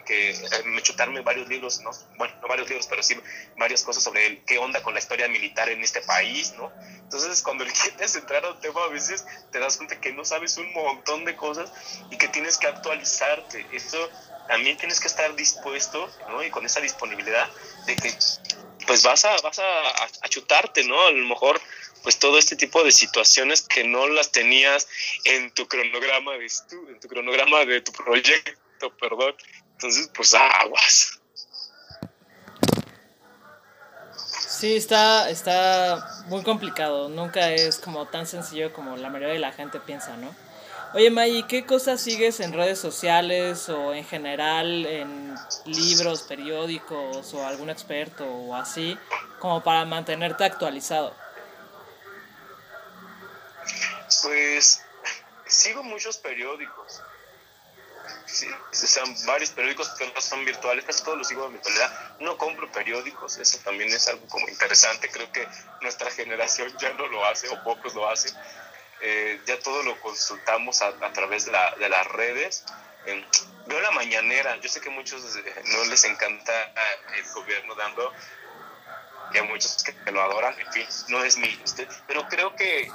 que 0.06 0.32
eh, 0.32 0.64
me 0.66 0.82
chutarme 0.82 1.22
varios 1.22 1.48
libros, 1.48 1.82
¿no? 1.82 1.92
bueno, 2.18 2.34
no 2.42 2.48
varios 2.48 2.70
libros, 2.70 2.88
pero 2.88 3.02
sí 3.02 3.16
varias 3.58 3.84
cosas 3.84 4.04
sobre 4.04 4.44
qué 4.46 4.58
onda 4.58 4.82
con 4.84 4.94
la 4.94 5.00
historia 5.00 5.28
militar 5.28 5.70
en 5.70 5.84
este 5.84 6.02
país, 6.02 6.54
¿no? 6.58 6.72
Entonces, 7.00 7.42
cuando 7.42 7.66
le 7.66 7.74
quieres 7.74 8.16
entrar 8.16 8.46
a 8.46 8.52
un 8.52 8.60
tema, 8.60 8.84
a 8.84 8.88
veces 8.88 9.26
te 9.52 9.60
das 9.60 9.78
cuenta 9.78 10.00
que 10.00 10.14
no 10.14 10.24
sabes 10.24 10.58
un 10.58 10.72
montón 10.74 11.26
de 11.26 11.36
cosas 11.36 11.72
y 12.10 12.18
que 12.18 12.28
tienes 12.28 12.58
que 12.58 12.68
actualizarte. 12.68 13.66
Esto 13.72 14.10
también 14.48 14.78
tienes 14.78 15.00
que 15.00 15.08
estar 15.08 15.36
dispuesto, 15.36 16.10
¿no? 16.30 16.44
Y 16.44 16.50
con 16.50 16.66
esa 16.66 16.80
disponibilidad 16.80 17.50
de 17.86 17.96
que, 17.96 18.14
pues 18.86 19.04
vas 19.04 19.26
a, 19.26 19.36
vas 19.42 19.60
a, 19.60 20.06
a 20.22 20.30
chutarte, 20.30 20.84
¿no? 20.84 21.02
A 21.02 21.12
lo 21.12 21.26
mejor 21.26 21.60
pues 22.04 22.20
todo 22.20 22.38
este 22.38 22.56
tipo 22.56 22.84
de 22.84 22.92
situaciones 22.92 23.62
que 23.62 23.84
no 23.84 24.08
las 24.08 24.32
tenías 24.32 24.88
en 25.26 25.52
tu 25.52 25.68
cronograma 25.68 26.34
de 26.34 26.48
en 26.72 27.00
tu 27.00 27.08
cronograma 27.08 27.66
de 27.66 27.82
tu 27.82 27.92
proyecto, 27.92 28.96
perdón, 29.00 29.36
entonces, 29.82 30.12
pues 30.14 30.36
aguas. 30.36 31.20
Sí, 34.48 34.76
está, 34.76 35.28
está 35.32 36.24
muy 36.28 36.44
complicado. 36.44 37.10
Nunca 37.10 37.50
es 37.50 37.80
como 37.80 38.06
tan 38.06 38.28
sencillo 38.28 38.72
como 38.74 38.96
la 38.96 39.10
mayoría 39.10 39.34
de 39.34 39.40
la 39.40 39.52
gente 39.52 39.80
piensa, 39.80 40.16
¿no? 40.18 40.36
Oye, 40.94 41.10
May, 41.10 41.48
¿qué 41.48 41.66
cosas 41.66 42.00
sigues 42.00 42.42
en 42.42 42.54
redes 42.54 42.78
sociales 42.78 43.70
o 43.70 43.96
en 43.96 44.06
general 44.06 44.86
en 44.86 45.34
libros, 45.66 46.22
periódicos 46.24 47.34
o 47.34 47.48
algún 47.48 47.72
experto 47.72 48.24
o 48.24 48.56
así, 48.56 49.00
como 49.40 49.64
para 49.64 49.86
mantenerte 49.86 50.44
actualizado? 50.44 51.16
Pues 54.22 54.84
sigo 55.48 55.82
muchos 55.82 56.18
periódicos 56.18 57.02
sí, 58.32 58.48
sean 58.72 59.14
varios 59.26 59.52
periódicos 59.52 59.90
que 59.90 60.12
no 60.12 60.22
son 60.22 60.46
virtuales, 60.46 60.86
casi 60.86 61.04
todos 61.04 61.18
los 61.18 61.28
sigo 61.28 61.46
en 61.46 61.54
virtualidad. 61.54 62.18
No 62.20 62.38
compro 62.38 62.72
periódicos, 62.72 63.38
eso 63.38 63.60
también 63.64 63.92
es 63.92 64.08
algo 64.08 64.26
como 64.28 64.48
interesante. 64.48 65.10
Creo 65.10 65.32
que 65.32 65.48
nuestra 65.82 66.10
generación 66.12 66.76
ya 66.80 66.94
no 66.94 67.08
lo 67.08 67.26
hace 67.26 67.50
o 67.50 67.64
pocos 67.64 67.94
lo 67.94 68.10
hacen. 68.10 68.34
Eh, 69.02 69.42
ya 69.46 69.60
todo 69.60 69.82
lo 69.84 70.00
consultamos 70.00 70.82
a, 70.82 70.94
través 71.12 71.46
de, 71.46 71.52
la, 71.52 71.76
las 71.78 72.08
redes. 72.08 72.64
veo 73.66 73.82
la 73.82 73.92
mañanera, 73.92 74.56
yo 74.58 74.70
sé 74.70 74.80
que 74.80 74.90
a 74.90 74.92
muchos 74.92 75.36
eh, 75.36 75.64
no 75.66 75.86
les 75.86 76.04
encanta 76.04 76.54
el 77.16 77.26
gobierno 77.34 77.74
dando, 77.74 78.14
y 79.34 79.38
hay 79.38 79.48
muchos 79.48 79.84
que 79.84 80.12
lo 80.12 80.22
adoran, 80.22 80.60
en 80.60 80.72
fin, 80.72 80.86
no 81.08 81.24
es 81.24 81.38
mi, 81.38 81.60
pero 82.06 82.28
creo 82.28 82.56
que 82.56 82.92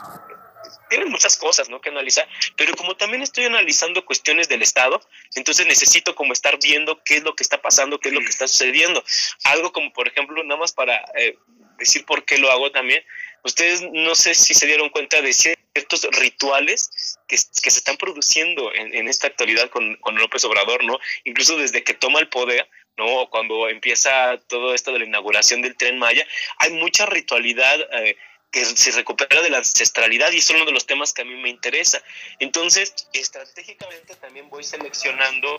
tienen 0.88 1.08
muchas 1.08 1.36
cosas 1.36 1.68
¿no? 1.68 1.80
que 1.80 1.88
analizar, 1.88 2.28
pero 2.56 2.74
como 2.74 2.96
también 2.96 3.22
estoy 3.22 3.44
analizando 3.44 4.04
cuestiones 4.04 4.48
del 4.48 4.62
Estado, 4.62 5.00
entonces 5.34 5.66
necesito 5.66 6.14
como 6.14 6.32
estar 6.32 6.58
viendo 6.62 7.02
qué 7.04 7.16
es 7.16 7.22
lo 7.22 7.34
que 7.34 7.42
está 7.42 7.60
pasando, 7.60 7.98
qué 7.98 8.08
es 8.08 8.14
lo 8.14 8.20
que 8.20 8.28
está 8.28 8.48
sucediendo. 8.48 9.02
Algo 9.44 9.72
como, 9.72 9.92
por 9.92 10.08
ejemplo, 10.08 10.42
nada 10.44 10.60
más 10.60 10.72
para 10.72 10.96
eh, 11.16 11.38
decir 11.78 12.04
por 12.04 12.24
qué 12.24 12.38
lo 12.38 12.50
hago 12.50 12.70
también, 12.70 13.04
ustedes 13.42 13.82
no 13.92 14.14
sé 14.14 14.34
si 14.34 14.54
se 14.54 14.66
dieron 14.66 14.90
cuenta 14.90 15.22
de 15.22 15.32
ciertos 15.32 16.02
rituales 16.18 17.18
que, 17.28 17.36
que 17.36 17.70
se 17.70 17.78
están 17.78 17.96
produciendo 17.96 18.74
en, 18.74 18.94
en 18.94 19.08
esta 19.08 19.28
actualidad 19.28 19.70
con, 19.70 19.96
con, 19.96 20.16
López 20.16 20.44
Obrador, 20.44 20.84
¿no? 20.84 20.98
Incluso 21.24 21.56
desde 21.56 21.84
que 21.84 21.94
toma 21.94 22.20
el 22.20 22.28
poder, 22.28 22.68
¿no? 22.96 23.28
Cuando 23.30 23.68
empieza 23.68 24.38
todo 24.48 24.74
esto 24.74 24.92
de 24.92 25.00
la 25.00 25.04
inauguración 25.04 25.62
del 25.62 25.76
tren 25.76 25.98
Maya, 25.98 26.26
hay 26.58 26.72
mucha 26.72 27.06
ritualidad. 27.06 27.78
Eh, 28.02 28.16
que 28.50 28.64
se 28.64 28.90
recupera 28.92 29.42
de 29.42 29.50
la 29.50 29.58
ancestralidad 29.58 30.32
y 30.32 30.38
es 30.38 30.50
uno 30.50 30.64
de 30.64 30.72
los 30.72 30.86
temas 30.86 31.12
que 31.12 31.22
a 31.22 31.24
mí 31.24 31.34
me 31.34 31.50
interesa. 31.50 32.02
Entonces, 32.38 32.94
estratégicamente 33.12 34.14
también 34.16 34.48
voy 34.48 34.64
seleccionando 34.64 35.58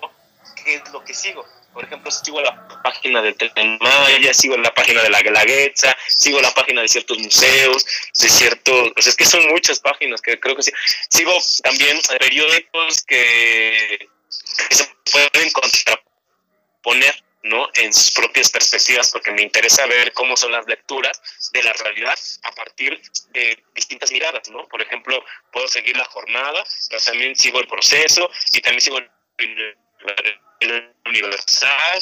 qué 0.64 0.76
es 0.76 0.92
lo 0.92 1.04
que 1.04 1.14
sigo. 1.14 1.46
Por 1.74 1.86
ejemplo, 1.86 2.10
sigo 2.10 2.42
la 2.42 2.68
página 2.84 3.22
del 3.22 3.36
Tren 3.36 3.78
Maya, 3.80 4.34
sigo 4.34 4.58
la 4.58 4.74
página 4.74 5.04
de 5.04 5.10
la 5.10 5.22
Galaguetza, 5.22 5.96
sigo 6.10 6.42
la 6.42 6.52
página 6.54 6.82
de 6.82 6.88
ciertos 6.88 7.20
museos, 7.20 7.86
de 8.20 8.30
ciertos, 8.30 8.92
o 8.96 9.00
es 9.00 9.16
que 9.16 9.26
son 9.26 9.46
muchas 9.50 9.80
páginas 9.80 10.22
que 10.22 10.40
creo 10.40 10.56
que 10.56 10.64
sí. 10.64 10.72
Sigo 11.12 11.38
también 11.62 12.00
periódicos 12.20 13.04
que, 13.04 14.10
que 14.70 14.76
se 14.76 14.90
pueden 15.12 15.52
contraponer 15.52 17.27
¿no? 17.44 17.70
en 17.76 17.94
sus 17.94 18.12
propias 18.12 18.50
perspectivas, 18.50 19.12
porque 19.12 19.32
me 19.32 19.42
interesa 19.42 19.86
ver 19.86 20.12
cómo 20.14 20.36
son 20.36 20.52
las 20.52 20.68
lecturas 20.68 21.22
de 21.54 21.64
la 21.64 21.74
realidad 21.74 22.18
a 22.44 22.52
partir 22.52 23.00
de 23.30 23.64
distintas 23.74 24.12
miradas, 24.12 24.50
¿no? 24.50 24.68
Por 24.68 24.82
ejemplo, 24.82 25.24
puedo 25.52 25.68
seguir 25.68 25.96
la 25.96 26.06
jornada, 26.06 26.64
pero 26.90 27.02
también 27.02 27.36
sigo 27.36 27.60
el 27.60 27.68
proceso 27.68 28.30
y 28.54 28.62
también 28.62 28.82
sigo 28.82 28.98
el 28.98 29.10
universal 31.06 32.00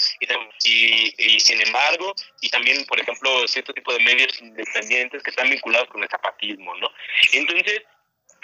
y, 0.64 1.14
y, 1.18 1.40
sin 1.40 1.62
embargo 1.62 2.14
y 2.42 2.50
también 2.50 2.86
por 2.86 3.00
ejemplo 3.00 3.48
cierto 3.48 3.74
tipo 3.74 3.94
de 3.94 4.00
medios 4.00 4.42
independientes 4.42 5.22
que 5.24 5.30
están 5.30 5.50
vinculados 5.50 5.90
con 5.90 6.02
el 6.02 6.10
zapatismo 6.10 6.76
no 6.78 6.90
entonces 7.34 7.84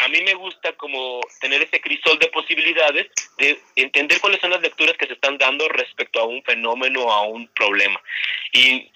a 0.02 0.08
mí 0.08 0.22
me 0.24 0.34
gusta 0.34 0.74
como 0.74 1.22
tener 1.40 1.62
ese 1.62 1.80
crisol 1.80 2.18
de 2.20 2.28
posibilidades 2.28 3.08
de 3.38 3.62
entender 3.76 4.20
cuáles 4.20 4.42
son 4.42 4.50
las 4.50 4.62
lecturas 4.62 4.98
que 4.98 5.06
se 5.06 5.14
están 5.14 5.38
dando 5.38 5.68
respecto 5.70 6.20
a 6.20 6.26
un 6.26 6.44
fenómeno 6.44 7.04
o 7.04 7.12
a 7.12 7.22
un 7.28 7.48
problema. 7.50 8.02
Y, 8.52 8.90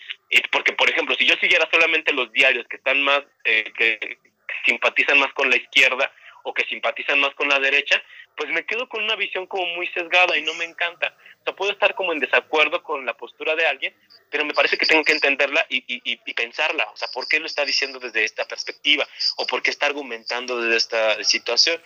porque, 0.52 0.74
por 0.74 0.90
ejemplo, 0.90 1.16
si 1.16 1.26
yo 1.26 1.36
siguiera 1.36 1.68
solamente 1.72 2.12
los 2.12 2.32
diarios 2.32 2.66
que 2.68 2.78
están 2.78 3.04
más, 3.04 3.22
eh, 3.44 3.72
que 3.78 4.18
simpatizan 4.66 5.20
más 5.20 5.32
con 5.34 5.50
la 5.50 5.58
izquierda 5.58 6.12
o 6.44 6.54
que 6.54 6.66
simpatizan 6.66 7.20
más 7.20 7.34
con 7.36 7.50
la 7.50 7.60
derecha, 7.60 8.02
pues 8.36 8.52
me 8.52 8.66
quedo 8.66 8.88
con 8.90 9.04
una 9.04 9.16
visión 9.16 9.48
como 9.48 9.66
muy 9.76 9.88
sesgada 9.88 10.38
y 10.38 10.42
no 10.42 10.54
me 10.56 10.66
encanta. 10.66 11.16
O 11.42 11.44
sea, 11.44 11.56
puedo 11.56 11.72
estar 11.72 11.96
como 11.96 12.12
en 12.14 12.20
desacuerdo 12.20 12.84
con 12.84 13.06
la 13.06 13.16
postura 13.16 13.56
de 13.56 13.66
alguien, 13.66 13.94
pero 14.30 14.46
me 14.46 14.54
parece 14.54 14.78
que 14.78 14.86
tengo 14.86 15.04
que 15.04 15.14
entenderla 15.14 15.66
y, 15.70 15.84
y, 15.88 16.34
pensarla. 16.34 16.88
O 16.92 16.98
sea, 16.98 17.08
¿por 17.10 17.28
qué 17.28 17.40
lo 17.40 17.46
está 17.46 17.64
diciendo 17.64 18.00
desde 18.00 18.24
esta 18.24 18.46
perspectiva? 18.46 19.08
¿O 19.38 19.46
por 19.46 19.62
qué 19.62 19.72
está 19.72 19.86
argumentando 19.86 20.60
desde 20.60 20.78
esta 20.78 21.24
situación? 21.24 21.82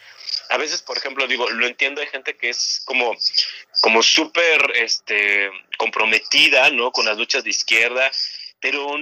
A 0.49 0.57
veces, 0.57 0.81
por 0.81 0.97
ejemplo, 0.97 1.27
digo, 1.27 1.49
lo 1.49 1.67
entiendo, 1.67 2.01
hay 2.01 2.07
gente 2.07 2.35
que 2.37 2.49
es 2.49 2.81
como, 2.85 3.15
como 3.81 4.01
súper 4.01 4.71
este, 4.75 5.51
comprometida, 5.77 6.69
¿no? 6.69 6.91
Con 6.91 7.05
las 7.05 7.17
luchas 7.17 7.43
de 7.43 7.49
izquierda 7.51 8.11
pero 8.61 8.95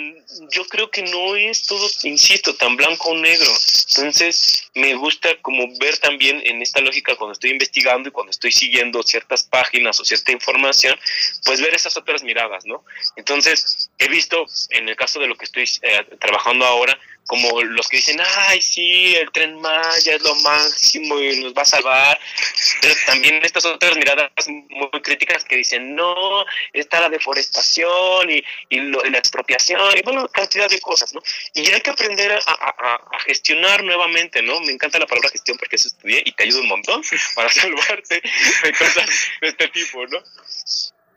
yo 0.52 0.66
creo 0.66 0.92
que 0.92 1.02
no 1.02 1.36
es 1.36 1.66
todo, 1.66 1.88
insisto, 2.04 2.56
tan 2.56 2.76
blanco 2.76 3.10
o 3.10 3.16
negro. 3.16 3.52
Entonces, 3.90 4.70
me 4.76 4.94
gusta 4.96 5.30
como 5.42 5.68
ver 5.80 5.98
también 5.98 6.42
en 6.46 6.62
esta 6.62 6.80
lógica 6.80 7.16
cuando 7.16 7.34
estoy 7.34 7.52
investigando 7.52 8.10
y 8.10 8.12
cuando 8.12 8.32
estoy 8.32 8.52
siguiendo 8.52 9.02
ciertas 9.02 9.44
páginas 9.44 10.00
o 10.00 10.06
cierta 10.06 10.32
información, 10.32 10.98
pues 11.46 11.60
ver 11.62 11.74
esas 11.74 11.98
otras 11.98 12.24
miradas, 12.24 12.66
¿no? 12.66 12.84
Entonces, 13.16 13.90
he 13.98 14.08
visto, 14.08 14.46
en 14.70 14.90
el 14.90 14.96
caso 14.96 15.20
de 15.20 15.28
lo 15.28 15.36
que 15.36 15.46
estoy 15.46 15.64
eh, 15.82 16.06
trabajando 16.20 16.66
ahora, 16.66 16.98
como 17.28 17.62
los 17.62 17.88
que 17.90 17.98
dicen, 17.98 18.20
ay, 18.20 18.62
sí, 18.62 19.16
el 19.16 19.30
tren 19.32 19.60
Maya 19.60 20.16
es 20.16 20.22
lo 20.22 20.34
máximo 20.36 21.20
y 21.20 21.42
nos 21.42 21.54
va 21.54 21.62
a 21.62 21.66
salvar. 21.66 22.20
Pero 22.82 22.96
también 23.06 23.44
estas 23.44 23.66
otras 23.66 23.96
miradas 23.98 24.32
muy 24.48 25.02
críticas 25.04 25.44
que 25.44 25.58
dicen, 25.58 25.94
no, 25.94 26.46
está 26.74 27.02
la 27.02 27.10
deforestación 27.10 28.32
y, 28.32 28.44
y, 28.70 28.80
la 28.80 29.18
expropiación 29.18 29.98
y 29.98 30.02
bueno, 30.04 30.28
cantidad 30.30 30.70
de 30.70 30.80
cosas, 30.80 31.14
¿no? 31.14 31.22
Y 31.54 31.70
hay 31.70 31.82
que 31.82 31.90
aprender 31.90 32.32
a, 32.32 32.40
a, 32.48 33.20
gestionar 33.26 33.84
nuevamente, 33.84 34.42
¿no? 34.42 34.60
Me 34.62 34.72
encanta 34.72 34.98
la 34.98 35.06
palabra 35.06 35.30
gestión 35.30 35.58
porque 35.58 35.76
eso 35.76 35.90
estudié 35.90 36.24
y 36.26 36.32
te 36.32 36.46
ayuda 36.46 36.62
un 36.62 36.70
montón 36.70 37.02
para 37.36 37.50
salvarte 37.50 38.22
de 38.64 38.74
cosas 38.74 39.10
de 39.42 39.48
este 39.50 39.68
tipo, 39.68 40.06
¿no? 40.08 40.24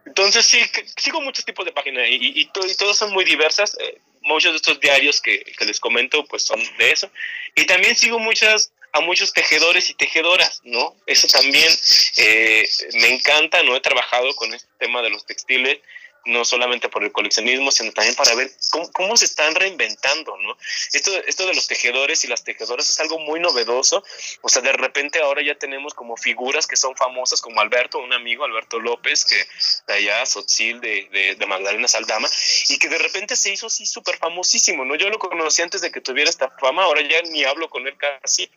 Entonces 0.07 0.45
sí, 0.45 0.61
sigo 0.97 1.21
muchos 1.21 1.45
tipos 1.45 1.65
de 1.65 1.73
páginas 1.73 2.09
y, 2.09 2.17
y, 2.17 2.41
y, 2.41 2.47
todas 2.47 2.97
son 2.97 3.13
muy 3.13 3.25
diversas. 3.25 3.77
Eh, 3.79 4.01
muchos 4.21 4.53
de 4.53 4.57
estos 4.57 4.81
diarios 4.81 5.21
que, 5.21 5.43
que, 5.43 5.65
les 5.65 5.81
comento 5.81 6.25
pues 6.27 6.45
son 6.45 6.61
de 6.79 6.91
eso. 6.91 7.11
Y 7.55 7.65
también 7.65 7.97
sigo 7.97 8.19
muchas 8.19 8.73
a 8.93 9.01
muchos 9.01 9.33
tejedores 9.33 9.89
y 9.91 9.95
tejedoras, 9.95 10.61
¿no? 10.65 10.97
Eso 11.07 11.29
también 11.29 11.73
eh, 12.17 12.69
me 12.95 13.09
encanta, 13.15 13.63
¿no? 13.63 13.77
He 13.77 13.81
trabajado 13.81 14.35
con 14.35 14.53
este 14.53 14.69
tema 14.79 15.01
de 15.03 15.11
los 15.11 15.25
textiles 15.25 15.79
no 16.27 16.45
solamente 16.45 16.89
por 16.89 17.03
el 17.03 17.13
coleccionismo, 17.13 17.71
sino 17.71 17.93
también 17.93 18.15
para 18.15 18.35
ver 18.35 18.51
cómo, 18.71 18.91
cómo, 18.93 19.17
se 19.17 19.25
están 19.25 19.55
reinventando, 19.55 20.37
¿no? 20.39 20.57
Esto, 20.93 21.13
esto 21.27 21.47
de 21.47 21.55
los 21.55 21.67
tejedores 21.67 22.25
y 22.25 22.29
las 22.29 22.45
tejedoras 22.45 22.89
es 22.91 23.01
algo 23.01 23.19
muy 23.19 23.41
novedoso, 23.41 24.05
o 24.43 24.49
sea, 24.49 24.63
de 24.63 24.73
repente 24.73 25.21
ahora 25.21 25.43
ya 25.43 25.55
tenemos 25.55 25.95
como 25.95 26.17
figuras 26.17 26.67
que 26.67 26.77
son 26.77 26.97
famosas, 26.97 27.41
como 27.41 27.61
Alberto, 27.61 27.99
un 27.99 28.13
amigo, 28.13 28.45
Alberto 28.45 28.79
López, 28.79 29.25
que 29.25 29.47
de 29.87 29.95
allá, 29.95 30.27
Sotzil, 30.27 30.81
de, 30.81 31.09
de, 31.11 31.35
de 31.37 31.47
Magdalena 31.47 31.89
Saldama, 31.89 32.29
y 32.69 32.79
que 32.79 32.89
de 32.89 32.99
repente 32.99 33.37
se 33.37 33.53
hizo 33.53 33.67
así 33.67 33.87
súper 33.87 34.17
famosísimo, 34.19 34.85
¿no? 34.85 34.95
Yo 34.95 35.09
lo 35.09 35.19
conocí 35.19 35.63
antes 35.63 35.81
de 35.81 35.91
que 35.91 36.01
tuviera 36.01 36.31
esta 36.31 36.51
fama, 36.51 36.85
ahora 36.85 37.03
ya 37.03 37.23
ni 37.23 37.45
hablo 37.45 37.69
con 37.71 37.87
él 37.87 37.97
casi, 37.97 38.51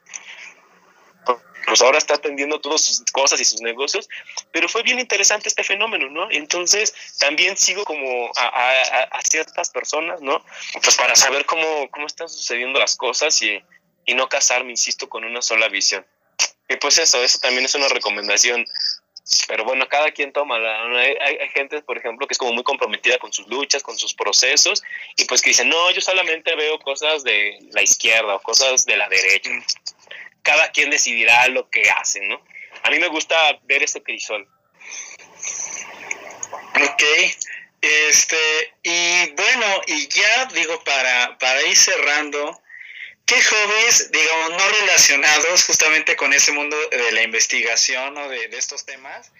pues 1.65 1.81
ahora 1.81 1.97
está 1.97 2.15
atendiendo 2.15 2.59
todas 2.59 2.81
sus 2.81 3.01
cosas 3.11 3.39
y 3.39 3.45
sus 3.45 3.61
negocios, 3.61 4.09
pero 4.51 4.67
fue 4.69 4.83
bien 4.83 4.99
interesante 4.99 5.49
este 5.49 5.63
fenómeno, 5.63 6.09
¿no? 6.09 6.29
Entonces 6.31 6.93
también 7.19 7.57
sigo 7.57 7.83
como 7.83 8.31
a, 8.35 9.21
ciertas 9.29 9.69
personas, 9.69 10.21
¿no? 10.21 10.43
Pues 10.81 10.95
para 10.95 11.15
saber 11.15 11.45
cómo, 11.45 11.89
cómo 11.89 12.05
están 12.05 12.29
sucediendo 12.29 12.79
las 12.79 12.95
cosas 12.95 13.41
y, 13.41 13.61
y 14.05 14.13
no 14.13 14.29
casarme, 14.29 14.71
insisto, 14.71 15.09
con 15.09 15.23
una 15.23 15.41
sola 15.41 15.69
visión. 15.69 16.05
Y 16.69 16.75
pues 16.77 16.97
eso, 16.97 17.23
eso 17.23 17.39
también 17.39 17.65
es 17.65 17.75
una 17.75 17.87
recomendación 17.87 18.65
pero 19.47 19.63
bueno, 19.63 19.87
cada 19.87 20.11
quien 20.11 20.33
toma. 20.33 20.59
La, 20.59 20.83
hay, 20.99 21.15
hay, 21.39 21.49
gente, 21.49 21.81
por 21.81 21.97
ejemplo, 21.97 22.27
que 22.27 22.33
es 22.33 22.37
como 22.37 22.51
muy 22.51 22.63
comprometida 22.63 23.17
con 23.19 23.31
sus 23.31 23.47
luchas, 23.47 23.81
con 23.81 23.97
sus 23.97 24.13
procesos, 24.13 24.83
y 25.15 25.23
pues 25.25 25.41
que 25.41 25.51
dicen, 25.51 25.69
no, 25.69 25.91
yo 25.91 26.01
solamente 26.01 26.53
veo 26.55 26.77
cosas 26.79 27.23
de 27.23 27.57
la 27.71 27.81
izquierda 27.81 28.35
o 28.35 28.41
cosas 28.41 28.85
de 28.85 28.97
la 28.97 29.07
derecha 29.07 29.49
cada 30.43 30.71
quien 30.71 30.89
decidirá 30.89 31.47
lo 31.47 31.69
que 31.69 31.89
hace, 31.89 32.19
¿no? 32.21 32.43
A 32.83 32.89
mí 32.89 32.99
me 32.99 33.07
gusta 33.07 33.59
ver 33.63 33.81
ese 33.81 34.03
crisol. 34.03 34.47
Ok, 36.75 37.03
este, 37.81 38.73
y 38.83 39.31
bueno, 39.31 39.81
y 39.87 40.07
ya 40.07 40.45
digo, 40.53 40.83
para, 40.83 41.37
para 41.37 41.61
ir 41.63 41.75
cerrando, 41.75 42.61
¿qué 43.25 43.41
hobbies, 43.41 44.11
digamos, 44.11 44.51
no 44.51 44.69
relacionados 44.79 45.65
justamente 45.65 46.15
con 46.15 46.33
ese 46.33 46.51
mundo 46.51 46.77
de 46.89 47.11
la 47.11 47.23
investigación 47.23 48.17
o 48.17 48.29
de, 48.29 48.47
de 48.47 48.57
estos 48.57 48.85
temas, 48.85 49.31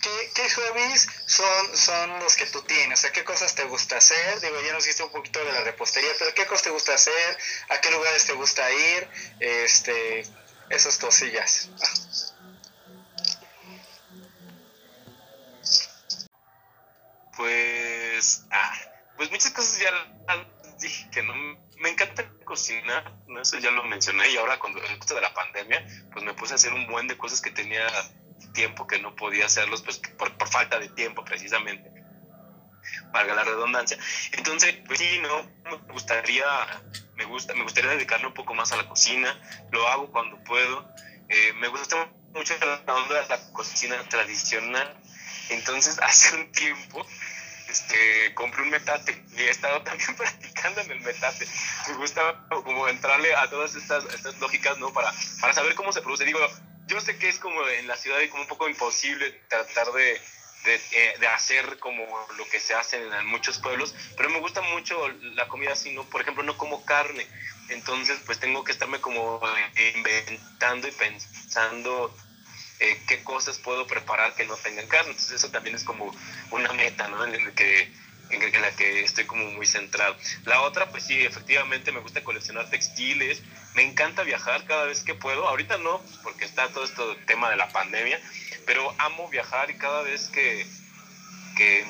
¿Qué, 0.00 0.30
¿qué, 0.34 0.48
hobbies 0.48 1.08
son, 1.26 1.76
son 1.76 2.18
los 2.20 2.34
que 2.34 2.46
tú 2.46 2.62
tienes? 2.62 2.98
O 2.98 3.02
sea, 3.02 3.12
¿qué 3.12 3.22
cosas 3.22 3.54
te 3.54 3.64
gusta 3.64 3.98
hacer? 3.98 4.40
Digo, 4.40 4.58
ya 4.62 4.72
nos 4.72 4.84
hiciste 4.84 5.02
un 5.02 5.12
poquito 5.12 5.44
de 5.44 5.52
la 5.52 5.60
repostería, 5.60 6.10
pero 6.18 6.34
¿qué 6.34 6.46
cosas 6.46 6.62
te 6.62 6.70
gusta 6.70 6.94
hacer? 6.94 7.38
¿A 7.68 7.80
qué 7.82 7.90
lugares 7.90 8.24
te 8.24 8.32
gusta 8.32 8.70
ir? 8.72 9.08
Este, 9.40 10.24
esas 10.70 10.98
cosillas. 10.98 11.70
Pues, 17.36 18.44
ah, 18.50 18.72
pues 19.16 19.30
muchas 19.30 19.52
cosas 19.52 19.78
ya 19.80 19.90
dije 20.78 21.10
que 21.10 21.22
no 21.22 21.34
me 21.78 21.90
encanta 21.90 22.24
cocinar, 22.44 23.12
¿no? 23.26 23.40
eso 23.40 23.58
ya 23.58 23.70
lo 23.70 23.84
mencioné 23.84 24.30
y 24.30 24.36
ahora 24.36 24.58
cuando 24.58 24.82
esto 24.82 25.14
de 25.14 25.20
la 25.20 25.32
pandemia, 25.32 25.86
pues 26.12 26.24
me 26.24 26.34
puse 26.34 26.54
a 26.54 26.56
hacer 26.56 26.72
un 26.72 26.86
buen 26.86 27.06
de 27.06 27.16
cosas 27.16 27.40
que 27.40 27.50
tenía 27.50 27.86
tiempo 28.54 28.86
que 28.86 28.98
no 28.98 29.14
podía 29.14 29.46
hacerlos, 29.46 29.82
pues 29.82 29.98
por, 29.98 30.36
por 30.36 30.48
falta 30.48 30.78
de 30.78 30.88
tiempo 30.88 31.24
precisamente 31.24 31.90
valga 33.12 33.34
la 33.34 33.44
redundancia. 33.44 33.98
Entonces, 34.32 34.76
pues 34.86 34.98
sí, 34.98 35.20
no, 35.20 35.42
me 35.64 35.92
gustaría, 35.92 36.44
me 37.20 37.26
gusta, 37.26 37.54
me 37.54 37.64
gustaría 37.64 37.90
dedicarme 37.90 38.28
un 38.28 38.34
poco 38.34 38.54
más 38.54 38.72
a 38.72 38.76
la 38.76 38.88
cocina, 38.88 39.38
lo 39.72 39.86
hago 39.88 40.10
cuando 40.10 40.42
puedo, 40.42 40.88
eh, 41.28 41.52
me 41.60 41.68
gusta 41.68 42.10
mucho 42.32 42.54
la 42.58 43.52
cocina 43.52 43.96
tradicional. 44.08 44.98
Entonces, 45.50 45.98
hace 46.02 46.34
un 46.36 46.50
tiempo 46.50 47.06
este, 47.68 48.34
compré 48.34 48.62
un 48.62 48.70
metate 48.70 49.22
y 49.36 49.42
he 49.42 49.50
estado 49.50 49.82
también 49.84 50.16
practicando 50.16 50.80
en 50.80 50.92
el 50.92 51.00
metate. 51.00 51.46
Me 51.88 51.94
gusta 51.96 52.46
como 52.48 52.88
entrarle 52.88 53.34
a 53.34 53.50
todas 53.50 53.74
estas, 53.74 54.04
estas 54.14 54.38
lógicas, 54.38 54.78
¿no? 54.78 54.90
Para, 54.94 55.12
para 55.42 55.52
saber 55.52 55.74
cómo 55.74 55.92
se 55.92 56.00
produce. 56.00 56.24
Digo, 56.24 56.40
yo 56.86 57.02
sé 57.02 57.18
que 57.18 57.28
es 57.28 57.38
como 57.38 57.68
en 57.68 57.86
la 57.86 57.98
ciudad 57.98 58.18
y 58.20 58.28
como 58.28 58.44
un 58.44 58.48
poco 58.48 58.66
imposible 58.66 59.30
tratar 59.48 59.92
de, 59.92 60.18
de, 60.64 60.74
eh, 60.74 61.14
de, 61.18 61.26
hacer 61.26 61.78
como 61.78 62.04
lo 62.36 62.48
que 62.48 62.60
se 62.60 62.74
hace 62.74 62.96
en, 63.02 63.26
muchos 63.26 63.58
pueblos, 63.58 63.94
pero 64.16 64.30
me 64.30 64.40
gusta 64.40 64.60
mucho 64.60 65.08
la 65.34 65.48
comida 65.48 65.72
así, 65.72 65.92
¿no? 65.92 66.04
Por 66.04 66.20
ejemplo, 66.20 66.42
no 66.42 66.56
como 66.58 66.84
carne, 66.84 67.26
entonces, 67.70 68.18
pues 68.26 68.38
tengo 68.38 68.64
que 68.64 68.72
estarme 68.72 69.00
como 69.00 69.40
inventando 69.94 70.88
y 70.88 70.90
pensando 70.90 72.14
eh, 72.80 73.00
qué 73.06 73.22
cosas 73.22 73.58
puedo 73.58 73.86
preparar 73.86 74.34
que 74.34 74.44
no 74.44 74.56
tengan 74.56 74.86
carne. 74.88 75.10
Entonces, 75.10 75.36
eso 75.36 75.50
también 75.50 75.76
es 75.76 75.84
como 75.84 76.14
una 76.50 76.72
meta, 76.72 77.08
¿no? 77.08 77.24
En, 77.24 77.44
la 77.44 77.52
que, 77.52 77.92
en 78.30 78.62
la 78.62 78.70
que 78.72 79.04
estoy 79.04 79.24
como 79.24 79.44
muy 79.52 79.66
centrado. 79.66 80.16
La 80.44 80.62
otra, 80.62 80.90
pues 80.90 81.04
sí, 81.04 81.20
efectivamente 81.20 81.92
me 81.92 82.00
gusta 82.00 82.24
coleccionar 82.24 82.68
textiles. 82.70 83.42
Me 83.74 83.82
encanta 83.82 84.24
viajar 84.24 84.64
cada 84.66 84.86
vez 84.86 85.04
que 85.04 85.14
puedo. 85.14 85.46
Ahorita 85.46 85.78
no, 85.78 86.02
porque 86.24 86.44
está 86.44 86.68
todo 86.68 86.84
este 86.84 87.02
tema 87.26 87.50
de 87.50 87.56
la 87.56 87.68
pandemia, 87.68 88.20
pero 88.70 88.94
amo 88.98 89.28
viajar 89.28 89.68
y 89.68 89.74
cada 89.78 90.02
vez 90.02 90.28
que, 90.28 90.64
que, 91.56 91.84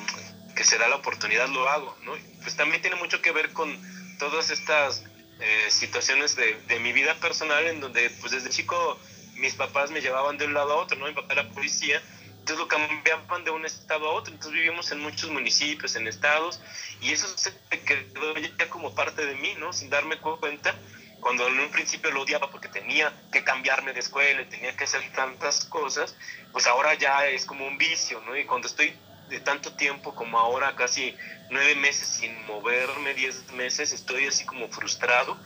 se 0.63 0.79
da 0.79 0.87
la 0.87 0.95
oportunidad 0.95 1.47
lo 1.49 1.69
hago, 1.69 1.95
¿no? 2.01 2.13
Pues 2.41 2.55
también 2.55 2.81
tiene 2.81 2.95
mucho 2.95 3.21
que 3.21 3.31
ver 3.31 3.53
con 3.53 3.69
todas 4.17 4.49
estas 4.49 5.03
eh, 5.39 5.69
situaciones 5.69 6.35
de, 6.35 6.55
de, 6.67 6.79
mi 6.79 6.91
vida 6.91 7.13
personal 7.19 7.67
en 7.67 7.81
donde 7.81 8.09
pues 8.19 8.31
desde 8.31 8.49
chico 8.49 8.99
mis 9.35 9.53
papás 9.53 9.91
me 9.91 10.01
llevaban 10.01 10.39
de 10.39 10.45
un 10.45 10.55
lado 10.55 10.73
a 10.73 10.77
otro, 10.77 10.97
¿no? 10.97 11.05
Mi 11.05 11.13
papá 11.13 11.33
era 11.33 11.47
policía, 11.51 12.01
entonces 12.39 12.57
lo 12.57 12.67
cambiaban 12.67 13.43
de 13.43 13.51
un 13.51 13.63
estado 13.63 14.07
a 14.07 14.13
otro, 14.13 14.33
entonces 14.33 14.59
vivimos 14.59 14.91
en 14.91 15.01
muchos 15.01 15.29
municipios, 15.29 15.95
en 15.95 16.07
estados, 16.07 16.61
y 16.99 17.11
eso 17.11 17.27
se 17.37 17.53
quedó 17.85 18.35
ya 18.57 18.69
como 18.69 18.95
parte 18.95 19.23
de 19.23 19.35
mí, 19.35 19.53
¿no? 19.59 19.71
Sin 19.71 19.91
darme 19.91 20.17
cuenta, 20.17 20.73
cuando 21.21 21.47
en 21.47 21.59
un 21.59 21.71
principio 21.71 22.11
lo 22.11 22.23
odiaba 22.23 22.49
porque 22.51 22.67
tenía 22.67 23.13
que 23.31 23.43
cambiarme 23.43 23.93
de 23.93 23.99
escuela, 23.99 24.43
tenía 24.49 24.75
que 24.75 24.83
hacer 24.83 25.01
tantas 25.13 25.65
cosas, 25.65 26.15
pues 26.51 26.67
ahora 26.67 26.95
ya 26.95 27.27
es 27.27 27.45
como 27.45 27.65
un 27.65 27.77
vicio, 27.77 28.21
¿no? 28.21 28.35
Y 28.35 28.45
cuando 28.45 28.67
estoy 28.67 28.93
de 29.29 29.39
tanto 29.39 29.73
tiempo 29.73 30.13
como 30.13 30.37
ahora, 30.37 30.75
casi 30.75 31.15
nueve 31.49 31.75
meses 31.75 32.07
sin 32.07 32.45
moverme, 32.47 33.13
diez 33.13 33.49
meses, 33.53 33.93
estoy 33.93 34.27
así 34.27 34.45
como 34.45 34.67
frustrado 34.67 35.37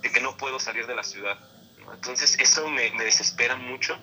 de 0.00 0.12
que 0.12 0.20
no 0.20 0.36
puedo 0.36 0.60
salir 0.60 0.86
de 0.86 0.94
la 0.94 1.02
ciudad. 1.02 1.38
Entonces 1.92 2.38
eso 2.38 2.68
me, 2.68 2.90
me, 2.92 3.04
desespera 3.04 3.56
mucho. 3.56 3.98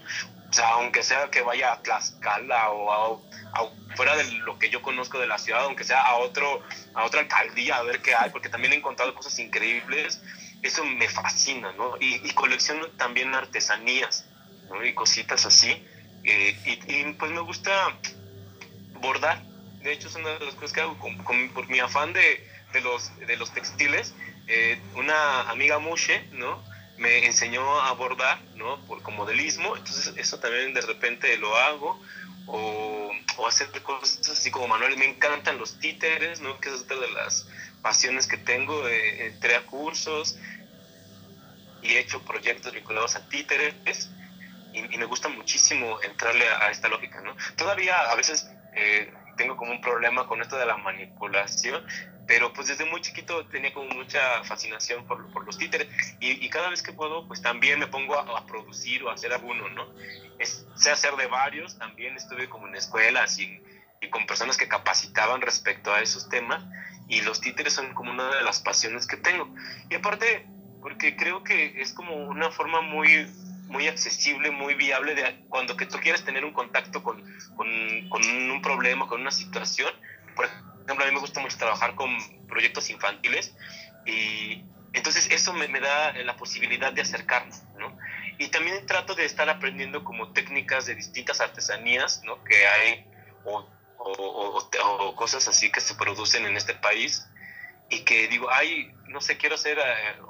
O 0.49 0.53
sea, 0.53 0.69
aunque 0.73 1.03
sea 1.03 1.29
que 1.29 1.41
vaya 1.41 1.73
a 1.73 1.81
Tlaxcala 1.81 2.71
o 2.71 2.91
a, 2.91 3.95
fuera 3.95 4.15
de 4.15 4.23
lo 4.39 4.57
que 4.59 4.69
yo 4.69 4.81
conozco 4.81 5.19
de 5.19 5.27
la 5.27 5.37
ciudad, 5.37 5.63
aunque 5.63 5.83
sea 5.83 6.01
a, 6.01 6.15
otro, 6.17 6.61
a 6.93 7.05
otra 7.05 7.21
alcaldía 7.21 7.77
a 7.77 7.83
ver 7.83 8.01
qué 8.01 8.15
hay, 8.15 8.29
porque 8.31 8.49
también 8.49 8.73
he 8.73 8.77
encontrado 8.77 9.13
cosas 9.13 9.37
increíbles, 9.39 10.21
eso 10.61 10.83
me 10.83 11.07
fascina, 11.07 11.71
¿no? 11.73 11.95
Y, 11.99 12.15
y 12.27 12.31
colecciono 12.33 12.87
también 12.97 13.33
artesanías, 13.33 14.25
¿no? 14.69 14.83
Y 14.83 14.93
cositas 14.93 15.45
así. 15.45 15.69
Eh, 16.23 16.57
y, 16.65 16.93
y 16.93 17.13
pues 17.13 17.31
me 17.31 17.39
gusta 17.41 17.71
bordar. 19.01 19.41
De 19.81 19.93
hecho, 19.93 20.09
es 20.09 20.15
una 20.15 20.31
de 20.31 20.45
las 20.45 20.55
cosas 20.55 20.73
que 20.73 20.81
hago 20.81 20.97
con, 20.97 21.49
por 21.49 21.67
mi 21.69 21.79
afán 21.79 22.11
de, 22.11 22.45
de, 22.73 22.81
los, 22.81 23.17
de 23.19 23.37
los 23.37 23.53
textiles. 23.53 24.13
Eh, 24.47 24.81
una 24.95 25.49
amiga 25.49 25.79
Mushe, 25.79 26.27
¿no? 26.33 26.61
Me 26.97 27.25
enseñó 27.25 27.79
a 27.81 27.93
bordar, 27.93 28.41
¿no? 28.55 28.79
Por, 28.85 29.01
con 29.01 29.15
modelismo. 29.15 29.77
Entonces, 29.77 30.13
eso 30.17 30.39
también 30.39 30.73
de 30.73 30.81
repente 30.81 31.37
lo 31.37 31.55
hago. 31.55 32.01
O, 32.51 33.11
hacer 33.47 33.69
cosas 33.83 34.29
así 34.29 34.51
como 34.51 34.67
manuales. 34.67 34.97
Me 34.97 35.05
encantan 35.05 35.57
los 35.57 35.79
títeres, 35.79 36.41
¿no? 36.41 36.59
Que 36.59 36.69
es 36.69 36.81
otra 36.81 36.97
de 36.97 37.09
las 37.11 37.47
pasiones 37.81 38.27
que 38.27 38.37
tengo. 38.37 38.87
Eh, 38.87 39.27
entré 39.27 39.55
a 39.55 39.65
cursos 39.65 40.37
y 41.81 41.93
he 41.93 41.99
hecho 41.99 42.21
proyectos 42.23 42.73
vinculados 42.73 43.15
a 43.15 43.27
títeres. 43.29 44.11
Y, 44.73 44.97
me 44.97 45.05
gusta 45.05 45.29
muchísimo 45.29 45.99
entrarle 46.01 46.47
a, 46.47 46.65
a 46.65 46.71
esta 46.71 46.89
lógica, 46.89 47.21
¿no? 47.21 47.35
Todavía 47.55 47.99
a 48.11 48.15
veces 48.15 48.47
eh, 48.73 49.11
tengo 49.37 49.55
como 49.55 49.71
un 49.71 49.81
problema 49.81 50.27
con 50.27 50.41
esto 50.41 50.57
de 50.57 50.65
la 50.65 50.77
manipulación, 50.77 51.85
pero 52.29 52.53
pues 52.53 52.67
desde 52.67 52.85
muy 52.85 53.01
chiquito 53.01 53.43
tenía 53.47 53.73
como 53.73 53.89
mucha 53.89 54.43
fascinación 54.43 55.03
por, 55.07 55.31
por 55.31 55.43
los 55.47 55.57
títeres 55.57 55.87
y, 56.19 56.45
y, 56.45 56.49
cada 56.49 56.69
vez 56.69 56.83
que 56.83 56.93
puedo 56.93 57.27
pues 57.27 57.41
también 57.41 57.79
me 57.79 57.87
pongo 57.87 58.13
a, 58.19 58.37
a 58.37 58.45
producir 58.45 59.03
o 59.03 59.09
a 59.09 59.15
hacer 59.15 59.33
alguno, 59.33 59.67
¿no? 59.69 59.87
Es, 60.37 60.67
sé 60.75 60.91
hacer 60.91 61.15
de 61.15 61.25
varios, 61.25 61.79
también 61.79 62.15
estuve 62.15 62.47
como 62.47 62.67
en 62.67 62.75
escuelas 62.75 63.39
y, 63.39 63.59
y 63.99 64.09
con 64.11 64.27
personas 64.27 64.57
que 64.57 64.67
capacitaban 64.67 65.41
respecto 65.41 65.91
a 65.91 66.01
esos 66.01 66.29
temas 66.29 66.63
y 67.07 67.21
los 67.21 67.41
títeres 67.41 67.73
son 67.73 67.95
como 67.95 68.11
una 68.11 68.29
de 68.35 68.43
las 68.43 68.59
pasiones 68.59 69.07
que 69.07 69.17
tengo. 69.17 69.51
Y 69.89 69.95
aparte, 69.95 70.45
porque 70.83 71.15
creo 71.15 71.43
que 71.43 71.81
es 71.81 71.93
como 71.93 72.15
una 72.15 72.51
forma 72.51 72.81
muy 72.81 73.25
muy 73.69 73.87
accesible, 73.87 74.51
muy 74.51 74.75
viable 74.75 75.15
de 75.15 75.45
cuando 75.49 75.75
que 75.75 75.87
tú 75.87 75.97
quieres 75.97 76.23
tener 76.23 76.45
un 76.45 76.53
contacto 76.53 77.01
con, 77.01 77.23
con, 77.55 77.67
con 78.09 78.21
un 78.23 78.61
problema, 78.61 79.07
con 79.07 79.21
una 79.21 79.31
situación. 79.31 79.91
Por 80.35 80.45
ejemplo, 80.45 80.78
a 80.91 81.07
mí 81.07 81.13
me 81.13 81.19
gusta 81.19 81.39
mucho 81.39 81.57
trabajar 81.57 81.95
con 81.95 82.09
proyectos 82.47 82.89
infantiles 82.89 83.55
y 84.05 84.63
entonces 84.93 85.27
eso 85.31 85.53
me, 85.53 85.67
me 85.67 85.79
da 85.79 86.13
la 86.13 86.35
posibilidad 86.35 86.91
de 86.91 87.01
acercarnos, 87.01 87.61
¿no? 87.77 87.95
Y 88.37 88.47
también 88.47 88.85
trato 88.85 89.15
de 89.15 89.25
estar 89.25 89.49
aprendiendo 89.49 90.03
como 90.03 90.31
técnicas 90.31 90.85
de 90.85 90.95
distintas 90.95 91.41
artesanías, 91.41 92.21
¿no? 92.23 92.43
Que 92.43 92.67
hay 92.67 93.05
o, 93.43 93.69
o, 93.97 94.11
o, 94.11 94.69
o 94.83 95.15
cosas 95.15 95.47
así 95.47 95.71
que 95.71 95.81
se 95.81 95.95
producen 95.95 96.45
en 96.45 96.57
este 96.57 96.73
país 96.73 97.27
y 97.89 98.03
que 98.03 98.27
digo, 98.27 98.49
ay, 98.49 98.93
no 99.07 99.19
sé, 99.21 99.37
quiero 99.37 99.55
hacer 99.55 99.77
eh, 99.77 100.21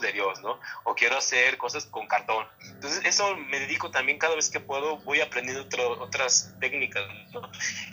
de 0.00 0.12
Dios, 0.12 0.40
¿no? 0.40 0.58
O 0.84 0.94
quiero 0.94 1.16
hacer 1.16 1.58
cosas 1.58 1.86
con 1.86 2.06
cartón. 2.06 2.46
Entonces, 2.60 3.04
eso 3.04 3.36
me 3.36 3.60
dedico 3.60 3.90
también 3.90 4.18
cada 4.18 4.34
vez 4.34 4.48
que 4.50 4.60
puedo, 4.60 4.98
voy 4.98 5.20
aprendiendo 5.20 5.62
otro, 5.62 6.02
otras 6.02 6.54
técnicas, 6.58 7.04
¿no? 7.32 7.42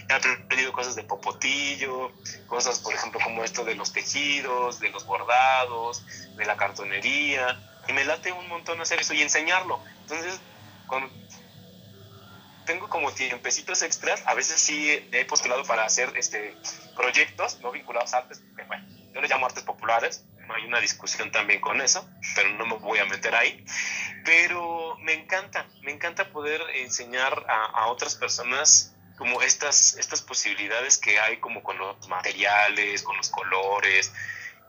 He 0.09 0.13
aprendido 0.13 0.71
cosas 0.71 0.95
de 0.95 1.03
popotillo, 1.03 2.11
cosas, 2.47 2.79
por 2.79 2.93
ejemplo, 2.93 3.19
como 3.21 3.43
esto 3.43 3.63
de 3.63 3.75
los 3.75 3.91
tejidos, 3.91 4.79
de 4.79 4.89
los 4.89 5.05
bordados, 5.05 6.03
de 6.35 6.45
la 6.45 6.57
cartonería, 6.57 7.59
y 7.87 7.93
me 7.93 8.05
late 8.05 8.31
un 8.31 8.47
montón 8.47 8.79
hacer 8.81 9.01
eso 9.01 9.13
y 9.13 9.21
enseñarlo. 9.21 9.83
Entonces, 10.01 10.39
cuando 10.87 11.09
tengo 12.65 12.87
como 12.87 13.11
tiempecitos 13.11 13.81
extras, 13.81 14.23
a 14.25 14.33
veces 14.33 14.59
sí 14.59 15.07
he 15.11 15.25
postulado 15.25 15.63
para 15.65 15.83
hacer 15.83 16.11
este, 16.15 16.55
proyectos 16.95 17.59
no 17.59 17.71
vinculados 17.71 18.13
a 18.13 18.19
artes, 18.19 18.41
bueno, 18.67 18.85
yo 19.13 19.21
les 19.21 19.29
llamo 19.29 19.45
artes 19.45 19.63
populares, 19.63 20.23
hay 20.53 20.65
una 20.65 20.79
discusión 20.79 21.31
también 21.31 21.61
con 21.61 21.81
eso, 21.81 22.09
pero 22.35 22.49
no 22.49 22.65
me 22.65 22.77
voy 22.77 22.99
a 22.99 23.05
meter 23.05 23.33
ahí. 23.35 23.63
Pero 24.25 24.97
me 24.99 25.13
encanta, 25.13 25.67
me 25.81 25.91
encanta 25.91 26.31
poder 26.31 26.61
enseñar 26.75 27.45
a, 27.47 27.65
a 27.65 27.87
otras 27.87 28.15
personas 28.15 28.95
como 29.17 29.41
estas, 29.41 29.97
estas 29.97 30.21
posibilidades 30.21 30.97
que 30.97 31.19
hay 31.19 31.37
como 31.37 31.61
con 31.61 31.77
los 31.77 32.07
materiales, 32.07 33.03
con 33.03 33.15
los 33.17 33.29
colores. 33.29 34.11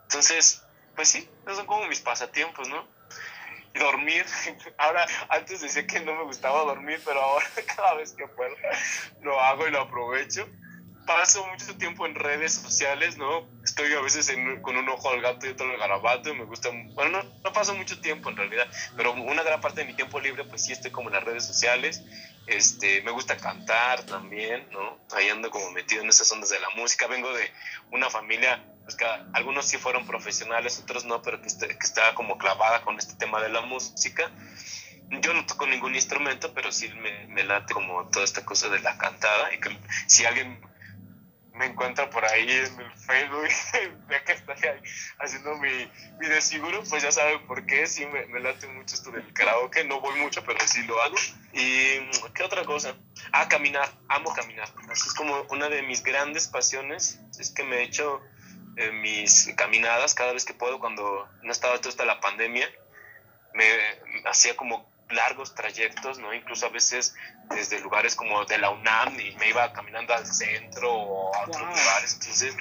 Entonces, 0.03 0.63
pues 0.95 1.09
sí, 1.09 1.27
esos 1.43 1.57
son 1.57 1.65
como 1.65 1.87
mis 1.87 2.01
pasatiempos, 2.01 2.67
¿no? 2.69 2.87
Dormir. 3.73 4.25
Ahora, 4.77 5.07
antes 5.29 5.61
decía 5.61 5.87
que 5.87 5.99
no 6.01 6.13
me 6.15 6.23
gustaba 6.23 6.63
dormir, 6.65 7.01
pero 7.03 7.19
ahora 7.19 7.47
cada 7.75 7.95
vez 7.95 8.13
que 8.13 8.27
puedo 8.27 8.55
lo 9.21 9.39
hago 9.39 9.67
y 9.67 9.71
lo 9.71 9.81
aprovecho 9.81 10.47
paso 11.05 11.45
mucho 11.47 11.75
tiempo 11.77 12.05
en 12.05 12.15
redes 12.15 12.53
sociales, 12.53 13.17
¿no? 13.17 13.47
Estoy 13.63 13.93
a 13.93 14.01
veces 14.01 14.29
en, 14.29 14.61
con 14.61 14.77
un 14.77 14.87
ojo 14.89 15.09
al 15.09 15.21
gato 15.21 15.45
y 15.45 15.49
otro 15.49 15.69
al 15.69 15.77
garabato 15.77 16.29
y 16.29 16.33
me 16.33 16.45
gusta, 16.45 16.69
bueno, 16.93 17.23
no, 17.23 17.29
no, 17.43 17.53
paso 17.53 17.73
mucho 17.75 17.99
tiempo 17.99 18.29
en 18.29 18.37
realidad, 18.37 18.67
pero 18.95 19.13
una 19.13 19.43
gran 19.43 19.61
parte 19.61 19.81
de 19.81 19.87
mi 19.87 19.95
tiempo 19.95 20.19
libre 20.19 20.43
pues 20.45 20.63
sí 20.63 20.71
estoy 20.71 20.91
como 20.91 21.09
en 21.09 21.15
las 21.15 21.23
redes 21.23 21.45
sociales, 21.45 22.03
este, 22.47 23.01
me 23.03 23.11
gusta 23.11 23.37
cantar 23.37 24.05
también, 24.05 24.67
¿no? 24.71 24.99
Ahí 25.15 25.29
ando 25.29 25.49
como 25.49 25.71
metido 25.71 26.01
en 26.01 26.09
esas 26.09 26.31
ondas 26.31 26.49
de 26.49 26.59
la 26.59 26.69
música, 26.71 27.07
vengo 27.07 27.31
de 27.33 27.51
una 27.91 28.09
familia, 28.09 28.63
pues 28.83 28.95
que 28.95 29.05
algunos 29.33 29.65
sí 29.65 29.77
fueron 29.77 30.05
profesionales, 30.05 30.79
otros 30.79 31.05
no, 31.05 31.21
pero 31.21 31.41
que, 31.41 31.47
está, 31.47 31.67
que 31.67 31.73
está 31.85 32.13
como 32.15 32.37
clavada 32.37 32.81
con 32.81 32.97
este 32.97 33.15
tema 33.15 33.41
de 33.41 33.49
la 33.49 33.61
música. 33.61 34.29
Yo 35.21 35.33
no 35.33 35.45
toco 35.45 35.67
ningún 35.67 35.95
instrumento, 35.95 36.53
pero 36.53 36.71
sí 36.71 36.89
me, 36.89 37.27
me 37.27 37.43
late 37.43 37.73
como 37.73 38.09
toda 38.09 38.25
esta 38.25 38.43
cosa 38.43 38.67
de 38.69 38.79
la 38.79 38.97
cantada 38.97 39.53
y 39.53 39.59
que 39.59 39.77
si 40.07 40.25
alguien 40.25 40.59
me 41.53 41.67
encuentra 41.67 42.09
por 42.09 42.25
ahí 42.25 42.49
en 42.49 42.81
el 42.81 42.91
Facebook, 42.97 43.47
ve 44.07 44.23
que 44.23 44.33
estoy 44.33 44.55
ahí 44.55 44.79
haciendo 45.19 45.55
mi, 45.57 45.69
mi 46.19 46.27
desfiguro, 46.27 46.83
pues 46.89 47.03
ya 47.03 47.11
saben 47.11 47.45
por 47.45 47.65
qué, 47.65 47.85
sí 47.85 48.05
me, 48.05 48.25
me, 48.27 48.39
late 48.39 48.67
mucho 48.67 48.95
esto 48.95 49.11
del 49.11 49.31
karaoke, 49.33 49.83
no 49.83 50.01
voy 50.01 50.19
mucho, 50.19 50.43
pero 50.43 50.59
sí 50.65 50.83
lo 50.83 51.01
hago. 51.01 51.15
¿Y 51.53 51.99
qué 52.33 52.43
otra 52.43 52.63
cosa? 52.65 52.95
Ah, 53.31 53.47
caminar, 53.47 53.89
amo 54.07 54.33
caminar. 54.33 54.67
Así 54.89 55.07
es 55.07 55.13
como 55.13 55.41
una 55.49 55.69
de 55.69 55.83
mis 55.83 56.03
grandes 56.03 56.47
pasiones, 56.47 57.19
es 57.39 57.51
que 57.51 57.63
me 57.63 57.77
he 57.77 57.83
hecho 57.83 58.21
eh, 58.77 58.91
mis 58.91 59.53
caminadas 59.55 60.15
cada 60.15 60.33
vez 60.33 60.45
que 60.45 60.53
puedo, 60.53 60.79
cuando 60.79 61.29
no 61.43 61.51
estaba 61.51 61.77
toda 61.77 61.89
esta 61.89 62.05
la 62.05 62.19
pandemia, 62.19 62.67
me 63.53 63.65
hacía 64.25 64.55
como 64.55 64.92
largos 65.13 65.55
trayectos, 65.55 66.19
¿no? 66.19 66.33
Incluso 66.33 66.65
a 66.65 66.69
veces 66.69 67.15
desde 67.49 67.79
lugares 67.79 68.15
como 68.15 68.45
de 68.45 68.57
la 68.57 68.69
UNAM 68.69 69.19
y 69.19 69.35
me 69.35 69.49
iba 69.49 69.71
caminando 69.73 70.13
al 70.13 70.25
centro 70.25 70.91
o 70.93 71.35
a 71.35 71.43
otros 71.43 71.61
wow. 71.61 71.75
lugares. 71.75 72.13
Entonces, 72.13 72.55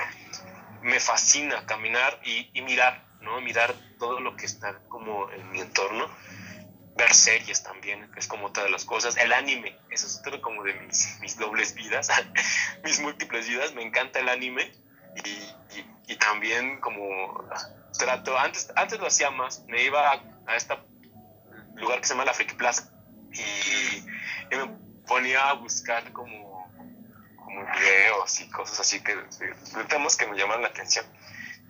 me 0.83 1.01
fascina 1.01 1.65
caminar 1.67 2.21
y, 2.25 2.51
y, 2.53 2.63
mirar, 2.63 3.05
¿no? 3.21 3.41
Mirar 3.41 3.75
todo 3.99 4.21
lo 4.21 4.37
que 4.37 4.47
está 4.47 4.81
como 4.89 5.31
en 5.31 5.51
mi 5.51 5.61
entorno. 5.61 6.09
Ver 6.95 7.15
series 7.15 7.63
también, 7.63 8.11
que 8.13 8.21
es 8.21 8.27
como 8.27 8.47
otra 8.47 8.65
de 8.65 8.71
las 8.71 8.85
cosas. 8.85 9.17
El 9.17 9.33
anime, 9.33 9.79
eso 9.91 10.07
es 10.07 10.19
otro 10.19 10.43
como 10.43 10.63
de 10.63 10.75
mis, 10.75 11.19
mis 11.21 11.39
dobles 11.39 11.75
vidas, 11.75 12.09
mis 12.85 13.01
múltiples 13.01 13.49
vidas. 13.49 13.73
Me 13.73 13.83
encanta 13.83 14.19
el 14.21 14.29
anime 14.29 14.71
y, 15.25 15.29
y, 15.29 15.87
y 16.09 16.17
también 16.17 16.81
como 16.81 17.49
trato, 17.99 18.39
antes, 18.39 18.71
antes 18.77 18.99
lo 18.99 19.07
hacía 19.07 19.31
más, 19.31 19.65
me 19.69 19.83
iba 19.83 20.13
a, 20.13 20.23
a 20.47 20.57
esta 20.57 20.85
lugar 21.83 22.01
que 22.01 22.07
se 22.07 22.15
llama 22.15 22.25
la 22.25 22.33
Friki 22.33 22.55
Plaza 22.55 22.89
y, 23.33 24.07
me 24.55 24.67
ponía 25.07 25.51
a 25.51 25.55
buscar 25.55 26.13
como, 26.13 26.71
como 27.37 27.67
videos 27.73 28.41
y 28.41 28.51
cosas 28.51 28.81
así 28.81 29.03
que 29.03 29.17
de 29.17 29.85
temas 29.89 30.17
que 30.17 30.27
me 30.27 30.37
llaman 30.37 30.63
la 30.63 30.69
atención. 30.69 31.05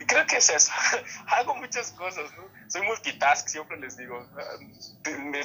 Y 0.01 0.05
creo 0.05 0.27
que 0.27 0.37
es 0.37 0.51
eso. 0.51 0.73
Hago 1.29 1.55
muchas 1.57 1.93
cosas, 1.93 2.33
¿no? 2.37 2.45
Soy 2.69 2.83
multitask, 2.83 3.47
siempre 3.47 3.79
les 3.79 3.97
digo. 3.97 4.27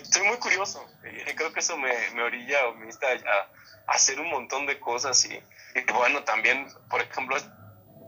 Soy 0.04 0.28
muy 0.28 0.38
curioso. 0.38 0.84
Y 1.04 1.34
creo 1.36 1.54
que 1.54 1.60
eso 1.60 1.78
me, 1.78 1.92
me 2.16 2.24
orilla 2.24 2.68
o 2.68 2.76
me 2.76 2.86
insta 2.86 3.08
a, 3.08 3.12
a, 3.12 3.94
hacer 3.94 4.20
un 4.20 4.30
montón 4.32 4.66
de 4.66 4.80
cosas. 4.80 5.24
Y, 5.26 5.34
y 5.36 5.92
bueno, 5.94 6.24
también, 6.24 6.68
por 6.90 7.02
ejemplo, 7.02 7.38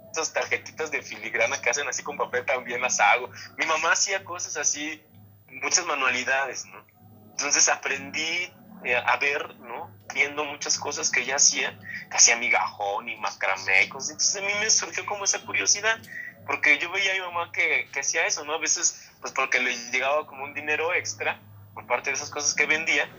estas 0.08 0.34
tarjetitas 0.34 0.90
de 0.90 1.04
filigrana 1.04 1.62
que 1.62 1.70
hacen 1.70 1.88
así 1.88 2.02
con 2.02 2.18
papel 2.18 2.46
también 2.46 2.82
las 2.82 3.00
hago. 3.00 3.30
Mi 3.58 3.68
mamá 3.68 3.92
hacía 3.92 4.24
cosas 4.24 4.58
así 4.58 5.04
muchas 5.52 5.86
manualidades, 5.86 6.66
¿no? 6.66 6.86
Entonces 7.32 7.70
aprendí 7.70 8.52
eh, 8.84 8.96
a 8.96 9.18
ver, 9.18 9.56
¿no? 9.60 9.92
Viendo 10.14 10.46
muchas 10.46 10.78
cosas 10.78 11.12
que 11.12 11.22
ella 11.22 11.36
hacía, 11.36 11.78
que 12.10 12.18
hacía 12.18 12.38
migajón 12.38 13.10
y 13.10 13.18
macramé 13.18 13.84
y 13.84 13.90
cosas. 13.90 14.12
Entonces 14.12 14.42
a 14.42 14.46
mí 14.46 14.54
me 14.60 14.70
surgió 14.70 15.06
como 15.06 15.26
esa 15.26 15.42
curiosidad, 15.42 16.00
porque 16.46 16.78
yo 16.80 16.90
veía 16.92 17.12
a 17.12 17.16
mi 17.16 17.22
mamá 17.22 17.52
que, 17.52 17.90
que 17.92 18.00
hacía 18.00 18.26
eso, 18.26 18.46
¿no? 18.46 18.54
A 18.54 18.58
veces, 18.58 19.12
pues 19.20 19.34
porque 19.34 19.60
le 19.60 19.76
llegaba 19.92 20.26
como 20.26 20.46
un 20.46 20.54
dinero 20.54 20.94
extra 20.94 21.40
por 21.74 21.86
parte 21.88 22.10
de 22.10 22.16
esas 22.16 22.30
cosas 22.30 22.54
que 22.54 22.66
vendía, 22.66 23.10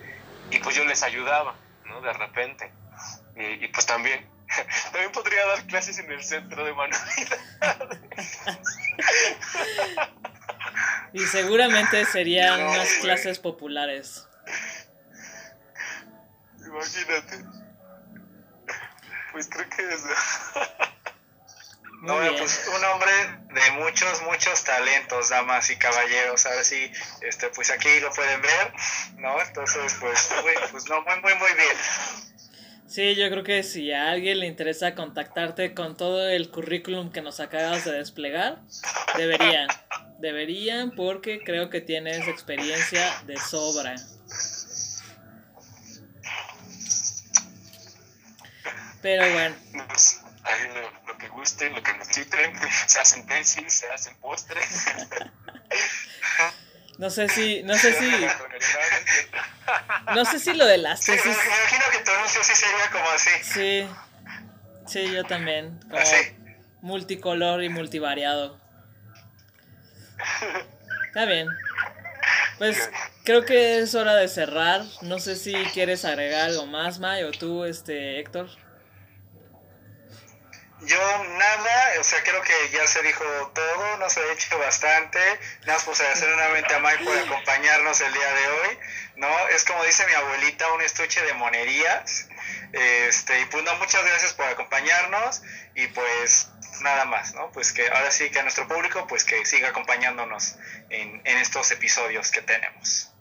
y 0.50 0.58
pues 0.60 0.74
yo 0.74 0.84
les 0.84 1.02
ayudaba, 1.02 1.54
¿no? 1.84 2.00
De 2.00 2.12
repente. 2.12 2.72
Y, 3.36 3.64
y 3.64 3.68
pues 3.68 3.84
también, 3.84 4.26
también 4.92 5.12
podría 5.12 5.46
dar 5.46 5.66
clases 5.66 5.98
en 5.98 6.10
el 6.10 6.24
centro 6.24 6.64
de 6.64 6.72
manualidades. 6.72 7.40
Y 11.12 11.20
seguramente 11.20 12.04
serían 12.06 12.60
no, 12.60 12.70
unas 12.70 12.88
wey. 12.88 13.00
clases 13.00 13.38
populares. 13.38 14.26
Imagínate. 16.64 17.44
Pues 19.32 19.48
creo 19.48 19.68
que 19.68 19.82
es. 19.94 20.04
no, 22.02 22.16
pues 22.38 22.70
un 22.74 22.84
hombre 22.84 23.12
de 23.54 23.70
muchos, 23.82 24.22
muchos 24.22 24.64
talentos, 24.64 25.30
damas 25.30 25.70
y 25.70 25.76
caballeros. 25.76 26.46
A 26.46 26.50
ver 26.50 26.64
si, 26.64 26.92
este, 27.22 27.48
pues 27.50 27.70
aquí 27.70 28.00
lo 28.00 28.10
pueden 28.12 28.40
ver, 28.40 28.72
¿no? 29.16 29.40
Entonces, 29.40 29.96
pues, 30.00 30.30
pues 30.70 30.88
no, 30.88 31.02
muy, 31.02 31.20
muy, 31.20 31.34
muy 31.34 31.52
bien. 31.54 31.76
Sí, 32.90 33.14
yo 33.14 33.30
creo 33.30 33.44
que 33.44 33.62
si 33.62 33.92
a 33.92 34.10
alguien 34.10 34.40
le 34.40 34.46
interesa 34.46 34.96
contactarte 34.96 35.74
con 35.74 35.96
todo 35.96 36.28
el 36.28 36.50
currículum 36.50 37.12
que 37.12 37.22
nos 37.22 37.38
acabas 37.38 37.84
de 37.84 37.92
desplegar, 37.92 38.58
deberían. 39.16 39.68
Deberían 40.20 40.92
porque 40.92 41.40
creo 41.44 41.70
que 41.70 41.80
tienes 41.80 42.28
experiencia 42.28 43.22
de 43.26 43.36
sobra. 43.38 43.94
Pero 49.02 49.32
bueno. 49.32 49.56
Pues, 49.88 50.20
ahí 50.42 50.68
lo, 50.74 51.12
lo, 51.12 51.18
que 51.18 51.28
guste, 51.28 51.70
lo 51.70 51.82
que 51.82 51.92
necesiten, 51.94 52.52
se 52.86 53.00
hacen 53.00 53.26
tesis, 53.26 53.72
se 53.72 53.90
hacen 53.90 54.14
postres. 54.16 54.64
No 57.00 57.08
sé 57.08 57.30
si, 57.30 57.62
no 57.62 57.78
sé 57.78 57.94
si. 57.94 58.10
No 60.14 60.24
sé 60.26 60.38
si 60.38 60.52
lo 60.52 60.66
de 60.66 60.76
las 60.76 61.00
tesis. 61.00 61.22
Sí, 61.22 61.28
me 61.28 61.56
imagino 61.56 61.84
que 61.92 61.98
tu 62.00 62.10
anuncio 62.10 62.44
sí 62.44 62.54
sería 62.54 62.90
como 62.92 63.08
así. 63.08 63.30
Sí. 63.42 63.88
Sí, 64.86 65.10
yo 65.10 65.24
también. 65.24 65.80
Como 65.88 65.96
así. 65.96 66.36
multicolor 66.82 67.64
y 67.64 67.70
multivariado. 67.70 68.59
Está 71.06 71.24
bien. 71.24 71.48
Pues 72.58 72.90
creo 73.24 73.44
que 73.44 73.78
es 73.78 73.94
hora 73.94 74.14
de 74.16 74.28
cerrar. 74.28 74.82
No 75.02 75.18
sé 75.18 75.36
si 75.36 75.54
quieres 75.72 76.04
agregar 76.04 76.50
algo 76.50 76.66
más, 76.66 76.98
May, 76.98 77.24
o 77.24 77.30
tú, 77.30 77.64
este, 77.64 78.20
Héctor. 78.20 78.48
Yo 80.82 81.24
nada, 81.24 82.00
o 82.00 82.04
sea, 82.04 82.22
creo 82.22 82.40
que 82.42 82.70
ya 82.72 82.86
se 82.86 83.02
dijo 83.02 83.24
todo, 83.54 83.96
nos 83.98 84.16
ha 84.16 84.24
dicho 84.32 84.58
bastante. 84.58 85.18
Nada 85.60 85.74
más 85.74 85.84
pues 85.84 86.00
agradecer 86.00 86.28
nuevamente 86.28 86.74
a 86.74 86.78
Mike 86.78 87.04
por 87.04 87.18
acompañarnos 87.18 88.00
el 88.00 88.12
día 88.12 88.32
de 88.32 88.46
hoy, 88.48 88.78
¿no? 89.16 89.48
Es 89.48 89.64
como 89.64 89.84
dice 89.84 90.06
mi 90.06 90.14
abuelita, 90.14 90.72
un 90.72 90.80
estuche 90.80 91.20
de 91.22 91.34
monerías. 91.34 92.28
Este, 92.72 93.40
y 93.40 93.44
pues 93.46 93.62
no, 93.64 93.74
muchas 93.76 94.04
gracias 94.04 94.32
por 94.32 94.46
acompañarnos 94.46 95.42
y 95.74 95.86
pues 95.88 96.48
nada 96.82 97.04
más, 97.04 97.34
¿no? 97.34 97.50
Pues 97.52 97.72
que 97.72 97.86
ahora 97.88 98.10
sí 98.10 98.30
que 98.30 98.38
a 98.38 98.42
nuestro 98.42 98.66
público, 98.66 99.06
pues 99.06 99.24
que 99.24 99.44
siga 99.44 99.68
acompañándonos 99.68 100.56
en, 100.88 101.20
en 101.24 101.36
estos 101.38 101.70
episodios 101.72 102.30
que 102.30 102.40
tenemos. 102.40 103.12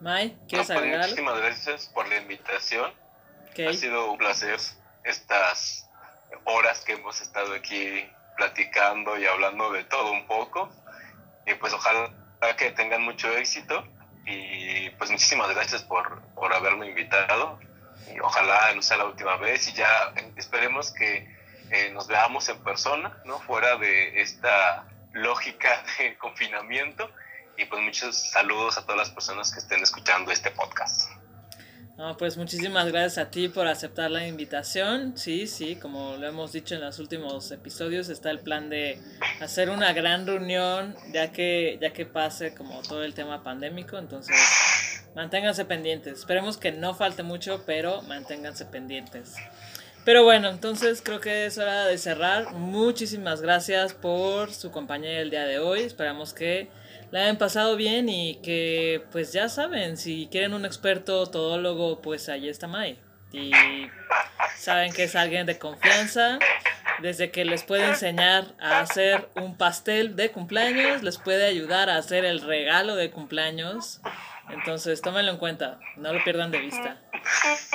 May, 0.00 0.38
¿quieres 0.48 0.68
No, 0.68 0.76
pues, 0.76 0.98
muchísimas 0.98 1.38
gracias 1.38 1.86
por 1.88 2.06
la 2.08 2.16
invitación. 2.18 2.94
Ok. 3.50 3.60
Ha 3.68 3.72
sido 3.72 4.12
un 4.12 4.18
placer 4.18 4.60
estas 5.04 5.85
horas 6.44 6.84
que 6.84 6.92
hemos 6.92 7.20
estado 7.20 7.54
aquí 7.54 8.08
platicando 8.36 9.18
y 9.18 9.26
hablando 9.26 9.72
de 9.72 9.84
todo 9.84 10.12
un 10.12 10.26
poco. 10.26 10.70
Y 11.46 11.54
pues 11.54 11.72
ojalá 11.72 12.10
que 12.56 12.70
tengan 12.72 13.02
mucho 13.02 13.30
éxito. 13.36 13.86
Y 14.26 14.90
pues 14.90 15.10
muchísimas 15.10 15.48
gracias 15.54 15.82
por, 15.82 16.22
por 16.34 16.52
haberme 16.52 16.88
invitado. 16.88 17.58
Y 18.14 18.20
ojalá 18.20 18.74
no 18.74 18.82
sea 18.82 18.98
la 18.98 19.04
última 19.04 19.36
vez. 19.36 19.68
Y 19.68 19.72
ya 19.72 20.12
esperemos 20.36 20.92
que 20.92 21.36
eh, 21.70 21.90
nos 21.92 22.06
veamos 22.06 22.48
en 22.48 22.62
persona, 22.62 23.16
¿no? 23.24 23.40
Fuera 23.40 23.76
de 23.76 24.20
esta 24.20 24.86
lógica 25.12 25.82
de 25.98 26.16
confinamiento. 26.18 27.10
Y 27.56 27.64
pues 27.64 27.80
muchos 27.80 28.30
saludos 28.30 28.76
a 28.76 28.82
todas 28.82 28.98
las 28.98 29.10
personas 29.10 29.52
que 29.52 29.60
estén 29.60 29.82
escuchando 29.82 30.30
este 30.30 30.50
podcast. 30.50 31.10
No, 31.98 32.14
pues 32.18 32.36
muchísimas 32.36 32.88
gracias 32.88 33.16
a 33.16 33.30
ti 33.30 33.48
por 33.48 33.66
aceptar 33.66 34.10
la 34.10 34.26
invitación. 34.26 35.16
Sí, 35.16 35.46
sí, 35.46 35.76
como 35.76 36.16
lo 36.18 36.26
hemos 36.26 36.52
dicho 36.52 36.74
en 36.74 36.82
los 36.82 36.98
últimos 36.98 37.50
episodios, 37.50 38.10
está 38.10 38.30
el 38.30 38.40
plan 38.40 38.68
de 38.68 38.98
hacer 39.40 39.70
una 39.70 39.94
gran 39.94 40.26
reunión 40.26 40.94
ya 41.12 41.32
que 41.32 41.78
ya 41.80 41.94
que 41.94 42.04
pase 42.04 42.54
como 42.54 42.82
todo 42.82 43.02
el 43.02 43.14
tema 43.14 43.42
pandémico, 43.42 43.96
entonces 43.96 44.36
manténganse 45.14 45.64
pendientes. 45.64 46.18
Esperemos 46.18 46.58
que 46.58 46.70
no 46.70 46.94
falte 46.94 47.22
mucho, 47.22 47.62
pero 47.64 48.02
manténganse 48.02 48.66
pendientes. 48.66 49.34
Pero 50.04 50.22
bueno, 50.22 50.50
entonces 50.50 51.00
creo 51.02 51.20
que 51.20 51.46
es 51.46 51.56
hora 51.56 51.86
de 51.86 51.96
cerrar. 51.96 52.52
Muchísimas 52.52 53.40
gracias 53.40 53.94
por 53.94 54.52
su 54.52 54.70
compañía 54.70 55.18
el 55.20 55.30
día 55.30 55.46
de 55.46 55.58
hoy. 55.60 55.80
Esperamos 55.80 56.34
que 56.34 56.68
la 57.10 57.22
hayan 57.22 57.38
pasado 57.38 57.76
bien 57.76 58.08
y 58.08 58.36
que 58.36 59.04
pues 59.12 59.32
ya 59.32 59.48
saben, 59.48 59.96
si 59.96 60.28
quieren 60.30 60.54
un 60.54 60.64
experto 60.64 61.26
todólogo, 61.26 62.00
pues 62.02 62.28
ahí 62.28 62.48
está 62.48 62.66
Mai. 62.66 62.98
Y 63.32 63.52
saben 64.56 64.92
que 64.92 65.04
es 65.04 65.16
alguien 65.16 65.46
de 65.46 65.58
confianza. 65.58 66.38
Desde 67.02 67.30
que 67.30 67.44
les 67.44 67.62
puede 67.62 67.84
enseñar 67.84 68.54
a 68.58 68.80
hacer 68.80 69.28
un 69.34 69.56
pastel 69.56 70.16
de 70.16 70.30
cumpleaños, 70.30 71.02
les 71.02 71.18
puede 71.18 71.44
ayudar 71.44 71.90
a 71.90 71.98
hacer 71.98 72.24
el 72.24 72.40
regalo 72.40 72.96
de 72.96 73.10
cumpleaños. 73.10 74.00
Entonces, 74.48 75.02
tómenlo 75.02 75.32
en 75.32 75.38
cuenta, 75.38 75.78
no 75.96 76.12
lo 76.12 76.24
pierdan 76.24 76.50
de 76.50 76.58
vista. 76.58 76.98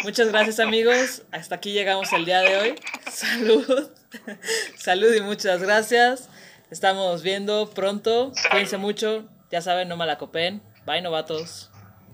Muchas 0.03 0.29
gracias 0.29 0.59
amigos, 0.59 1.23
hasta 1.31 1.55
aquí 1.55 1.71
llegamos 1.71 2.11
el 2.13 2.25
día 2.25 2.39
de 2.39 2.57
hoy. 2.57 2.75
Salud, 3.11 3.91
salud 4.77 5.13
y 5.13 5.21
muchas 5.21 5.61
gracias. 5.61 6.29
Estamos 6.71 7.21
viendo 7.21 7.69
pronto, 7.69 8.31
cuídense 8.49 8.77
mucho, 8.77 9.25
ya 9.51 9.61
saben, 9.61 9.89
no 9.89 9.97
malacopen. 9.97 10.63
Bye 10.85 11.01
novatos. 11.01 11.70